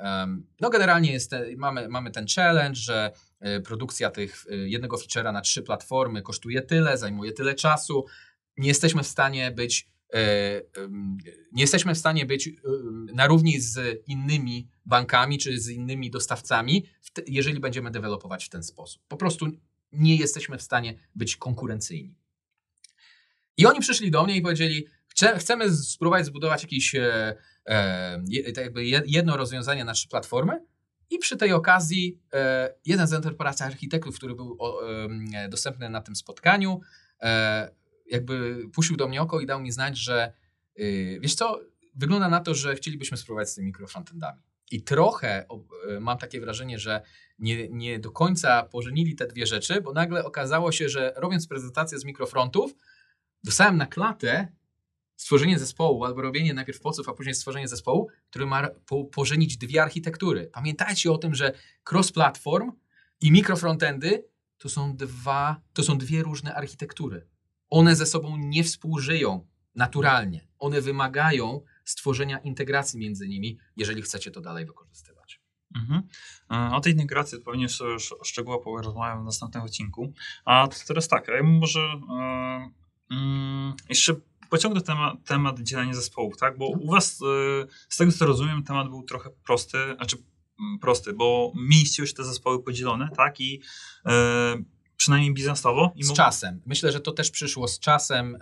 no 0.61 0.71
generalnie 0.71 1.13
jest 1.13 1.35
mamy, 1.57 1.89
mamy 1.89 2.11
ten 2.11 2.27
challenge, 2.37 2.81
że 2.81 3.13
y, 3.47 3.61
produkcja 3.61 4.11
tych 4.11 4.47
y, 4.47 4.69
jednego 4.69 4.97
feature'a 4.97 5.33
na 5.33 5.41
trzy 5.41 5.63
platformy 5.63 6.23
kosztuje 6.23 6.63
tyle, 6.63 6.99
zajmuje 6.99 7.33
tyle 7.33 7.55
czasu. 7.55 8.07
Nie 8.57 8.69
jesteśmy 8.69 9.03
w 9.03 9.07
stanie 9.07 9.51
być 9.51 9.91
E, 10.15 10.63
nie 11.53 11.63
jesteśmy 11.63 11.95
w 11.95 11.99
stanie 11.99 12.27
być 12.27 12.51
na 13.15 13.27
równi 13.27 13.61
z 13.61 14.03
innymi 14.07 14.69
bankami 14.87 15.39
czy 15.39 15.61
z 15.61 15.69
innymi 15.69 16.11
dostawcami, 16.11 16.87
jeżeli 17.27 17.61
będziemy 17.61 17.91
dewelopować 17.91 18.45
w 18.45 18.49
ten 18.49 18.63
sposób. 18.63 19.03
Po 19.09 19.17
prostu 19.17 19.47
nie 19.93 20.17
jesteśmy 20.17 20.59
w 20.59 20.63
stanie 20.63 20.99
być 21.15 21.37
konkurencyjni. 21.37 22.20
I 23.61 23.67
oni 23.67 23.81
przyszli 23.81 24.11
do 24.11 24.25
mnie 24.25 24.37
i 24.37 24.43
powiedzieli: 24.43 24.87
Chcemy 25.39 25.77
spróbować 25.77 26.27
zbudować 26.27 26.63
jakieś 26.63 26.95
e, 26.95 27.37
e, 27.67 28.23
jakby 28.57 28.85
jedno 29.07 29.37
rozwiązanie 29.37 29.85
na 29.85 29.93
trzy 29.93 30.09
platformy. 30.09 30.65
I 31.11 31.19
przy 31.19 31.37
tej 31.37 31.53
okazji 31.53 32.19
jeden 32.87 33.07
z 33.07 33.13
enterprise 33.13 33.65
architektów, 33.65 34.17
który 34.17 34.35
był 34.35 34.59
dostępny 35.49 35.91
na 35.91 36.01
tym 36.01 36.17
spotkaniu, 36.17 36.81
jakby 38.07 38.63
puścił 38.75 38.97
do 38.97 39.09
mnie 39.09 39.23
oko 39.23 39.41
i 39.41 39.47
dał 39.47 39.61
mi 39.61 39.73
znać, 39.73 39.99
że 39.99 40.33
yy, 40.77 41.21
wiesz 41.21 41.35
co, 41.35 41.61
wygląda 41.95 42.29
na 42.29 42.41
to, 42.41 42.55
że 42.55 42.75
chcielibyśmy 42.75 43.17
spróbować 43.17 43.51
z 43.51 43.55
tymi 43.55 43.67
mikrofrontendami. 43.67 44.43
I 44.71 44.83
trochę 44.83 45.47
yy, 45.89 46.01
mam 46.01 46.19
takie 46.19 46.41
wrażenie, 46.41 46.79
że 46.79 47.03
nie, 47.39 47.69
nie 47.69 47.99
do 47.99 48.11
końca 48.11 48.63
pożenili 48.63 49.17
te 49.17 49.27
dwie 49.27 49.47
rzeczy, 49.47 49.81
bo 49.81 49.93
nagle 49.93 50.25
okazało 50.25 50.73
się, 50.73 50.89
że 50.89 51.13
robiąc 51.17 51.47
prezentację 51.47 51.99
z 51.99 52.05
mikrofrontów, 52.05 52.75
dostałem 53.45 53.77
na 53.77 53.87
klatę 53.87 54.53
stworzenie 55.17 55.59
zespołu 55.59 56.05
albo 56.05 56.23
robienie 56.23 56.55
najpierw 56.55 56.81
poców, 56.81 57.09
a 57.09 57.13
później 57.13 57.35
stworzenie 57.35 57.69
zespołu, 57.69 58.09
który 58.31 58.47
ma 58.47 58.69
po, 58.87 59.05
pożenić 59.05 59.57
dwie 59.57 59.83
architektury. 59.83 60.51
Pamiętajcie 60.53 61.13
o 61.13 61.19
tym, 61.19 61.35
że 61.35 61.53
cross-platform 61.93 62.73
i 63.21 63.33
mikrofrontendy 63.33 64.25
to 64.59 64.69
są 64.69 64.97
dwa, 64.97 65.61
to 65.73 65.83
są 65.83 65.99
dwie 65.99 66.23
różne 66.23 66.55
architektury. 66.55 67.27
One 67.71 67.97
ze 67.97 68.07
sobą 68.07 68.37
nie 68.37 68.65
współżyją 68.65 69.47
naturalnie. 69.75 70.49
One 70.59 70.81
wymagają 70.81 71.61
stworzenia 71.85 72.39
integracji 72.39 73.01
między 73.01 73.29
nimi, 73.29 73.59
jeżeli 73.77 74.03
chcecie 74.03 74.31
to 74.31 74.41
dalej 74.41 74.67
wykorzystywać. 74.67 75.41
Mhm. 75.77 76.03
E, 76.51 76.77
o 76.77 76.81
tej 76.81 76.93
integracji 76.93 77.39
pewnie 77.41 77.67
już 77.81 78.15
szczegółowo 78.25 78.65
porozmawiam 78.65 79.23
w 79.23 79.25
następnym 79.25 79.63
odcinku. 79.63 80.13
A 80.45 80.69
teraz 80.87 81.09
tak, 81.09 81.29
ja 81.29 81.43
może 81.43 81.81
yy, 83.11 83.17
jeszcze 83.89 84.15
pociągnę 84.51 84.81
temat, 84.81 85.15
temat 85.27 85.61
dzielenia 85.61 85.95
zespołów, 85.95 86.37
tak? 86.37 86.59
Bo 86.59 86.67
u 86.69 86.91
Was, 86.91 87.21
yy, 87.21 87.67
z 87.89 87.97
tego 87.97 88.13
co 88.13 88.27
rozumiem, 88.27 88.63
temat 88.63 88.89
był 88.89 89.03
trochę 89.03 89.31
prosty, 89.45 89.79
znaczy 89.97 90.17
prosty, 90.81 91.13
bo 91.13 91.53
mieliście 91.57 92.03
już 92.03 92.15
te 92.15 92.25
zespoły 92.25 92.63
podzielone, 92.63 93.09
tak? 93.17 93.41
I 93.41 93.63
yy, 94.07 94.13
przynajmniej 95.01 95.35
biznesowo. 95.35 95.93
z 96.01 96.13
czasem. 96.13 96.63
Myślę, 96.67 96.93
że 96.93 97.01
to 97.01 97.13
też 97.13 97.31
przyszło 97.31 97.69
z 97.69 97.79
czasem, 97.79 98.35
y, 98.35 98.39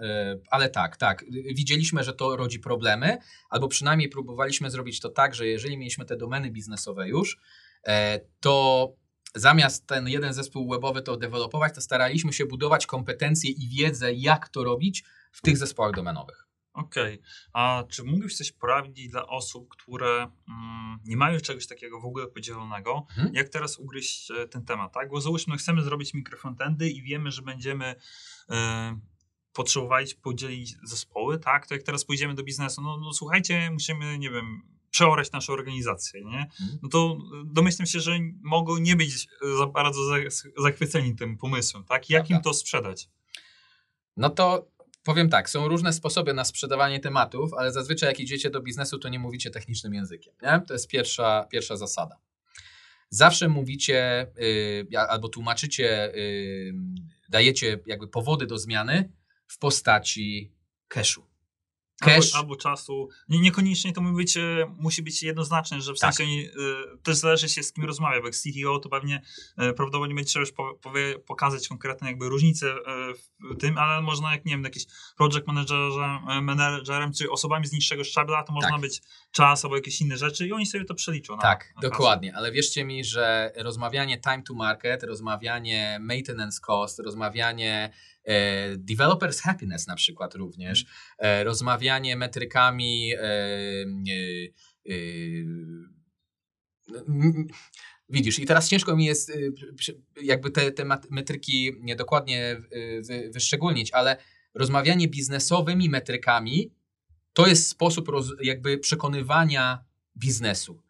ale 0.51 0.69
tak, 0.69 0.97
tak. 0.97 1.25
Widzieliśmy, 1.55 2.05
że 2.05 2.13
to 2.13 2.37
rodzi 2.37 2.59
problemy, 2.59 3.19
albo 3.51 3.69
przynajmniej 3.69 4.09
próbowaliśmy 4.09 4.71
zrobić 4.71 5.01
to 5.01 5.09
tak, 5.09 5.35
że 5.35 5.47
jeżeli 5.47 5.79
mieliśmy 5.79 6.05
te 6.05 6.17
domeny 6.17 6.51
biznesowe 6.51 7.09
już, 7.09 7.39
e, 7.87 8.21
to 8.41 8.93
zamiast 9.35 9.87
ten 9.87 10.09
jeden 10.09 10.33
zespół 10.33 10.71
webowy 10.71 11.03
to 11.03 11.17
dewelopować, 11.17 11.75
to 11.75 11.81
staraliśmy 11.81 12.33
się 12.33 12.47
budować 12.47 12.87
kompetencje 12.87 13.51
i 13.51 13.69
wiedzę, 13.69 14.13
jak 14.13 14.49
to 14.49 14.65
robić 14.65 15.05
w 15.33 15.41
tych 15.41 15.57
zespołach 15.57 15.93
domenowych. 15.95 16.49
Okej. 16.73 17.15
Okay. 17.15 17.29
A 17.53 17.85
czy 17.89 18.05
mógłbyś 18.05 18.37
coś 18.37 18.53
poradzić 18.53 19.09
dla 19.09 19.27
osób, 19.27 19.69
które 19.69 20.31
mm, 20.49 20.99
nie 21.05 21.17
mają 21.17 21.41
czegoś 21.41 21.67
takiego 21.67 22.01
w 22.01 22.05
ogóle 22.05 22.27
podzielonego? 22.27 23.07
Hmm? 23.09 23.35
Jak 23.35 23.49
teraz 23.49 23.79
ugryźć 23.79 24.31
e, 24.31 24.49
ten 24.49 24.65
temat, 24.65 24.93
tak? 24.93 25.11
Bo 25.11 25.21
załóżmy, 25.21 25.57
chcemy 25.57 25.83
zrobić 25.83 26.15
mikrofrontendy 26.15 26.91
i 26.91 27.03
wiemy, 27.03 27.31
że 27.31 27.43
będziemy 27.43 27.95
e, 28.51 29.01
potrzebować 29.53 30.15
podzielić 30.15 30.77
zespoły, 30.83 31.39
tak? 31.39 31.67
To 31.67 31.75
jak 31.75 31.83
teraz 31.83 32.05
pójdziemy 32.05 32.35
do 32.35 32.43
biznesu, 32.43 32.83
no, 32.83 32.97
no 32.97 33.13
słuchajcie, 33.13 33.71
musimy, 33.71 34.19
nie 34.19 34.31
wiem, 34.31 34.78
przeorać 34.91 35.33
naszą 35.33 35.53
organizację, 35.53 36.25
nie? 36.25 36.49
Hmm. 36.59 36.79
No 36.83 36.89
to 36.89 37.19
domyślam 37.45 37.87
się, 37.87 38.01
że 38.01 38.19
mogą 38.43 38.79
nie 38.79 38.97
być 38.97 39.29
za 39.59 39.67
bardzo 39.67 40.01
zachwyceni 40.57 41.17
tym 41.17 41.39
pomysłem, 41.39 41.85
tak? 41.85 42.11
Jak 42.11 42.31
im 42.31 42.41
to 42.41 42.55
sprzedać? 42.55 43.09
No 44.17 44.31
to 44.31 44.69
Powiem 45.09 45.29
tak, 45.29 45.51
są 45.51 45.69
różne 45.69 45.93
sposoby 45.93 46.35
na 46.35 46.45
sprzedawanie 46.45 47.01
tematów, 47.01 47.55
ale 47.55 47.73
zazwyczaj 47.73 48.09
jak 48.09 48.21
idziecie 48.21 48.51
do 48.51 48.61
biznesu, 48.61 48.99
to 48.99 49.09
nie 49.09 49.19
mówicie 49.19 49.51
technicznym 49.51 49.95
językiem. 49.95 50.35
Nie? 50.43 50.61
To 50.67 50.75
jest 50.75 50.89
pierwsza, 50.89 51.47
pierwsza 51.51 51.77
zasada. 51.77 52.17
Zawsze 53.11 53.49
mówicie 53.49 54.27
yy, 54.91 54.99
albo 54.99 55.29
tłumaczycie, 55.29 56.13
yy, 56.15 56.75
dajecie 57.29 57.79
jakby 57.87 58.09
powody 58.09 58.47
do 58.47 58.59
zmiany 58.59 59.13
w 59.47 59.59
postaci 59.59 60.53
cashu. 60.89 61.28
Cash. 62.01 62.35
Albo, 62.35 62.39
albo 62.39 62.57
czasu. 62.57 63.09
Nie, 63.29 63.41
niekoniecznie 63.41 63.93
to 63.93 64.01
musi 64.01 64.15
być, 64.17 64.37
e, 64.37 64.75
musi 64.79 65.03
być 65.03 65.23
jednoznaczne, 65.23 65.81
że 65.81 65.95
w 65.95 65.99
tak. 65.99 66.15
sensie 66.15 66.33
y, 66.33 66.53
też 67.03 67.17
zależy 67.17 67.49
się 67.49 67.63
z 67.63 67.73
kim 67.73 67.85
rozmawia, 67.85 68.21
bo 68.21 68.27
jak 68.27 68.37
CTO 68.37 68.79
to 68.79 68.89
pewnie 68.89 69.17
y, 69.17 69.55
prawdopodobnie 69.57 70.15
będzie 70.15 70.29
trzeba 70.29 70.41
już 70.41 70.53
po, 70.53 70.75
powie, 70.75 71.19
pokazać 71.19 71.69
konkretne 71.69 72.09
jakby 72.09 72.29
różnice 72.29 72.67
y, 72.67 73.55
w 73.55 73.57
tym, 73.61 73.79
ale 73.79 74.03
można 74.03 74.33
jak 74.33 74.45
nie 74.45 74.53
wiem, 74.53 74.65
jakiś 74.65 74.87
project 75.17 75.47
managerem, 75.47 76.45
managerem 76.45 77.13
czy 77.13 77.31
osobami 77.31 77.67
z 77.67 77.73
niższego 77.73 78.05
szczebla, 78.05 78.43
to 78.43 78.53
można 78.53 78.71
tak. 78.71 78.81
być 78.81 79.03
czas 79.31 79.65
albo 79.65 79.77
jakieś 79.77 80.01
inne 80.01 80.17
rzeczy 80.17 80.47
i 80.47 80.53
oni 80.53 80.67
sobie 80.67 80.85
to 80.85 80.95
przeliczą. 80.95 81.37
Na, 81.37 81.43
tak, 81.43 81.73
na 81.77 81.83
dokładnie, 81.83 82.37
ale 82.37 82.53
wierzcie 82.53 82.85
mi, 82.85 83.05
że 83.05 83.53
rozmawianie 83.57 84.21
time 84.21 84.43
to 84.43 84.55
market, 84.55 85.03
rozmawianie 85.03 85.99
maintenance 86.01 86.61
cost, 86.61 86.99
rozmawianie 86.99 87.91
E, 88.18 88.18
developers 88.77 89.41
happiness 89.41 89.87
na 89.87 89.95
przykład 89.95 90.35
również, 90.35 90.87
e, 91.19 91.45
rozmawianie 91.45 92.17
metrykami 92.17 93.13
e, 93.15 93.23
Widzisz, 98.11 98.39
i 98.39 98.47
teraz 98.47 98.69
ciężko 98.69 98.97
mi 98.97 99.05
jest 99.05 99.33
jakby 100.23 100.51
te, 100.51 100.73
te 100.73 100.85
metryki 101.11 101.73
dokładnie 101.97 102.57
wyszczególnić, 103.35 103.93
ale 103.93 104.17
rozmawianie 104.55 105.09
biznesowymi 105.09 105.89
metrykami 105.89 106.73
to 107.33 107.47
jest 107.47 107.69
sposób 107.69 108.09
roz, 108.09 108.33
jakby 108.43 108.79
przekonywania 108.79 109.85
biznesu. 110.17 110.83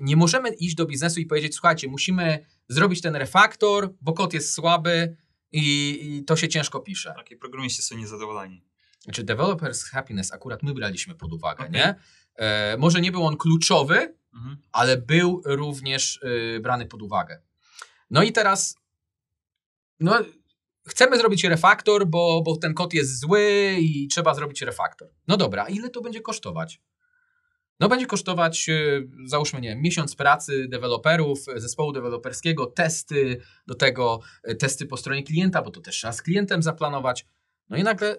Nie 0.00 0.16
możemy 0.16 0.48
iść 0.54 0.74
do 0.74 0.86
biznesu 0.86 1.20
i 1.20 1.26
powiedzieć, 1.26 1.54
słuchajcie, 1.54 1.88
musimy 1.88 2.46
zrobić 2.68 3.00
ten 3.00 3.16
refaktor, 3.16 3.94
bo 4.00 4.12
kod 4.12 4.34
jest 4.34 4.54
słaby, 4.54 5.16
i, 5.52 5.98
i 6.02 6.24
to 6.24 6.36
się 6.36 6.48
ciężko 6.48 6.80
pisze. 6.80 7.14
Takie 7.16 7.36
programiści 7.36 7.82
są 7.82 7.96
niezadowoleni. 7.96 8.64
Znaczy, 9.00 9.24
developers 9.24 9.84
happiness 9.84 10.32
akurat 10.32 10.62
my 10.62 10.74
braliśmy 10.74 11.14
pod 11.14 11.32
uwagę, 11.32 11.64
okay. 11.64 11.70
nie? 11.70 11.94
E, 12.36 12.76
może 12.76 13.00
nie 13.00 13.12
był 13.12 13.26
on 13.26 13.36
kluczowy, 13.36 14.14
mhm. 14.34 14.56
ale 14.72 14.96
był 14.96 15.42
również 15.44 16.20
y, 16.56 16.60
brany 16.60 16.86
pod 16.86 17.02
uwagę. 17.02 17.42
No 18.10 18.22
i 18.22 18.32
teraz, 18.32 18.76
no, 20.00 20.18
chcemy 20.86 21.18
zrobić 21.18 21.44
refaktor, 21.44 22.06
bo, 22.06 22.42
bo 22.42 22.56
ten 22.56 22.74
kod 22.74 22.94
jest 22.94 23.20
zły 23.20 23.76
i 23.78 24.08
trzeba 24.08 24.34
zrobić 24.34 24.62
refaktor. 24.62 25.08
No 25.28 25.36
dobra, 25.36 25.68
ile 25.68 25.90
to 25.90 26.00
będzie 26.00 26.20
kosztować? 26.20 26.80
No 27.82 27.88
będzie 27.88 28.06
kosztować, 28.06 28.68
e, 28.68 29.02
załóżmy, 29.26 29.60
nie 29.60 29.76
miesiąc 29.76 30.16
pracy 30.16 30.68
deweloperów, 30.68 31.38
zespołu 31.56 31.92
deweloperskiego, 31.92 32.66
testy, 32.66 33.40
do 33.66 33.74
tego 33.74 34.20
e, 34.42 34.54
testy 34.54 34.86
po 34.86 34.96
stronie 34.96 35.22
klienta, 35.22 35.62
bo 35.62 35.70
to 35.70 35.80
też 35.80 35.96
trzeba 35.96 36.12
z 36.12 36.22
klientem 36.22 36.62
zaplanować. 36.62 37.26
No 37.68 37.76
i 37.76 37.82
nagle 37.82 38.16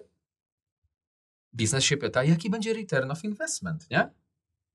biznes 1.54 1.84
się 1.84 1.96
pyta, 1.96 2.24
jaki 2.24 2.50
będzie 2.50 2.74
return 2.74 3.10
of 3.10 3.24
investment, 3.24 3.90
nie? 3.90 4.10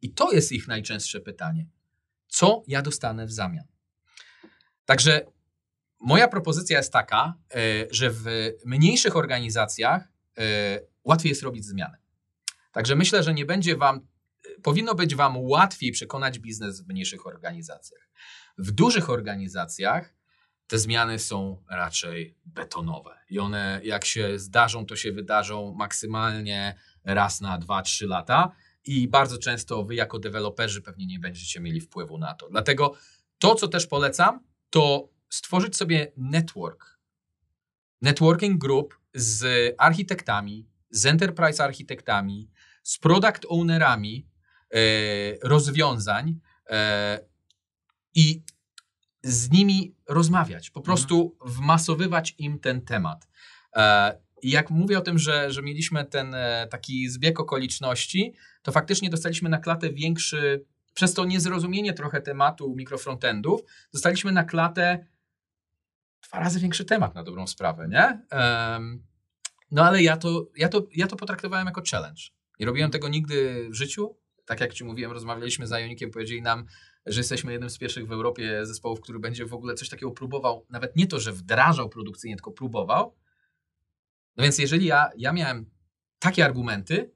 I 0.02 0.14
to 0.14 0.32
jest 0.32 0.52
ich 0.52 0.68
najczęstsze 0.68 1.20
pytanie. 1.20 1.68
Co 2.28 2.64
ja 2.68 2.82
dostanę 2.82 3.26
w 3.26 3.32
zamian? 3.32 3.66
Także 4.86 5.26
moja 6.00 6.28
propozycja 6.28 6.78
jest 6.78 6.94
taka, 6.94 7.34
e, 7.52 7.60
że 7.92 8.10
w 8.10 8.26
mniejszych 8.66 9.16
organizacjach 9.16 10.12
łatwiej 11.04 11.30
jest 11.30 11.44
robić 11.44 11.66
zmiany. 11.66 11.98
Także 12.72 12.96
myślę, 12.96 13.24
że 13.24 13.34
nie 13.34 13.46
będzie 13.46 13.76
Wam 13.76 14.08
powinno 14.64 14.96
być 14.96 15.16
Wam 15.16 15.38
łatwiej 15.38 15.92
przekonać 15.92 16.40
biznes 16.40 16.82
w 16.82 16.88
mniejszych 16.88 17.28
organizacjach. 17.28 18.10
W 18.58 18.72
dużych 18.72 19.10
organizacjach 19.10 20.14
te 20.68 20.78
zmiany 20.78 21.20
są 21.20 21.64
raczej 21.70 22.38
betonowe 22.46 23.20
i 23.30 23.40
one, 23.40 23.82
jak 23.84 24.06
się 24.06 24.40
zdarzą, 24.40 24.86
to 24.86 24.96
się 24.96 25.12
wydarzą 25.12 25.74
maksymalnie 25.74 26.76
raz 27.04 27.42
na 27.42 27.60
2-3 27.60 28.08
lata. 28.08 28.52
i 28.86 29.08
bardzo 29.08 29.38
często 29.38 29.84
wy 29.84 29.96
jako 29.96 30.20
deweloperzy 30.20 30.82
pewnie 30.82 31.06
nie 31.06 31.20
będziecie 31.20 31.60
mieli 31.60 31.82
wpływu 31.82 32.18
na 32.18 32.34
to. 32.34 32.50
Dlatego 32.50 32.94
to, 33.40 33.56
co 33.56 33.68
też 33.68 33.88
polecam, 33.88 34.44
to 34.70 35.10
stworzyć 35.30 35.78
sobie 35.78 36.12
network, 36.18 37.00
networking 38.02 38.62
group 38.62 39.00
z 39.14 39.76
architektami, 39.78 40.70
z 40.90 41.06
enterprise 41.06 41.64
architektami, 41.64 42.50
z 42.84 42.98
product 42.98 43.46
ownerami 43.50 44.29
rozwiązań 45.44 46.40
e, 46.70 47.20
i 48.16 48.44
z 49.24 49.52
nimi 49.52 49.96
rozmawiać, 50.08 50.70
po 50.70 50.82
prostu 50.82 51.38
wmasowywać 51.46 52.36
im 52.38 52.60
ten 52.60 52.82
temat. 52.82 53.28
E, 53.76 54.18
I 54.42 54.50
jak 54.50 54.70
mówię 54.70 54.98
o 54.98 55.02
tym, 55.02 55.20
że, 55.20 55.52
że 55.52 55.62
mieliśmy 55.62 56.06
ten 56.06 56.34
e, 56.34 56.68
taki 56.72 57.10
zbieg 57.10 57.40
okoliczności, 57.40 58.34
to 58.62 58.72
faktycznie 58.72 59.10
dostaliśmy 59.10 59.50
na 59.50 59.58
klatę 59.58 59.90
większy, 59.90 60.66
przez 60.94 61.14
to 61.14 61.26
niezrozumienie 61.26 61.94
trochę 61.94 62.22
tematu 62.22 62.76
mikrofrontendów, 62.76 63.62
dostaliśmy 63.94 64.32
na 64.32 64.44
klatę 64.44 65.06
dwa 66.28 66.40
razy 66.40 66.60
większy 66.60 66.86
temat 66.86 67.16
na 67.16 67.24
dobrą 67.24 67.48
sprawę, 67.48 67.88
nie? 67.88 68.22
No 69.72 69.86
ale 69.86 70.04
ja 70.04 70.18
to, 70.18 70.48
ja, 70.58 70.70
to, 70.70 70.88
ja 70.96 71.08
to 71.08 71.16
potraktowałem 71.16 71.68
jako 71.68 71.82
challenge. 71.92 72.22
Nie 72.60 72.66
robiłem 72.66 72.92
tego 72.92 73.10
nigdy 73.10 73.68
w 73.70 73.74
życiu. 73.74 74.16
Tak 74.50 74.62
jak 74.62 74.74
Ci 74.74 74.84
mówiłem, 74.84 75.12
rozmawialiśmy 75.12 75.68
z 75.68 75.72
Ionikiem, 75.72 76.12
powiedzieli 76.12 76.42
nam, 76.42 76.66
że 77.06 77.20
jesteśmy 77.20 77.52
jednym 77.52 77.70
z 77.70 77.78
pierwszych 77.78 78.08
w 78.08 78.12
Europie 78.12 78.66
zespołów, 78.66 79.02
który 79.02 79.20
będzie 79.20 79.46
w 79.46 79.54
ogóle 79.54 79.74
coś 79.74 79.90
takiego 79.90 80.12
próbował. 80.12 80.66
Nawet 80.70 80.96
nie 80.96 81.08
to, 81.08 81.20
że 81.20 81.34
wdrażał 81.34 81.90
produkcyjnie, 81.90 82.36
tylko 82.36 82.52
próbował. 82.52 83.16
No 84.38 84.44
więc 84.44 84.58
jeżeli 84.58 84.86
ja, 84.86 85.10
ja 85.18 85.34
miałem 85.34 85.70
takie 86.20 86.46
argumenty, 86.46 87.12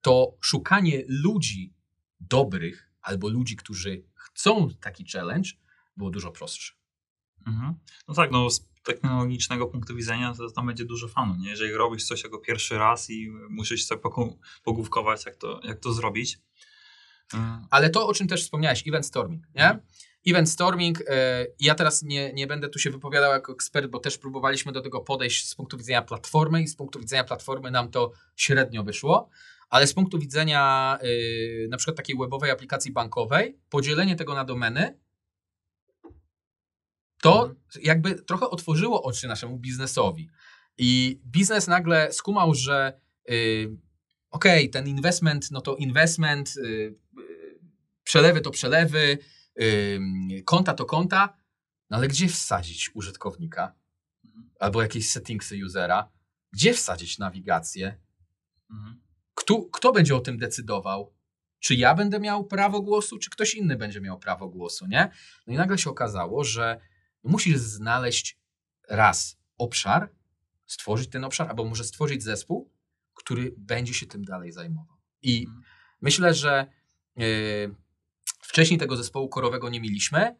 to 0.00 0.36
szukanie 0.40 1.02
ludzi 1.08 1.74
dobrych 2.20 2.90
albo 3.00 3.28
ludzi, 3.28 3.56
którzy 3.56 4.04
chcą 4.14 4.68
taki 4.80 5.04
challenge, 5.12 5.50
było 5.96 6.10
dużo 6.10 6.30
prostsze. 6.32 6.72
Mhm. 7.46 7.74
No 8.08 8.14
tak, 8.14 8.30
no 8.30 8.50
z 8.50 8.68
technologicznego 8.82 9.66
punktu 9.66 9.94
widzenia 9.94 10.34
to 10.34 10.50
tam 10.50 10.66
będzie 10.66 10.84
dużo 10.84 11.08
fanu, 11.08 11.36
nie? 11.36 11.50
Jeżeli 11.50 11.72
robisz 11.72 12.04
coś 12.04 12.24
jako 12.24 12.38
pierwszy 12.38 12.78
raz 12.78 13.10
i 13.10 13.30
musisz 13.48 13.84
sobie 13.84 14.02
pogłówkować, 14.62 15.26
jak 15.26 15.36
to, 15.36 15.60
jak 15.64 15.80
to 15.80 15.92
zrobić. 15.92 16.38
Y, 17.34 17.36
Ale 17.70 17.90
to, 17.90 18.06
o 18.06 18.14
czym 18.14 18.28
też 18.28 18.42
wspomniałeś, 18.42 18.88
event 18.88 19.06
storming, 19.06 19.44
nie? 19.54 19.78
Event 20.26 20.50
storming, 20.50 21.00
e, 21.08 21.46
ja 21.60 21.74
teraz 21.74 22.02
nie, 22.02 22.32
nie 22.32 22.46
będę 22.46 22.68
tu 22.68 22.78
się 22.78 22.90
wypowiadał 22.90 23.32
jako 23.32 23.52
ekspert, 23.52 23.86
bo 23.90 23.98
też 23.98 24.18
próbowaliśmy 24.18 24.72
do 24.72 24.80
tego 24.80 25.00
podejść 25.00 25.48
z 25.48 25.54
punktu 25.54 25.78
widzenia 25.78 26.02
platformy 26.02 26.62
i 26.62 26.68
z 26.68 26.76
punktu 26.76 26.98
widzenia 27.00 27.24
platformy 27.24 27.70
nam 27.70 27.90
to 27.90 28.12
średnio 28.36 28.84
wyszło, 28.84 29.28
ale 29.70 29.86
z 29.86 29.94
punktu 29.94 30.18
widzenia 30.18 30.98
e, 31.00 31.68
na 31.68 31.76
przykład 31.76 31.96
takiej 31.96 32.16
webowej 32.20 32.50
aplikacji 32.50 32.92
bankowej, 32.92 33.58
podzielenie 33.70 34.16
tego 34.16 34.34
na 34.34 34.44
domeny, 34.44 34.98
to 37.22 37.42
Mhm. 37.42 37.56
jakby 37.82 38.14
trochę 38.14 38.50
otworzyło 38.50 39.02
oczy 39.02 39.28
naszemu 39.28 39.58
biznesowi. 39.58 40.30
I 40.78 41.20
biznes 41.26 41.66
nagle 41.66 42.12
skumał, 42.12 42.54
że 42.54 43.00
y, 43.30 43.76
okej, 44.30 44.70
ten 44.70 44.88
investment, 44.88 45.50
no 45.50 45.60
to 45.60 45.76
investment, 45.76 46.54
y, 46.56 46.60
y, 46.60 46.94
przelewy 48.08 48.40
to 48.40 48.50
przelewy, 48.50 49.18
konta 50.44 50.74
to 50.74 50.84
konta, 50.84 51.36
no 51.90 51.96
ale 51.96 52.08
gdzie 52.08 52.28
wsadzić 52.28 52.90
użytkownika? 52.94 53.74
Albo 54.60 54.82
jakieś 54.82 55.10
settingsy 55.10 55.64
usera? 55.66 56.10
Gdzie 56.52 56.74
wsadzić 56.74 57.18
nawigację? 57.18 58.00
mhm. 58.70 59.00
Kto, 59.34 59.62
kto 59.72 59.92
będzie 59.92 60.16
o 60.16 60.20
tym 60.20 60.38
decydował? 60.38 61.14
Czy 61.58 61.74
ja 61.74 61.94
będę 61.94 62.20
miał 62.20 62.44
prawo 62.44 62.80
głosu, 62.82 63.18
czy 63.18 63.30
ktoś 63.30 63.54
inny 63.54 63.76
będzie 63.76 64.00
miał 64.00 64.18
prawo 64.18 64.48
głosu, 64.48 64.86
nie? 64.86 65.10
No 65.46 65.52
i 65.52 65.56
nagle 65.56 65.78
się 65.78 65.90
okazało, 65.90 66.44
że 66.44 66.80
musisz 67.22 67.56
znaleźć 67.58 68.38
raz 68.88 69.38
obszar, 69.58 70.08
stworzyć 70.66 71.10
ten 71.10 71.24
obszar, 71.24 71.48
albo 71.48 71.64
może 71.64 71.84
stworzyć 71.84 72.22
zespół, 72.22 72.70
który 73.14 73.54
będzie 73.58 73.94
się 73.94 74.06
tym 74.06 74.24
dalej 74.24 74.52
zajmował. 74.52 74.96
I 75.22 75.44
Mhm. 75.46 75.62
myślę, 76.00 76.34
że 76.34 76.66
yy, 77.16 77.74
wcześniej 78.48 78.78
tego 78.78 78.96
zespołu 78.96 79.28
korowego 79.28 79.68
nie 79.68 79.80
mieliśmy 79.80 80.36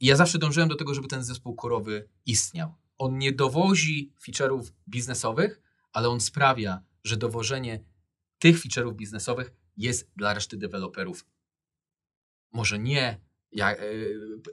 i 0.00 0.06
ja 0.06 0.16
zawsze 0.16 0.38
dążyłem 0.38 0.68
do 0.68 0.76
tego, 0.76 0.94
żeby 0.94 1.08
ten 1.08 1.24
zespół 1.24 1.54
korowy 1.54 2.08
istniał. 2.26 2.74
On 2.98 3.18
nie 3.18 3.32
dowozi 3.32 4.12
feature'ów 4.26 4.72
biznesowych, 4.88 5.60
ale 5.92 6.08
on 6.08 6.20
sprawia, 6.20 6.80
że 7.04 7.16
dowożenie 7.16 7.84
tych 8.38 8.62
feature'ów 8.62 8.94
biznesowych 8.94 9.52
jest 9.76 10.10
dla 10.16 10.34
reszty 10.34 10.56
deweloperów 10.56 11.26
może 12.56 12.78
nie 12.78 13.20
e, 13.60 13.76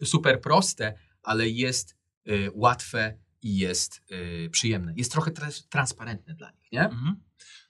super 0.06 0.42
proste, 0.42 0.94
ale 1.24 1.50
jest 1.50 1.98
e, 2.26 2.32
łatwe 2.54 3.18
i 3.42 3.58
jest 3.58 4.02
e, 4.46 4.50
przyjemne. 4.50 4.94
Jest 4.98 5.12
trochę 5.12 5.32
transparentne 5.70 6.34
dla 6.34 6.52
nich, 6.52 6.72
nie? 6.72 6.84
Mhm. 6.84 7.24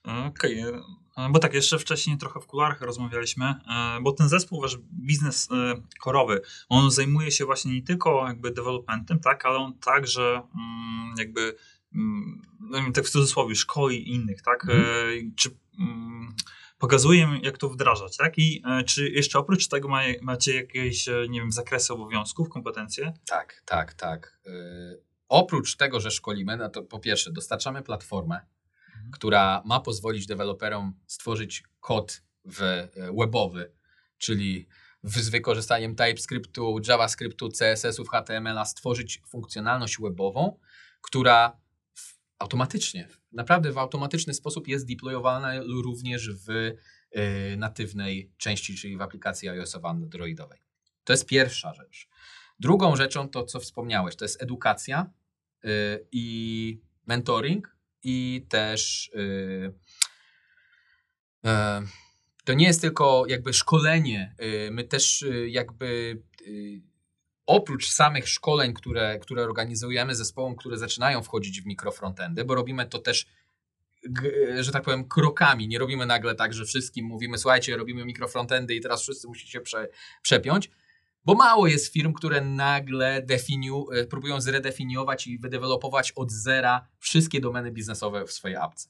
Okej, 0.04 0.60
e, 0.60 0.82
bo 1.30 1.40
tak, 1.40 1.54
jeszcze 1.54 1.80
wcześniej 1.80 2.18
trochę 2.18 2.40
w 2.40 2.46
kularach 2.46 2.82
rozmawialiśmy, 2.82 3.46
e, 3.46 4.02
bo 4.02 4.12
ten 4.12 4.30
zespół, 4.30 4.62
wasz 4.62 4.78
biznes 4.94 5.50
e, 5.52 5.82
korowy, 6.00 6.42
on 6.70 6.92
zajmuje 6.92 7.32
się 7.32 7.46
właśnie 7.46 7.74
nie 7.74 7.84
tylko 7.84 8.28
jakby 8.28 8.52
developmentem, 8.52 9.20
tak, 9.20 9.46
ale 9.46 9.58
on 9.58 9.80
także 9.80 10.42
mm, 10.56 11.16
jakby, 11.18 11.56
mm, 11.96 12.42
no 12.60 12.92
tak 12.94 13.06
w 13.06 13.10
cudzysłowie, 13.10 13.56
szkoli 13.56 14.12
innych, 14.12 14.42
tak, 14.42 14.64
Mhm. 14.64 14.82
E, 14.82 15.32
czy 15.36 15.50
mm, 15.80 16.36
pokazuje 16.78 17.40
jak 17.44 17.58
to 17.58 17.70
wdrażać, 17.70 18.18
tak, 18.18 18.38
i 18.38 18.64
e, 18.66 18.84
czy 18.84 19.10
jeszcze 19.10 19.40
oprócz 19.40 19.68
tego 19.68 19.88
ma, 19.88 20.02
macie 20.22 20.56
jakieś, 20.56 21.08
e, 21.08 21.26
nie 21.30 21.40
wiem, 21.40 21.52
zakresy 21.52 21.94
obowiązków, 21.94 22.50
kompetencje? 22.50 23.14
Tak, 23.26 23.64
tak, 23.66 23.94
tak. 23.94 24.40
Yy, 24.46 25.02
oprócz 25.28 25.76
tego, 25.76 26.00
że 26.00 26.12
szkolimy, 26.12 26.58
no 26.58 26.70
to 26.70 26.84
po 26.84 27.00
pierwsze 27.00 27.32
dostarczamy 27.32 27.82
platformę, 27.84 28.40
Która 29.12 29.62
ma 29.66 29.80
pozwolić 29.80 30.26
deweloperom 30.26 30.94
stworzyć 31.08 31.64
kod 31.80 32.22
w, 32.46 32.62
e, 32.62 32.90
webowy, 33.20 33.72
czyli 34.18 34.68
z 35.04 35.30
wykorzystaniem 35.30 35.96
TypeScriptu, 35.96 36.80
JavaScriptu, 36.88 37.50
CSS-ów, 37.50 38.10
HTML-a 38.10 38.66
stworzyć 38.66 39.22
funkcjonalność 39.28 39.98
webową, 40.02 40.60
która 41.02 41.58
automatycznie, 42.40 43.08
naprawdę 43.32 43.72
w 43.72 43.78
automatyczny 43.78 44.34
sposób 44.34 44.68
jest 44.68 44.88
deployowana 44.88 45.54
również 45.84 46.30
w 46.30 46.50
e, 46.50 47.58
natywnej 47.58 48.32
części, 48.38 48.76
czyli 48.76 48.98
w 48.98 49.02
aplikacji 49.02 49.50
iOS-owo-androidowej. 49.50 50.60
To 51.04 51.14
jest 51.14 51.26
pierwsza 51.26 51.74
rzecz. 51.74 52.08
Drugą 52.60 52.96
rzeczą 52.96 53.30
to, 53.30 53.44
co 53.44 53.60
wspomniałeś, 53.60 54.16
to 54.16 54.26
jest 54.26 54.44
edukacja 54.44 55.10
y, 55.66 55.70
i 56.12 56.82
mentoring 57.08 57.73
i 58.04 58.46
też 58.50 59.12
y, 59.16 59.74
e, 61.46 61.82
to 62.46 62.54
nie 62.54 62.66
jest 62.66 62.82
tylko 62.82 63.26
jakby 63.28 63.54
szkolenie, 63.54 64.36
y, 64.68 64.72
my 64.72 64.84
też 64.84 65.22
y, 65.22 65.50
jakby 65.50 66.22
oprócz 67.46 67.90
samych 67.90 68.30
szkoleń, 68.30 68.74
które, 68.74 69.20
które 69.20 69.44
organizujemy 69.44 70.16
zespołom, 70.16 70.56
które 70.56 70.78
zaczynają 70.78 71.24
wchodzić 71.24 71.62
w 71.62 71.66
mikrofrontendy, 71.66 72.46
bo 72.46 72.56
robimy 72.56 72.86
to 72.86 73.00
też 73.00 73.26
że 74.60 74.72
tak 74.72 74.84
powiem, 74.84 75.08
krokami. 75.08 75.68
Nie 75.68 75.80
robimy 75.80 76.06
nagle 76.06 76.36
tak, 76.36 76.54
że 76.54 76.66
wszystkim 76.66 77.06
mówimy, 77.06 77.38
słuchajcie, 77.38 77.78
robimy 77.78 78.06
mikrofrontendy 78.06 78.76
i 78.76 78.82
teraz 78.82 79.02
wszyscy 79.02 79.28
musicie 79.28 79.62
prze, 79.62 79.90
przepiąć, 80.22 80.70
bo 81.26 81.36
mało 81.36 81.68
jest 81.68 81.94
firm, 81.94 82.14
które 82.14 82.42
nagle 82.42 83.22
definiu, 83.22 83.92
e, 83.92 84.06
próbują 84.06 84.42
zredefiniować 84.42 85.28
i 85.28 85.40
wydevelopować 85.40 86.12
od 86.12 86.32
zera 86.32 86.88
wszystkie 87.00 87.42
domeny 87.42 87.72
biznesowe 87.72 88.26
w 88.26 88.32
swojej 88.32 88.58
apce. 88.58 88.90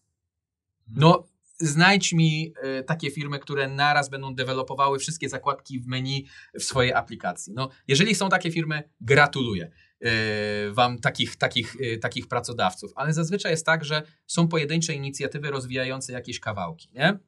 No, 0.88 1.24
znajdź 1.58 2.14
mi 2.14 2.54
e, 2.62 2.84
takie 2.84 3.12
firmy, 3.12 3.40
które 3.40 3.68
naraz 3.68 4.10
będą 4.10 4.36
dewelopowały 4.36 5.00
wszystkie 5.00 5.30
zakładki 5.30 5.80
w 5.80 5.88
menu 5.88 6.26
w 6.54 6.64
swojej 6.64 6.94
aplikacji. 6.94 7.54
No, 7.54 7.70
jeżeli 7.88 8.16
są 8.16 8.30
takie 8.30 8.52
firmy, 8.52 8.84
gratuluję 9.02 9.72
e, 10.02 10.72
Wam 10.72 11.00
takich, 11.00 11.36
takich, 11.36 11.76
takich 12.02 12.28
pracodawców, 12.28 12.92
ale 12.96 13.14
zazwyczaj 13.14 13.52
jest 13.52 13.66
tak, 13.66 13.86
że 13.86 14.04
są 14.28 14.48
pojedyncze 14.48 14.94
inicjatywy 14.94 15.52
rozwijające 15.52 16.14
jakieś 16.14 16.40
kawałki, 16.40 16.90
nie? 16.94 17.20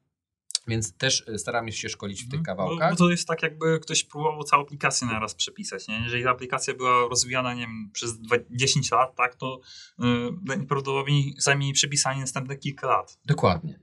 Więc 0.66 0.96
też 0.96 1.24
e, 1.28 1.38
staramy 1.38 1.72
się 1.72 1.88
szkolić 1.88 2.22
w 2.22 2.28
tych 2.30 2.38
Mhm. 2.40 2.44
kawałkach. 2.56 2.90
Bo, 2.90 2.96
bo 2.96 3.04
to 3.04 3.10
jest 3.10 3.28
tak, 3.28 3.42
jakby 3.42 3.80
ktoś 3.80 4.04
próbował 4.04 4.44
całą 4.44 4.62
aplikację 4.62 5.06
na 5.06 5.18
raz 5.18 5.34
przepisać. 5.34 5.88
Nie? 5.88 6.00
Jeżeli 6.04 6.24
ta 6.24 6.30
aplikacja 6.30 6.74
była 6.74 7.08
rozwijana, 7.08 7.54
nie 7.54 7.60
wiem, 7.60 7.90
przez 7.92 8.20
dwa- 8.20 8.36
10 8.50 8.90
lat, 8.90 9.16
tak, 9.16 9.34
to 9.34 9.60
yy, 9.98 10.06
najprawdopodobniej 10.44 11.34
zajmie 11.38 11.66
jej 11.66 11.74
przepisanie 11.74 12.20
następne 12.20 12.56
kilka 12.56 12.86
lat. 12.86 13.18
Dokładnie. 13.24 13.78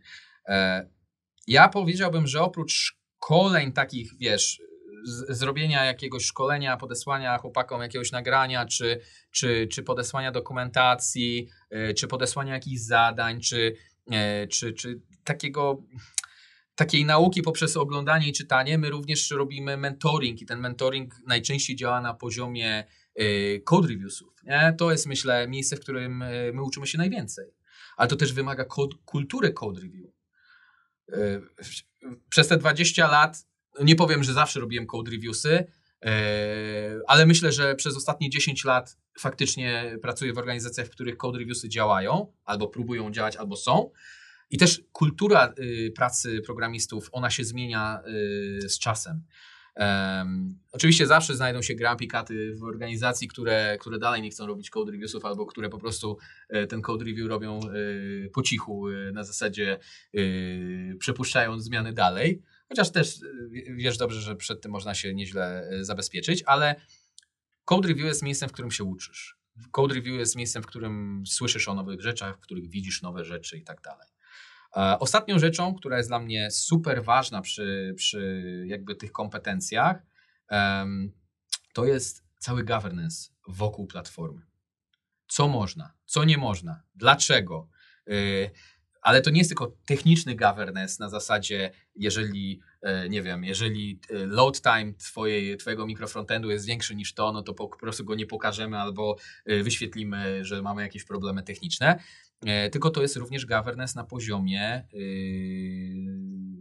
E, 0.48 0.88
ja 1.48 1.70
powiedziałbym, 1.70 2.28
że 2.28 2.42
oprócz 2.42 2.74
szkoleń 2.74 3.72
takich, 3.72 4.12
wiesz, 4.18 4.62
zrobienia 5.30 5.86
jakiegoś 5.86 6.26
szkolenia, 6.26 6.78
podesłania 6.78 7.38
chłopakom 7.38 7.82
jakiegoś 7.82 8.12
nagrania, 8.12 8.66
czy, 8.66 9.00
czy, 9.32 9.68
czy 9.72 9.84
podesłania 9.84 10.32
dokumentacji, 10.32 11.48
e, 11.70 11.94
czy 11.94 12.08
podesłania 12.08 12.54
jakichś 12.54 12.82
zadań, 12.82 13.42
czy, 13.42 13.76
e, 14.12 14.48
czy, 14.48 14.74
czy 14.74 15.02
takiego 15.24 15.82
takiej 16.76 17.06
nauki 17.06 17.42
poprzez 17.42 17.78
oglądanie 17.78 18.28
i 18.30 18.34
czytanie, 18.34 18.78
my 18.78 18.90
również 18.90 19.32
robimy 19.32 19.78
mentoring 19.78 20.42
i 20.42 20.46
ten 20.46 20.60
mentoring 20.60 21.14
najczęściej 21.28 21.76
działa 21.76 22.02
na 22.02 22.14
poziomie 22.14 22.84
y, 23.22 23.62
code 23.66 23.88
reviewsów. 23.88 24.34
Nie? 24.44 24.76
To 24.78 24.92
jest, 24.92 25.06
myślę, 25.06 25.48
miejsce, 25.48 25.76
w 25.76 25.80
którym 25.80 26.22
y, 26.22 26.52
my 26.54 26.64
uczymy 26.64 26.88
się 26.88 26.98
najwięcej. 26.98 27.46
Ale 27.98 28.10
to 28.10 28.16
też 28.16 28.34
wymaga 28.34 28.66
kultury 29.06 29.54
code 29.54 29.82
review. 29.82 30.10
Y, 31.14 31.42
przez 32.30 32.48
te 32.48 32.58
20 32.58 33.08
lat, 33.08 33.48
nie 33.84 33.96
powiem, 33.96 34.24
że 34.24 34.34
zawsze 34.34 34.60
robiłem 34.60 34.88
code 34.88 35.12
reviewsy, 35.12 35.66
ale 37.08 37.26
myślę, 37.26 37.52
że 37.52 37.76
przez 37.76 37.98
ostatnie 37.98 38.30
10 38.30 38.66
lat 38.66 38.98
faktycznie 39.20 39.98
pracuję 40.02 40.34
w 40.34 40.38
organizacjach, 40.38 40.88
w 40.88 40.90
których 40.90 41.18
code 41.18 41.40
reviewsy 41.40 41.70
działają, 41.70 42.34
albo 42.46 42.68
próbują 42.68 43.12
działać, 43.12 43.36
albo 43.36 43.56
są. 43.56 43.92
I 44.54 44.58
też 44.58 44.82
kultura 44.92 45.54
y, 45.60 45.92
pracy 45.96 46.42
programistów, 46.46 47.10
ona 47.12 47.30
się 47.30 47.44
zmienia 47.44 48.02
y, 48.08 48.70
z 48.70 48.80
czasem. 48.80 49.24
Um, 49.76 50.60
oczywiście 50.72 51.08
zawsze 51.08 51.36
znajdą 51.36 51.62
się 51.62 51.76
grumpy 51.76 52.08
katy 52.08 52.56
w 52.56 52.64
organizacji, 52.64 53.28
które, 53.28 53.78
które 53.80 54.00
dalej 54.00 54.22
nie 54.22 54.30
chcą 54.30 54.48
robić 54.48 54.70
code 54.70 54.92
reviewsów 54.92 55.26
albo 55.26 55.46
które 55.46 55.70
po 55.70 55.78
prostu 55.78 56.18
e, 56.50 56.68
ten 56.68 56.82
code 56.82 57.06
review 57.06 57.28
robią 57.28 57.60
e, 57.60 58.30
po 58.30 58.42
cichu 58.42 58.90
e, 58.90 59.12
na 59.12 59.24
zasadzie 59.24 59.80
przepuszczając 61.00 61.64
zmiany 61.64 61.94
dalej. 61.94 62.42
Chociaż 62.70 62.92
też 62.92 63.20
wiesz 63.76 63.98
dobrze, 63.98 64.22
że 64.22 64.36
przed 64.36 64.62
tym 64.62 64.72
można 64.72 64.94
się 64.94 65.14
nieźle 65.14 65.70
zabezpieczyć, 65.82 66.44
ale 66.46 66.76
code 67.66 67.88
review 67.88 68.06
jest 68.06 68.24
miejscem, 68.24 68.50
w 68.50 68.52
którym 68.52 68.72
się 68.72 68.84
uczysz. 68.84 69.38
Code 69.72 69.96
review 69.96 70.20
jest 70.20 70.36
miejscem, 70.36 70.64
w 70.64 70.66
którym 70.66 71.24
słyszysz 71.28 71.68
o 71.68 71.74
nowych 71.74 72.02
rzeczach, 72.02 72.38
w 72.38 72.40
których 72.40 72.70
widzisz 72.70 73.02
nowe 73.02 73.26
rzeczy 73.26 73.58
i 73.58 73.64
tak 73.64 73.82
dalej. 73.82 74.13
Ostatnią 74.74 75.40
rzeczą, 75.40 75.76
która 75.76 75.98
jest 75.98 76.10
dla 76.10 76.20
mnie 76.20 76.52
super 76.52 77.04
ważna 77.04 77.42
przy, 77.42 77.94
przy 77.98 78.44
jakby 78.68 78.96
tych 78.96 79.12
kompetencjach, 79.12 80.04
to 81.74 81.86
jest 81.86 82.24
cały 82.40 82.64
governance 82.64 83.30
wokół 83.48 83.88
platformy. 83.88 84.42
Co 85.28 85.48
można, 85.48 85.94
co 86.06 86.24
nie 86.24 86.38
można, 86.38 86.84
dlaczego. 86.96 87.70
Y, 88.10 88.52
ale 89.04 89.22
to 89.22 89.30
nie 89.30 89.38
jest 89.38 89.50
tylko 89.50 89.78
techniczny 89.86 90.36
governance 90.36 90.96
na 91.00 91.10
zasadzie, 91.10 91.72
jeżeli, 91.96 92.62
e, 92.82 93.10
nie 93.10 93.22
wiem, 93.22 93.44
jeżeli 93.44 94.00
e, 94.10 94.26
load 94.26 94.62
time 94.62 94.94
twojej, 94.94 95.58
twojego 95.58 95.86
mikrofrontendu 95.86 96.50
jest 96.50 96.66
większy 96.66 96.96
niż 96.96 97.14
to, 97.14 97.32
no 97.32 97.44
to 97.44 97.54
po 97.54 97.68
prostu 97.68 98.06
go 98.06 98.16
nie 98.16 98.26
pokażemy 98.26 98.78
albo 98.78 99.16
e, 99.46 99.64
wyświetlimy, 99.64 100.46
że 100.46 100.62
mamy 100.62 100.82
jakieś 100.82 101.04
problemy 101.04 101.44
techniczne. 101.44 102.00
Tylko 102.72 102.90
to 102.90 103.02
jest 103.02 103.16
również 103.16 103.46
governance 103.46 103.94
na 103.96 104.04
poziomie 104.04 104.88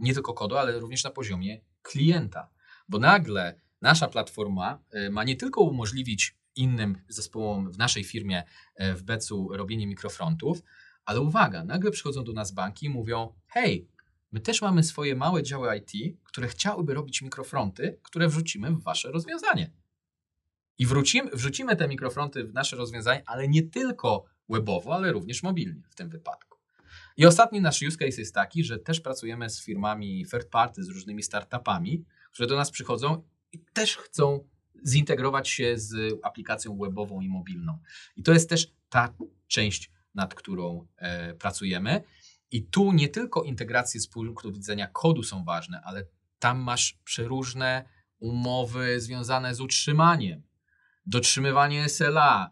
nie 0.01 0.15
tylko 0.15 0.35
kodu, 0.35 0.57
ale 0.57 0.79
również 0.79 1.05
na 1.05 1.11
poziomie 1.11 1.61
klienta. 1.83 2.49
Bo 2.89 2.99
nagle 2.99 3.61
nasza 3.81 4.09
platforma 4.09 4.83
ma 5.11 5.25
nie 5.25 5.37
tylko 5.37 5.61
umożliwić 5.61 6.37
innym 6.57 7.03
zespołom 7.09 7.71
w 7.71 7.79
naszej 7.79 8.05
firmie 8.05 8.43
w 8.79 9.03
Becu 9.03 9.49
robienie 9.53 9.87
mikrofrontów, 9.87 10.63
ale 11.05 11.21
uwaga, 11.21 11.65
nagle 11.65 11.91
przychodzą 11.91 12.25
do 12.25 12.33
nas 12.33 12.53
banki 12.53 12.87
i 12.87 12.91
mówią: 12.91 13.35
hej, 13.47 13.89
my 14.33 14.41
też 14.41 14.63
mamy 14.63 14.83
swoje 14.83 15.17
małe 15.17 15.43
działy 15.43 15.79
IT, 15.79 16.19
które 16.25 16.49
chciałyby 16.49 16.95
robić 16.95 17.23
mikrofronty, 17.23 17.99
które 18.03 18.29
wrzucimy 18.29 18.71
w 18.71 18.83
wasze 18.83 19.13
rozwiązanie. 19.13 19.71
I 20.79 20.87
wrócimy, 20.87 21.31
wrzucimy 21.31 21.77
te 21.77 21.89
mikrofronty 21.89 22.45
w 22.45 22.55
nasze 22.55 22.77
rozwiązanie, 22.77 23.23
ale 23.27 23.49
nie 23.49 23.63
tylko 23.63 24.25
webowo, 24.49 24.95
ale 24.95 25.13
również 25.13 25.43
mobilnie 25.43 25.83
w 25.91 25.95
tym 25.95 26.09
wypadku. 26.09 26.59
I 27.17 27.27
ostatni 27.27 27.61
nasz 27.61 27.83
use 27.83 27.97
case 27.97 28.21
jest 28.21 28.35
taki, 28.35 28.65
że 28.65 28.79
też 28.79 29.01
pracujemy 29.01 29.51
z 29.51 29.65
firmami 29.65 30.27
third 30.31 30.49
party, 30.49 30.85
z 30.85 30.89
różnymi 30.89 31.23
startupami, 31.23 32.05
które 32.33 32.49
do 32.49 32.57
nas 32.57 32.71
przychodzą 32.71 33.23
i 33.53 33.59
też 33.73 33.97
chcą 33.97 34.49
zintegrować 34.87 35.49
się 35.49 35.79
z 35.79 36.19
aplikacją 36.23 36.79
webową 36.79 37.21
i 37.21 37.29
mobilną. 37.29 37.79
I 38.17 38.23
to 38.23 38.33
jest 38.33 38.49
też 38.49 38.73
ta 38.89 39.15
część 39.47 39.91
nad 40.15 40.35
którą 40.35 40.87
e, 40.97 41.35
pracujemy. 41.35 42.03
I 42.51 42.63
tu 42.65 42.93
nie 42.93 43.09
tylko 43.09 43.43
integracje 43.43 44.01
z 44.01 44.09
punktu 44.09 44.53
widzenia 44.53 44.87
kodu 44.87 45.23
są 45.23 45.45
ważne, 45.45 45.81
ale 45.85 46.07
tam 46.39 46.59
masz 46.59 46.99
przeróżne 47.05 47.85
umowy 48.19 49.01
związane 49.01 49.55
z 49.55 49.61
utrzymaniem, 49.61 50.43
dotrzymywanie 51.07 51.89
SLA, 51.89 52.51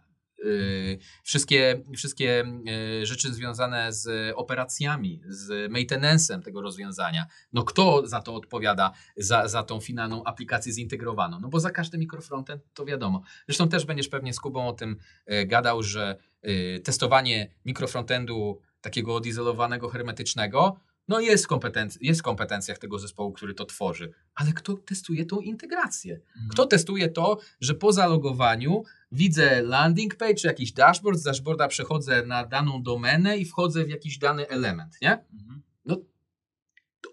wszystkie, 1.22 1.82
wszystkie 1.96 2.44
yy, 2.64 3.06
rzeczy 3.06 3.34
związane 3.34 3.92
z 3.92 4.32
operacjami, 4.36 5.20
z 5.28 5.72
maintenance'em 5.72 6.42
tego 6.42 6.62
rozwiązania. 6.62 7.26
No 7.52 7.62
kto 7.62 8.06
za 8.06 8.20
to 8.20 8.34
odpowiada, 8.34 8.92
za, 9.16 9.48
za 9.48 9.62
tą 9.62 9.80
finalną 9.80 10.24
aplikację 10.24 10.72
zintegrowaną? 10.72 11.40
No 11.40 11.48
bo 11.48 11.60
za 11.60 11.70
każdy 11.70 11.98
mikrofrontend 11.98 12.62
to 12.74 12.84
wiadomo. 12.84 13.22
Zresztą 13.46 13.68
też 13.68 13.84
będziesz 13.86 14.08
pewnie 14.08 14.34
z 14.34 14.40
Kubą 14.40 14.68
o 14.68 14.72
tym 14.72 14.96
yy, 15.26 15.46
gadał, 15.46 15.82
że 15.82 16.16
Y, 16.48 16.80
testowanie 16.84 17.50
mikrofrontendu 17.64 18.60
takiego 18.80 19.14
odizolowanego, 19.14 19.88
hermetycznego, 19.88 20.80
no 21.08 21.20
jest, 21.20 21.48
kompetenc- 21.48 21.98
jest 22.00 22.20
w 22.20 22.22
kompetencjach 22.22 22.78
tego 22.78 22.98
zespołu, 22.98 23.32
który 23.32 23.54
to 23.54 23.64
tworzy. 23.64 24.12
Ale 24.34 24.52
kto 24.52 24.74
testuje 24.74 25.26
tą 25.26 25.40
integrację? 25.40 26.14
Mhm. 26.14 26.48
Kto 26.50 26.66
testuje 26.66 27.08
to, 27.08 27.38
że 27.60 27.74
po 27.74 27.92
zalogowaniu 27.92 28.82
widzę 29.12 29.62
landing 29.62 30.16
page 30.16 30.34
czy 30.34 30.46
jakiś 30.46 30.72
dashboard, 30.72 31.18
z 31.18 31.22
dashboarda 31.22 31.68
przechodzę 31.68 32.26
na 32.26 32.46
daną 32.46 32.82
domenę 32.82 33.38
i 33.38 33.44
wchodzę 33.44 33.84
w 33.84 33.88
jakiś 33.88 34.18
dany 34.18 34.48
element, 34.48 34.96
nie? 35.02 35.24
Mhm. 35.32 35.62
No, 35.84 35.96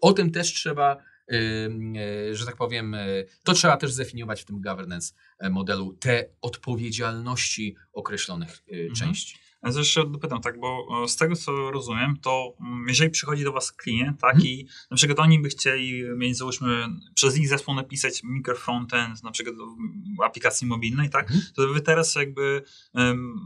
o 0.01 0.13
tym 0.13 0.31
też 0.31 0.53
trzeba 0.53 0.97
Y, 1.33 2.35
że 2.35 2.45
tak 2.45 2.55
powiem, 2.55 2.93
y, 2.93 3.27
to 3.43 3.53
trzeba 3.53 3.77
też 3.77 3.93
zdefiniować 3.93 4.41
w 4.41 4.45
tym 4.45 4.61
governance 4.61 5.13
e, 5.39 5.49
modelu 5.49 5.93
te 5.93 6.29
odpowiedzialności 6.41 7.75
określonych 7.93 8.63
mhm. 8.67 8.95
części. 8.95 9.37
Ja 9.63 9.71
zresztą 9.71 10.11
dopytam, 10.11 10.41
tak, 10.41 10.59
bo 10.59 10.87
z 11.07 11.15
tego 11.15 11.35
co 11.35 11.71
rozumiem, 11.71 12.17
to 12.21 12.53
mm, 12.61 12.85
jeżeli 12.87 13.09
przychodzi 13.09 13.43
do 13.43 13.51
Was 13.51 13.71
klient, 13.71 14.21
tak, 14.21 14.31
hmm. 14.31 14.47
i 14.47 14.67
na 14.91 14.97
przykład 14.97 15.19
oni 15.19 15.39
by 15.39 15.49
chcieli 15.49 16.03
mieć, 16.15 16.37
załóżmy, 16.37 16.87
przez 17.15 17.37
ich 17.37 17.47
zespół 17.47 17.75
napisać 17.75 18.23
microfrontend, 18.23 19.23
na 19.23 19.31
przykład 19.31 19.55
w 20.19 20.21
aplikacji 20.21 20.67
mobilnej, 20.67 21.09
tak, 21.09 21.27
hmm. 21.27 21.45
to 21.55 21.67
Wy 21.67 21.81
teraz 21.81 22.15
jakby 22.15 22.63
um, 22.93 23.39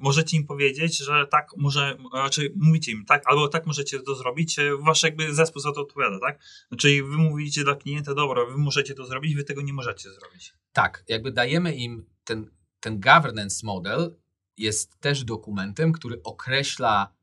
możecie 0.00 0.36
im 0.36 0.46
powiedzieć, 0.46 0.98
że 0.98 1.26
tak 1.30 1.50
może, 1.56 1.96
znaczy 2.10 2.52
mówicie 2.56 2.92
im, 2.92 3.04
tak, 3.04 3.22
albo 3.26 3.48
tak 3.48 3.66
możecie 3.66 4.00
to 4.00 4.14
zrobić, 4.14 4.58
e, 4.58 4.76
Wasz 4.76 5.02
jakby 5.02 5.34
zespół 5.34 5.62
za 5.62 5.72
to 5.72 5.80
odpowiada, 5.80 6.18
tak? 6.20 6.38
Czyli 6.78 7.02
Wy 7.02 7.16
mówicie 7.16 7.64
dla 7.64 7.74
klienta, 7.74 8.14
dobra, 8.14 8.44
Wy 8.44 8.58
możecie 8.58 8.94
to 8.94 9.06
zrobić, 9.06 9.34
Wy 9.34 9.44
tego 9.44 9.62
nie 9.62 9.72
możecie 9.72 10.10
zrobić. 10.10 10.54
Tak, 10.72 11.04
jakby 11.08 11.32
dajemy 11.32 11.74
im 11.74 12.06
ten, 12.24 12.50
ten 12.80 13.00
governance 13.00 13.66
model, 13.66 14.16
jest 14.56 15.00
też 15.00 15.24
dokumentem, 15.24 15.92
który 15.92 16.22
określa, 16.22 17.14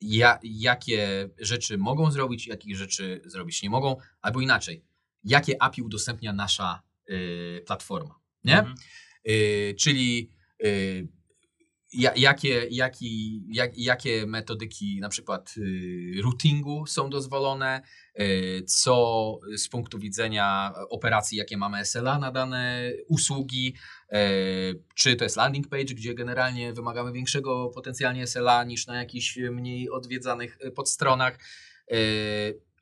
ja, 0.00 0.38
jakie 0.42 1.30
rzeczy 1.38 1.78
mogą 1.78 2.10
zrobić, 2.10 2.46
jakich 2.46 2.76
rzeczy 2.76 3.20
zrobić 3.24 3.62
nie 3.62 3.70
mogą, 3.70 3.96
albo 4.22 4.40
inaczej, 4.40 4.84
jakie 5.24 5.62
API 5.62 5.82
udostępnia 5.82 6.32
nasza 6.32 6.82
y, 7.10 7.62
platforma. 7.66 8.20
Nie? 8.44 8.58
Mhm. 8.58 8.76
Y, 9.28 9.74
czyli 9.78 10.30
y, 10.64 11.08
jakie, 11.96 12.66
jaki, 12.70 13.42
jak, 13.48 13.78
jakie 13.78 14.26
metodyki 14.26 15.00
na 15.00 15.08
przykład 15.08 15.54
y, 15.56 16.22
routingu 16.22 16.86
są 16.86 17.10
dozwolone, 17.10 17.82
y, 18.20 18.62
co 18.66 19.38
z 19.56 19.68
punktu 19.68 19.98
widzenia 19.98 20.72
operacji, 20.90 21.38
jakie 21.38 21.56
mamy 21.56 21.84
SLA 21.84 22.18
na 22.18 22.32
dane 22.32 22.92
usługi, 23.08 23.74
y, 24.12 24.16
czy 24.94 25.16
to 25.16 25.24
jest 25.24 25.36
landing 25.36 25.68
page, 25.68 25.84
gdzie 25.84 26.14
generalnie 26.14 26.72
wymagamy 26.72 27.12
większego 27.12 27.68
potencjalnie 27.74 28.26
SLA 28.26 28.64
niż 28.64 28.86
na 28.86 28.96
jakichś 28.96 29.36
mniej 29.36 29.90
odwiedzanych 29.90 30.58
podstronach. 30.74 31.38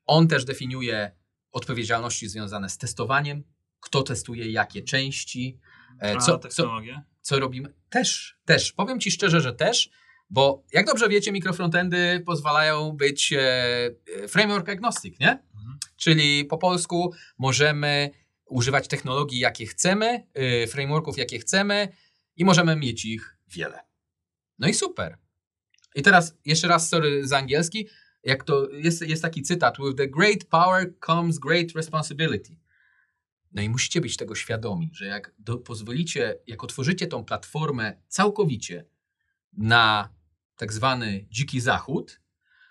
On 0.07 0.29
też 0.29 0.45
definiuje 0.45 1.13
odpowiedzialności 1.53 2.29
związane 2.29 2.69
z 2.69 2.79
testowaniem, 2.79 3.45
kto 3.81 4.03
testuje 4.03 4.51
jakie 4.51 4.83
części. 4.83 5.59
Co, 6.21 6.39
technologię? 6.39 7.03
Co, 7.07 7.14
co 7.25 7.41
robimy? 7.41 7.75
Też, 7.91 8.37
też. 8.45 8.73
Powiem 8.73 9.01
Ci 9.01 9.11
szczerze, 9.11 9.41
że 9.41 9.53
też, 9.53 9.91
bo 10.31 10.65
jak 10.73 10.87
dobrze 10.87 11.09
wiecie, 11.09 11.33
mikrofrontendy 11.33 12.23
pozwalają 12.27 12.93
być 12.93 13.33
e, 13.33 13.41
e, 14.23 14.29
framework 14.29 14.69
agnostic, 14.69 15.21
nie? 15.21 15.31
Mhm. 15.31 15.79
Czyli 15.97 16.45
po 16.45 16.59
polsku 16.59 17.13
możemy 17.39 18.11
używać 18.47 18.89
technologii, 18.89 19.39
jakie 19.39 19.67
chcemy, 19.67 20.27
e, 20.35 20.67
frameworków, 20.67 21.19
jakie 21.19 21.39
chcemy 21.39 21.89
i 22.37 22.45
możemy 22.45 22.77
mieć 22.77 23.05
ich 23.05 23.37
wiele. 23.49 23.81
No 24.59 24.69
i 24.69 24.75
super. 24.75 25.19
I 25.95 26.03
teraz 26.03 26.37
jeszcze 26.45 26.69
raz, 26.69 26.89
sorry 26.89 27.27
za 27.27 27.39
angielski, 27.39 27.89
jak 28.23 28.45
to 28.45 28.69
jest, 28.71 29.03
jest 29.03 29.23
taki 29.23 29.43
cytat: 29.43 29.77
With 29.79 29.97
the 29.97 30.09
great 30.09 30.45
power 30.45 30.93
comes 31.07 31.39
great 31.39 31.73
responsibility. 31.75 32.57
No 33.55 33.63
i 33.63 33.69
musicie 33.69 34.01
być 34.01 34.17
tego 34.17 34.35
świadomi, 34.35 34.91
że 34.93 35.07
jak 35.07 35.35
do, 35.39 35.59
pozwolicie, 35.59 36.39
jak 36.47 36.65
otworzycie 36.65 37.07
tą 37.07 37.25
platformę 37.25 38.03
całkowicie 38.09 38.85
na 39.53 40.15
tak 40.57 40.73
zwany 40.73 41.27
dziki 41.31 41.61
zachód, 41.61 42.21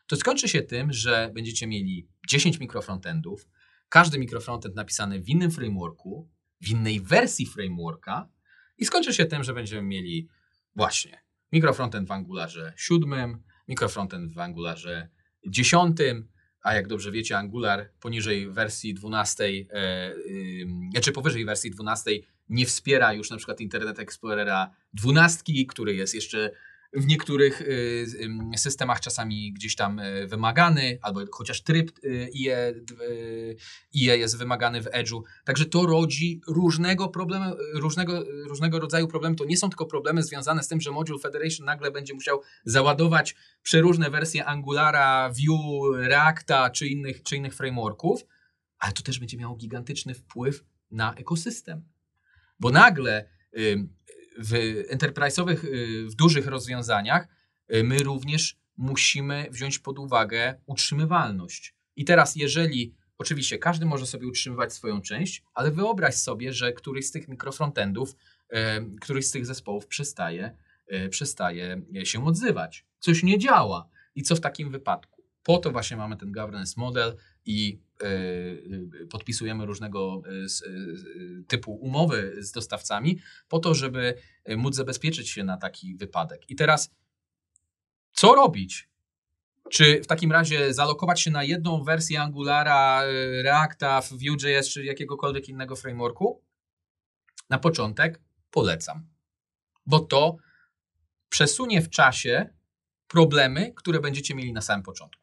to 0.08 0.16
skończy 0.16 0.50
się 0.50 0.62
tym, 0.62 0.94
że 0.94 1.32
będziecie 1.34 1.68
mieli 1.68 2.08
10 2.28 2.60
mikrofrontendów, 2.60 3.48
każdy 3.90 4.20
mikrofrontend 4.20 4.76
napisany 4.76 5.22
w 5.22 5.30
innym 5.30 5.52
frameworku, 5.52 6.30
w 6.62 6.70
innej 6.70 7.02
wersji 7.02 7.46
frameworka 7.46 8.30
i 8.78 8.86
skończy 8.86 9.14
się 9.14 9.26
tym, 9.26 9.44
że 9.44 9.54
będziemy 9.54 9.82
mieli 9.82 10.28
właśnie 10.76 11.24
mikrofrontend 11.52 12.08
w 12.08 12.12
Angularze 12.12 12.74
7, 12.78 13.44
mikrofrontend 13.68 14.34
w 14.34 14.40
Angularze 14.40 15.10
10, 15.48 15.98
a 16.64 16.74
jak 16.74 16.88
dobrze 16.88 17.12
wiecie, 17.12 17.38
Angular 17.38 17.90
poniżej 18.00 18.50
wersji 18.50 18.94
12, 18.94 19.44
e, 19.44 20.16
e, 20.96 21.02
czy 21.02 21.12
powyżej 21.12 21.46
wersji 21.46 21.72
12 21.72 22.12
nie 22.50 22.66
wspiera 22.66 23.14
już 23.14 23.30
na 23.30 23.38
przykład 23.38 23.62
Internet 23.62 24.00
Explorera 24.00 24.76
12, 24.94 25.66
który 25.68 25.96
jest 25.96 26.16
jeszcze 26.16 26.52
w 26.94 27.08
niektórych 27.08 27.62
y, 27.62 28.58
systemach 28.58 29.00
czasami 29.00 29.54
gdzieś 29.54 29.76
tam 29.76 30.00
y, 30.00 30.28
wymagany, 30.28 31.00
albo 31.02 31.22
chociaż 31.32 31.62
tryb 31.62 31.92
y, 32.04 32.30
IE, 32.34 32.74
IE 33.94 34.18
jest 34.18 34.38
wymagany 34.38 34.82
w 34.82 34.86
Edge'u. 34.86 35.22
Także 35.46 35.66
to 35.66 35.86
rodzi 35.86 36.42
różnego, 36.48 37.08
problemu, 37.08 37.56
różnego, 37.74 38.24
różnego 38.48 38.80
rodzaju 38.80 39.08
problemy. 39.08 39.36
To 39.36 39.46
nie 39.46 39.58
są 39.58 39.70
tylko 39.70 39.86
problemy 39.86 40.24
związane 40.24 40.64
z 40.64 40.68
tym, 40.68 40.82
że 40.82 40.92
Module 40.92 41.20
Federation 41.20 41.66
nagle 41.66 41.92
będzie 41.92 42.14
musiał 42.14 42.42
załadować 42.66 43.36
przeróżne 43.64 44.10
wersje 44.10 44.46
Angulara, 44.46 45.30
Vue, 45.30 45.98
Reacta 46.08 46.70
czy 46.70 46.88
innych, 46.88 47.24
czy 47.24 47.36
innych 47.36 47.56
frameworków, 47.56 48.26
ale 48.80 48.94
to 48.94 49.02
też 49.04 49.20
będzie 49.20 49.38
miało 49.38 49.56
gigantyczny 49.56 50.14
wpływ 50.14 50.64
na 50.92 51.14
ekosystem. 51.14 51.84
Bo 52.60 52.70
nagle 52.70 53.30
w 54.38 54.84
enterprise'owych, 54.90 55.66
y, 55.66 56.08
w 56.10 56.16
dużych 56.16 56.48
rozwiązaniach 56.48 57.28
y, 57.74 57.84
my 57.84 57.98
również 57.98 58.58
musimy 58.78 59.48
wziąć 59.52 59.80
pod 59.80 60.00
uwagę 60.00 60.56
utrzymywalność. 60.66 61.76
I 61.96 62.06
teraz, 62.06 62.36
jeżeli 62.36 62.94
oczywiście 63.18 63.58
każdy 63.58 63.86
może 63.86 64.06
sobie 64.06 64.28
utrzymywać 64.28 64.74
swoją 64.74 65.02
część, 65.02 65.44
ale 65.54 65.72
wyobraź 65.72 66.16
sobie, 66.16 66.54
że 66.54 66.74
któryś 66.74 67.06
z 67.06 67.12
tych 67.12 67.28
mikrofrontendów, 67.28 68.12
y, 68.12 68.56
któryś 69.02 69.28
z 69.28 69.32
tych 69.32 69.46
zespołów 69.46 69.88
przestaje, 69.88 70.58
przestaje 71.10 71.82
się 72.04 72.26
odzywać. 72.26 72.86
Coś 73.00 73.24
nie 73.24 73.40
działa. 73.40 73.90
I 74.16 74.24
co 74.24 74.36
w 74.36 74.40
takim 74.40 74.72
wypadku? 74.72 75.24
Po 75.44 75.58
to 75.58 75.72
właśnie 75.72 75.98
mamy 75.98 76.18
ten 76.18 76.32
governance 76.32 76.74
model 76.78 77.18
i 77.46 77.80
podpisujemy 79.10 79.66
różnego 79.66 80.22
y, 80.68 81.44
typu 81.48 81.74
umowy 81.74 82.36
z 82.38 82.52
dostawcami, 82.52 83.20
po 83.48 83.60
to, 83.60 83.76
żeby 83.76 84.16
móc 84.58 84.76
zabezpieczyć 84.76 85.30
się 85.30 85.44
na 85.44 85.58
taki 85.58 85.96
wypadek. 85.96 86.50
I 86.50 86.56
teraz, 86.56 86.92
co 88.14 88.36
robić? 88.36 88.90
Czy 89.72 90.02
w 90.02 90.08
takim 90.08 90.32
razie 90.32 90.74
zalokować 90.74 91.22
się 91.22 91.32
na 91.32 91.44
jedną 91.44 91.84
wersję 91.84 92.22
Angulara, 92.22 93.04
Reacta, 93.44 94.02
Vue.js 94.02 94.70
czy 94.70 94.86
jakiegokolwiek 94.86 95.50
innego 95.50 95.76
frameworku? 95.76 96.42
Na 97.50 97.60
początek 97.60 98.22
polecam, 98.52 99.08
bo 99.86 100.00
to 100.00 100.38
przesunie 101.30 101.82
w 101.82 101.90
czasie 101.90 102.50
problemy, 103.08 103.74
które 103.76 104.00
będziecie 104.00 104.36
mieli 104.36 104.54
na 104.54 104.62
samym 104.62 104.84
początku. 104.84 105.23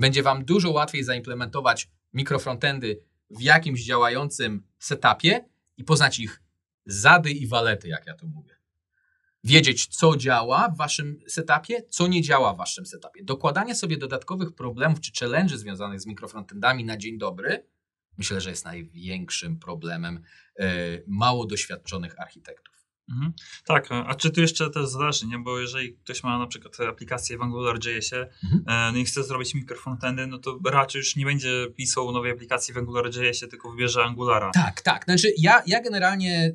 Będzie 0.00 0.22
Wam 0.22 0.44
dużo 0.44 0.70
łatwiej 0.70 1.04
zaimplementować 1.04 1.90
mikrofrontendy 2.12 3.00
w 3.30 3.40
jakimś 3.40 3.84
działającym 3.84 4.62
setupie 4.78 5.44
i 5.76 5.84
poznać 5.84 6.18
ich 6.18 6.42
zady 6.86 7.30
i 7.30 7.46
walety, 7.46 7.88
jak 7.88 8.06
ja 8.06 8.14
to 8.14 8.26
mówię. 8.26 8.56
Wiedzieć, 9.44 9.86
co 9.86 10.16
działa 10.16 10.68
w 10.68 10.76
Waszym 10.76 11.20
setupie, 11.28 11.82
co 11.82 12.06
nie 12.06 12.22
działa 12.22 12.54
w 12.54 12.56
Waszym 12.56 12.86
setupie. 12.86 13.24
Dokładanie 13.24 13.74
sobie 13.74 13.96
dodatkowych 13.96 14.52
problemów 14.52 15.00
czy 15.00 15.12
challenge 15.20 15.58
związanych 15.58 16.00
z 16.00 16.06
mikrofrontendami 16.06 16.84
na 16.84 16.96
dzień 16.96 17.18
dobry, 17.18 17.66
myślę, 18.18 18.40
że 18.40 18.50
jest 18.50 18.64
największym 18.64 19.58
problemem 19.58 20.22
e, 20.58 20.66
mało 21.06 21.46
doświadczonych 21.46 22.20
architektów. 22.20 22.79
Mhm. 23.10 23.32
Tak, 23.64 23.88
a 24.06 24.14
czy 24.14 24.30
tu 24.30 24.40
jeszcze 24.40 24.70
też 24.70 24.88
zależy, 24.88 25.26
nie? 25.26 25.38
Bo 25.38 25.58
jeżeli 25.58 25.94
ktoś 25.94 26.22
ma 26.22 26.38
na 26.38 26.46
przykład 26.46 26.80
aplikację 26.80 27.38
w 27.38 27.42
AngularJSie 27.42 28.28
mhm. 28.44 28.64
E, 28.66 28.92
no 28.92 28.98
i 28.98 29.04
chce 29.04 29.24
zrobić 29.24 29.54
mikrofrontendy, 29.54 30.26
no 30.26 30.38
to 30.38 30.58
raczej 30.64 30.98
już 30.98 31.16
nie 31.16 31.24
będzie 31.24 31.66
pisał 31.76 32.12
nowej 32.12 32.32
aplikacji 32.32 32.74
w 32.74 32.78
AngularJSie, 32.78 33.48
tylko 33.48 33.70
wybierze 33.70 34.04
Angulara. 34.04 34.50
Tak, 34.50 34.80
tak. 34.80 35.04
Znaczy 35.04 35.32
ja, 35.38 35.62
ja 35.66 35.82
generalnie 35.82 36.54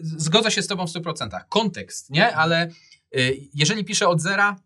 zgodzę 0.00 0.50
się 0.50 0.62
z 0.62 0.66
tobą 0.66 0.86
w 0.86 0.90
100%. 0.90 1.40
Kontekst, 1.48 2.10
nie? 2.10 2.24
Mhm. 2.24 2.40
Ale 2.40 2.68
y, 3.16 3.48
jeżeli 3.54 3.84
piszę 3.84 4.08
od 4.08 4.20
zera, 4.20 4.56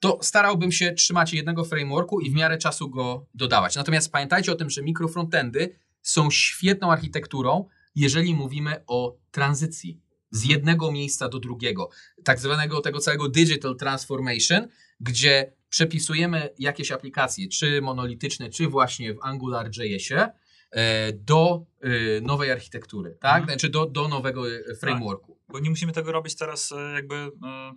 to 0.00 0.18
starałbym 0.22 0.72
się 0.72 0.92
trzymać 0.92 1.32
jednego 1.32 1.64
frameworku 1.64 2.20
i 2.20 2.30
w 2.30 2.34
miarę 2.34 2.58
czasu 2.58 2.90
go 2.90 3.26
dodawać. 3.34 3.76
Natomiast 3.76 4.12
pamiętajcie 4.12 4.52
o 4.52 4.54
tym, 4.54 4.70
że 4.70 4.82
mikrofrontendy 4.82 5.78
są 6.02 6.30
świetną 6.30 6.92
architekturą, 6.92 7.68
jeżeli 7.94 8.34
mówimy 8.34 8.84
o 8.86 9.16
tranzycji 9.30 10.00
z 10.30 10.44
jednego 10.44 10.92
miejsca 10.92 11.28
do 11.28 11.38
drugiego, 11.38 11.88
tak 12.24 12.40
zwanego 12.40 12.80
tego 12.80 12.98
całego 12.98 13.28
digital 13.28 13.76
transformation, 13.76 14.68
gdzie 15.00 15.52
przepisujemy 15.68 16.50
jakieś 16.58 16.92
aplikacje, 16.92 17.48
czy 17.48 17.82
monolityczne, 17.82 18.50
czy 18.50 18.68
właśnie 18.68 19.14
w 19.14 19.18
AngularJSie, 19.22 20.28
e, 20.70 21.12
do 21.12 21.66
e, 21.80 22.20
nowej 22.20 22.50
architektury, 22.52 23.18
tak? 23.20 23.42
Mhm. 23.42 23.58
Znaczy 23.58 23.68
do, 23.68 23.86
do 23.86 24.08
nowego 24.08 24.50
e, 24.50 24.58
tak. 24.68 24.78
frameworku. 24.78 25.32
Tak, 25.32 25.52
bo 25.52 25.58
nie 25.58 25.70
musimy 25.70 25.92
tego 25.92 26.12
robić 26.12 26.36
teraz 26.36 26.74
jakby 26.94 27.30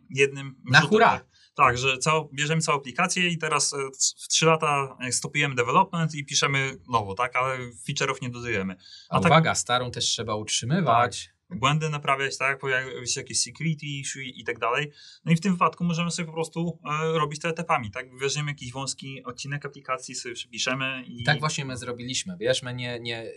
jednym 0.09 0.55
Na 0.65 0.81
hura. 0.81 1.21
Tak, 1.55 1.77
że 1.77 1.97
cał, 1.97 2.29
bierzemy 2.33 2.61
całą 2.61 2.77
aplikację 2.77 3.27
i 3.27 3.37
teraz 3.37 3.75
w 4.23 4.27
3 4.27 4.45
lata 4.45 4.97
stopujemy 5.11 5.55
development 5.55 6.15
i 6.15 6.25
piszemy 6.25 6.77
nowo, 6.89 7.15
tak? 7.15 7.35
Ale 7.35 7.57
feature'ów 7.89 8.21
nie 8.21 8.29
dodajemy. 8.29 8.75
A, 9.09 9.15
A 9.15 9.19
tak 9.19 9.31
uwaga, 9.31 9.51
tak... 9.51 9.57
starą 9.57 9.91
też 9.91 10.05
trzeba 10.05 10.35
utrzymywać. 10.35 11.25
Tak 11.25 11.38
błędy 11.49 11.89
naprawiać, 11.89 12.37
tak, 12.37 12.59
pojawiają 12.59 13.05
się 13.05 13.21
jakieś 13.21 13.41
security 13.41 13.85
issue 13.85 14.19
i, 14.19 14.43
tak 14.43 14.59
dalej. 14.59 14.91
No 15.25 15.31
i 15.31 15.35
w 15.35 15.41
tym 15.41 15.53
wypadku 15.53 15.83
możemy 15.83 16.11
sobie 16.11 16.25
po 16.25 16.33
prostu 16.33 16.79
e, 16.85 17.19
robić 17.19 17.39
to 17.39 17.49
etapami, 17.49 17.91
tak, 17.91 18.17
weźmiemy 18.17 18.51
jakiś 18.51 18.71
wąski 18.71 19.23
odcinek 19.23 19.65
aplikacji, 19.65 20.15
sobie 20.15 20.35
przypiszemy 20.35 21.03
i... 21.07 21.23
Tak 21.23 21.39
właśnie 21.39 21.65
my 21.65 21.77
zrobiliśmy, 21.77 22.37
wiesz, 22.39 22.63
my 22.63 22.73
nie, 22.73 22.99
nie, 22.99 23.31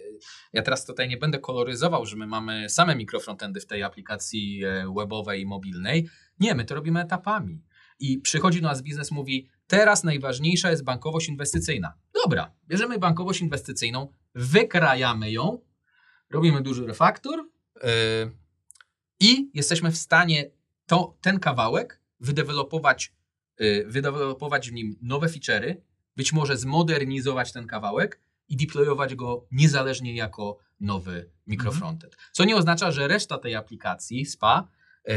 ja 0.52 0.62
teraz 0.62 0.86
tutaj 0.86 1.08
nie 1.08 1.16
będę 1.16 1.38
koloryzował, 1.38 2.06
że 2.06 2.16
my 2.16 2.26
mamy 2.26 2.68
same 2.68 2.96
mikrofrontendy 2.96 3.60
w 3.60 3.66
tej 3.66 3.82
aplikacji 3.82 4.64
e, 4.64 4.94
webowej 4.98 5.40
i 5.40 5.46
mobilnej, 5.46 6.08
nie, 6.40 6.54
my 6.54 6.64
to 6.64 6.74
robimy 6.74 7.00
etapami. 7.00 7.62
I 7.98 8.18
przychodzi 8.18 8.60
do 8.60 8.68
nas 8.68 8.82
biznes, 8.82 9.10
mówi, 9.10 9.48
teraz 9.66 10.04
najważniejsza 10.04 10.70
jest 10.70 10.84
bankowość 10.84 11.28
inwestycyjna. 11.28 11.94
Dobra, 12.24 12.54
bierzemy 12.68 12.98
bankowość 12.98 13.40
inwestycyjną, 13.40 14.12
wykrajamy 14.34 15.32
ją, 15.32 15.58
robimy 16.30 16.62
duży 16.62 16.86
refaktor, 16.86 17.44
I 19.20 19.50
jesteśmy 19.54 19.92
w 19.92 19.96
stanie 19.96 20.50
to, 20.86 21.16
ten 21.20 21.40
kawałek 21.40 22.00
wydevelopować, 22.20 23.12
yy, 23.58 23.84
wydevelopować 23.88 24.70
w 24.70 24.72
nim 24.72 24.96
nowe 25.02 25.26
feature'y, 25.26 25.76
być 26.16 26.32
może 26.32 26.56
zmodernizować 26.56 27.52
ten 27.52 27.66
kawałek 27.66 28.20
i 28.48 28.56
deployować 28.56 29.14
go 29.14 29.46
niezależnie 29.52 30.14
jako 30.14 30.58
nowy 30.80 31.30
mikrofrontend. 31.46 32.14
Mhm. 32.14 32.30
Co 32.32 32.44
nie 32.44 32.56
oznacza, 32.56 32.92
że 32.92 33.08
reszta 33.08 33.38
tej 33.38 33.54
aplikacji 33.54 34.26
SPA 34.26 34.68
yy, 35.06 35.14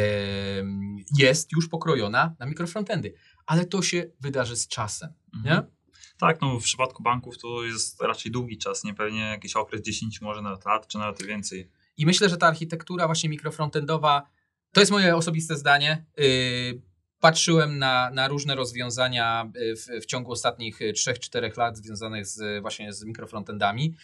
jest 1.18 1.52
już 1.52 1.70
pokrojona 1.70 2.36
na 2.40 2.46
mikrofrontendy, 2.46 3.14
ale 3.46 3.66
to 3.66 3.82
się 3.82 4.06
wydarzy 4.20 4.56
z 4.56 4.68
czasem. 4.68 5.14
Mhm. 5.34 5.56
Nie? 5.56 5.76
Tak, 6.18 6.42
no 6.42 6.60
w 6.60 6.64
przypadku 6.64 7.04
banków 7.04 7.38
to 7.38 7.64
jest 7.64 8.02
raczej 8.02 8.32
długi 8.32 8.58
czas, 8.58 8.84
nie 8.84 8.94
pewnie 8.94 9.22
jakiś 9.22 9.56
okres 9.56 9.82
10 9.82 10.22
może 10.22 10.42
nawet 10.42 10.66
lat, 10.66 10.88
czy 10.88 10.98
nawet 10.98 11.24
więcej. 11.24 11.70
I 11.98 12.06
myślę, 12.06 12.30
że 12.30 12.38
ta 12.38 12.48
architektura 12.48 13.06
właśnie 13.06 13.30
mikrofrontendowa, 13.30 14.30
to 14.72 14.80
jest 14.80 14.92
moje 14.92 15.16
osobiste 15.16 15.56
zdanie. 15.56 16.06
Yy, 16.18 16.82
patrzyłem 17.20 17.78
na, 17.78 18.12
na 18.14 18.28
różne 18.28 18.56
rozwiązania 18.56 19.52
y, 19.58 19.76
w, 19.76 20.04
w 20.04 20.06
ciągu 20.06 20.32
ostatnich 20.32 20.80
3-4 20.80 21.58
lat 21.58 21.78
związanych 21.78 22.28
z, 22.28 22.62
właśnie 22.62 22.94
z 22.94 23.04
mikrofrontendami. 23.04 23.96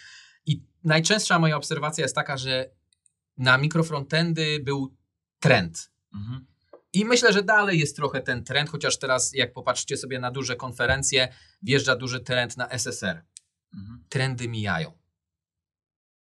I 0.46 0.64
najczęstsza 0.84 1.40
moja 1.40 1.58
obserwacja 1.58 2.06
jest 2.06 2.16
taka, 2.16 2.38
że 2.38 2.70
na 3.38 3.58
mikrofrontendy 3.58 4.60
był 4.60 4.96
trend. 5.40 5.92
Mhm. 6.14 6.46
I 6.94 7.06
myślę, 7.06 7.34
że 7.34 7.44
dalej 7.44 7.80
jest 7.80 7.96
trochę 7.96 8.22
ten 8.22 8.44
trend, 8.44 8.70
chociaż 8.70 9.00
teraz, 9.00 9.34
jak 9.34 9.54
popatrzycie 9.54 9.98
sobie 9.98 10.20
na 10.20 10.32
duże 10.32 10.56
konferencje, 10.56 11.28
wjeżdża 11.62 11.96
duży 11.96 12.20
trend 12.20 12.58
na 12.58 12.70
SSR. 12.70 13.24
Mhm. 13.74 14.04
Trendy 14.10 14.48
mijają 14.48 15.01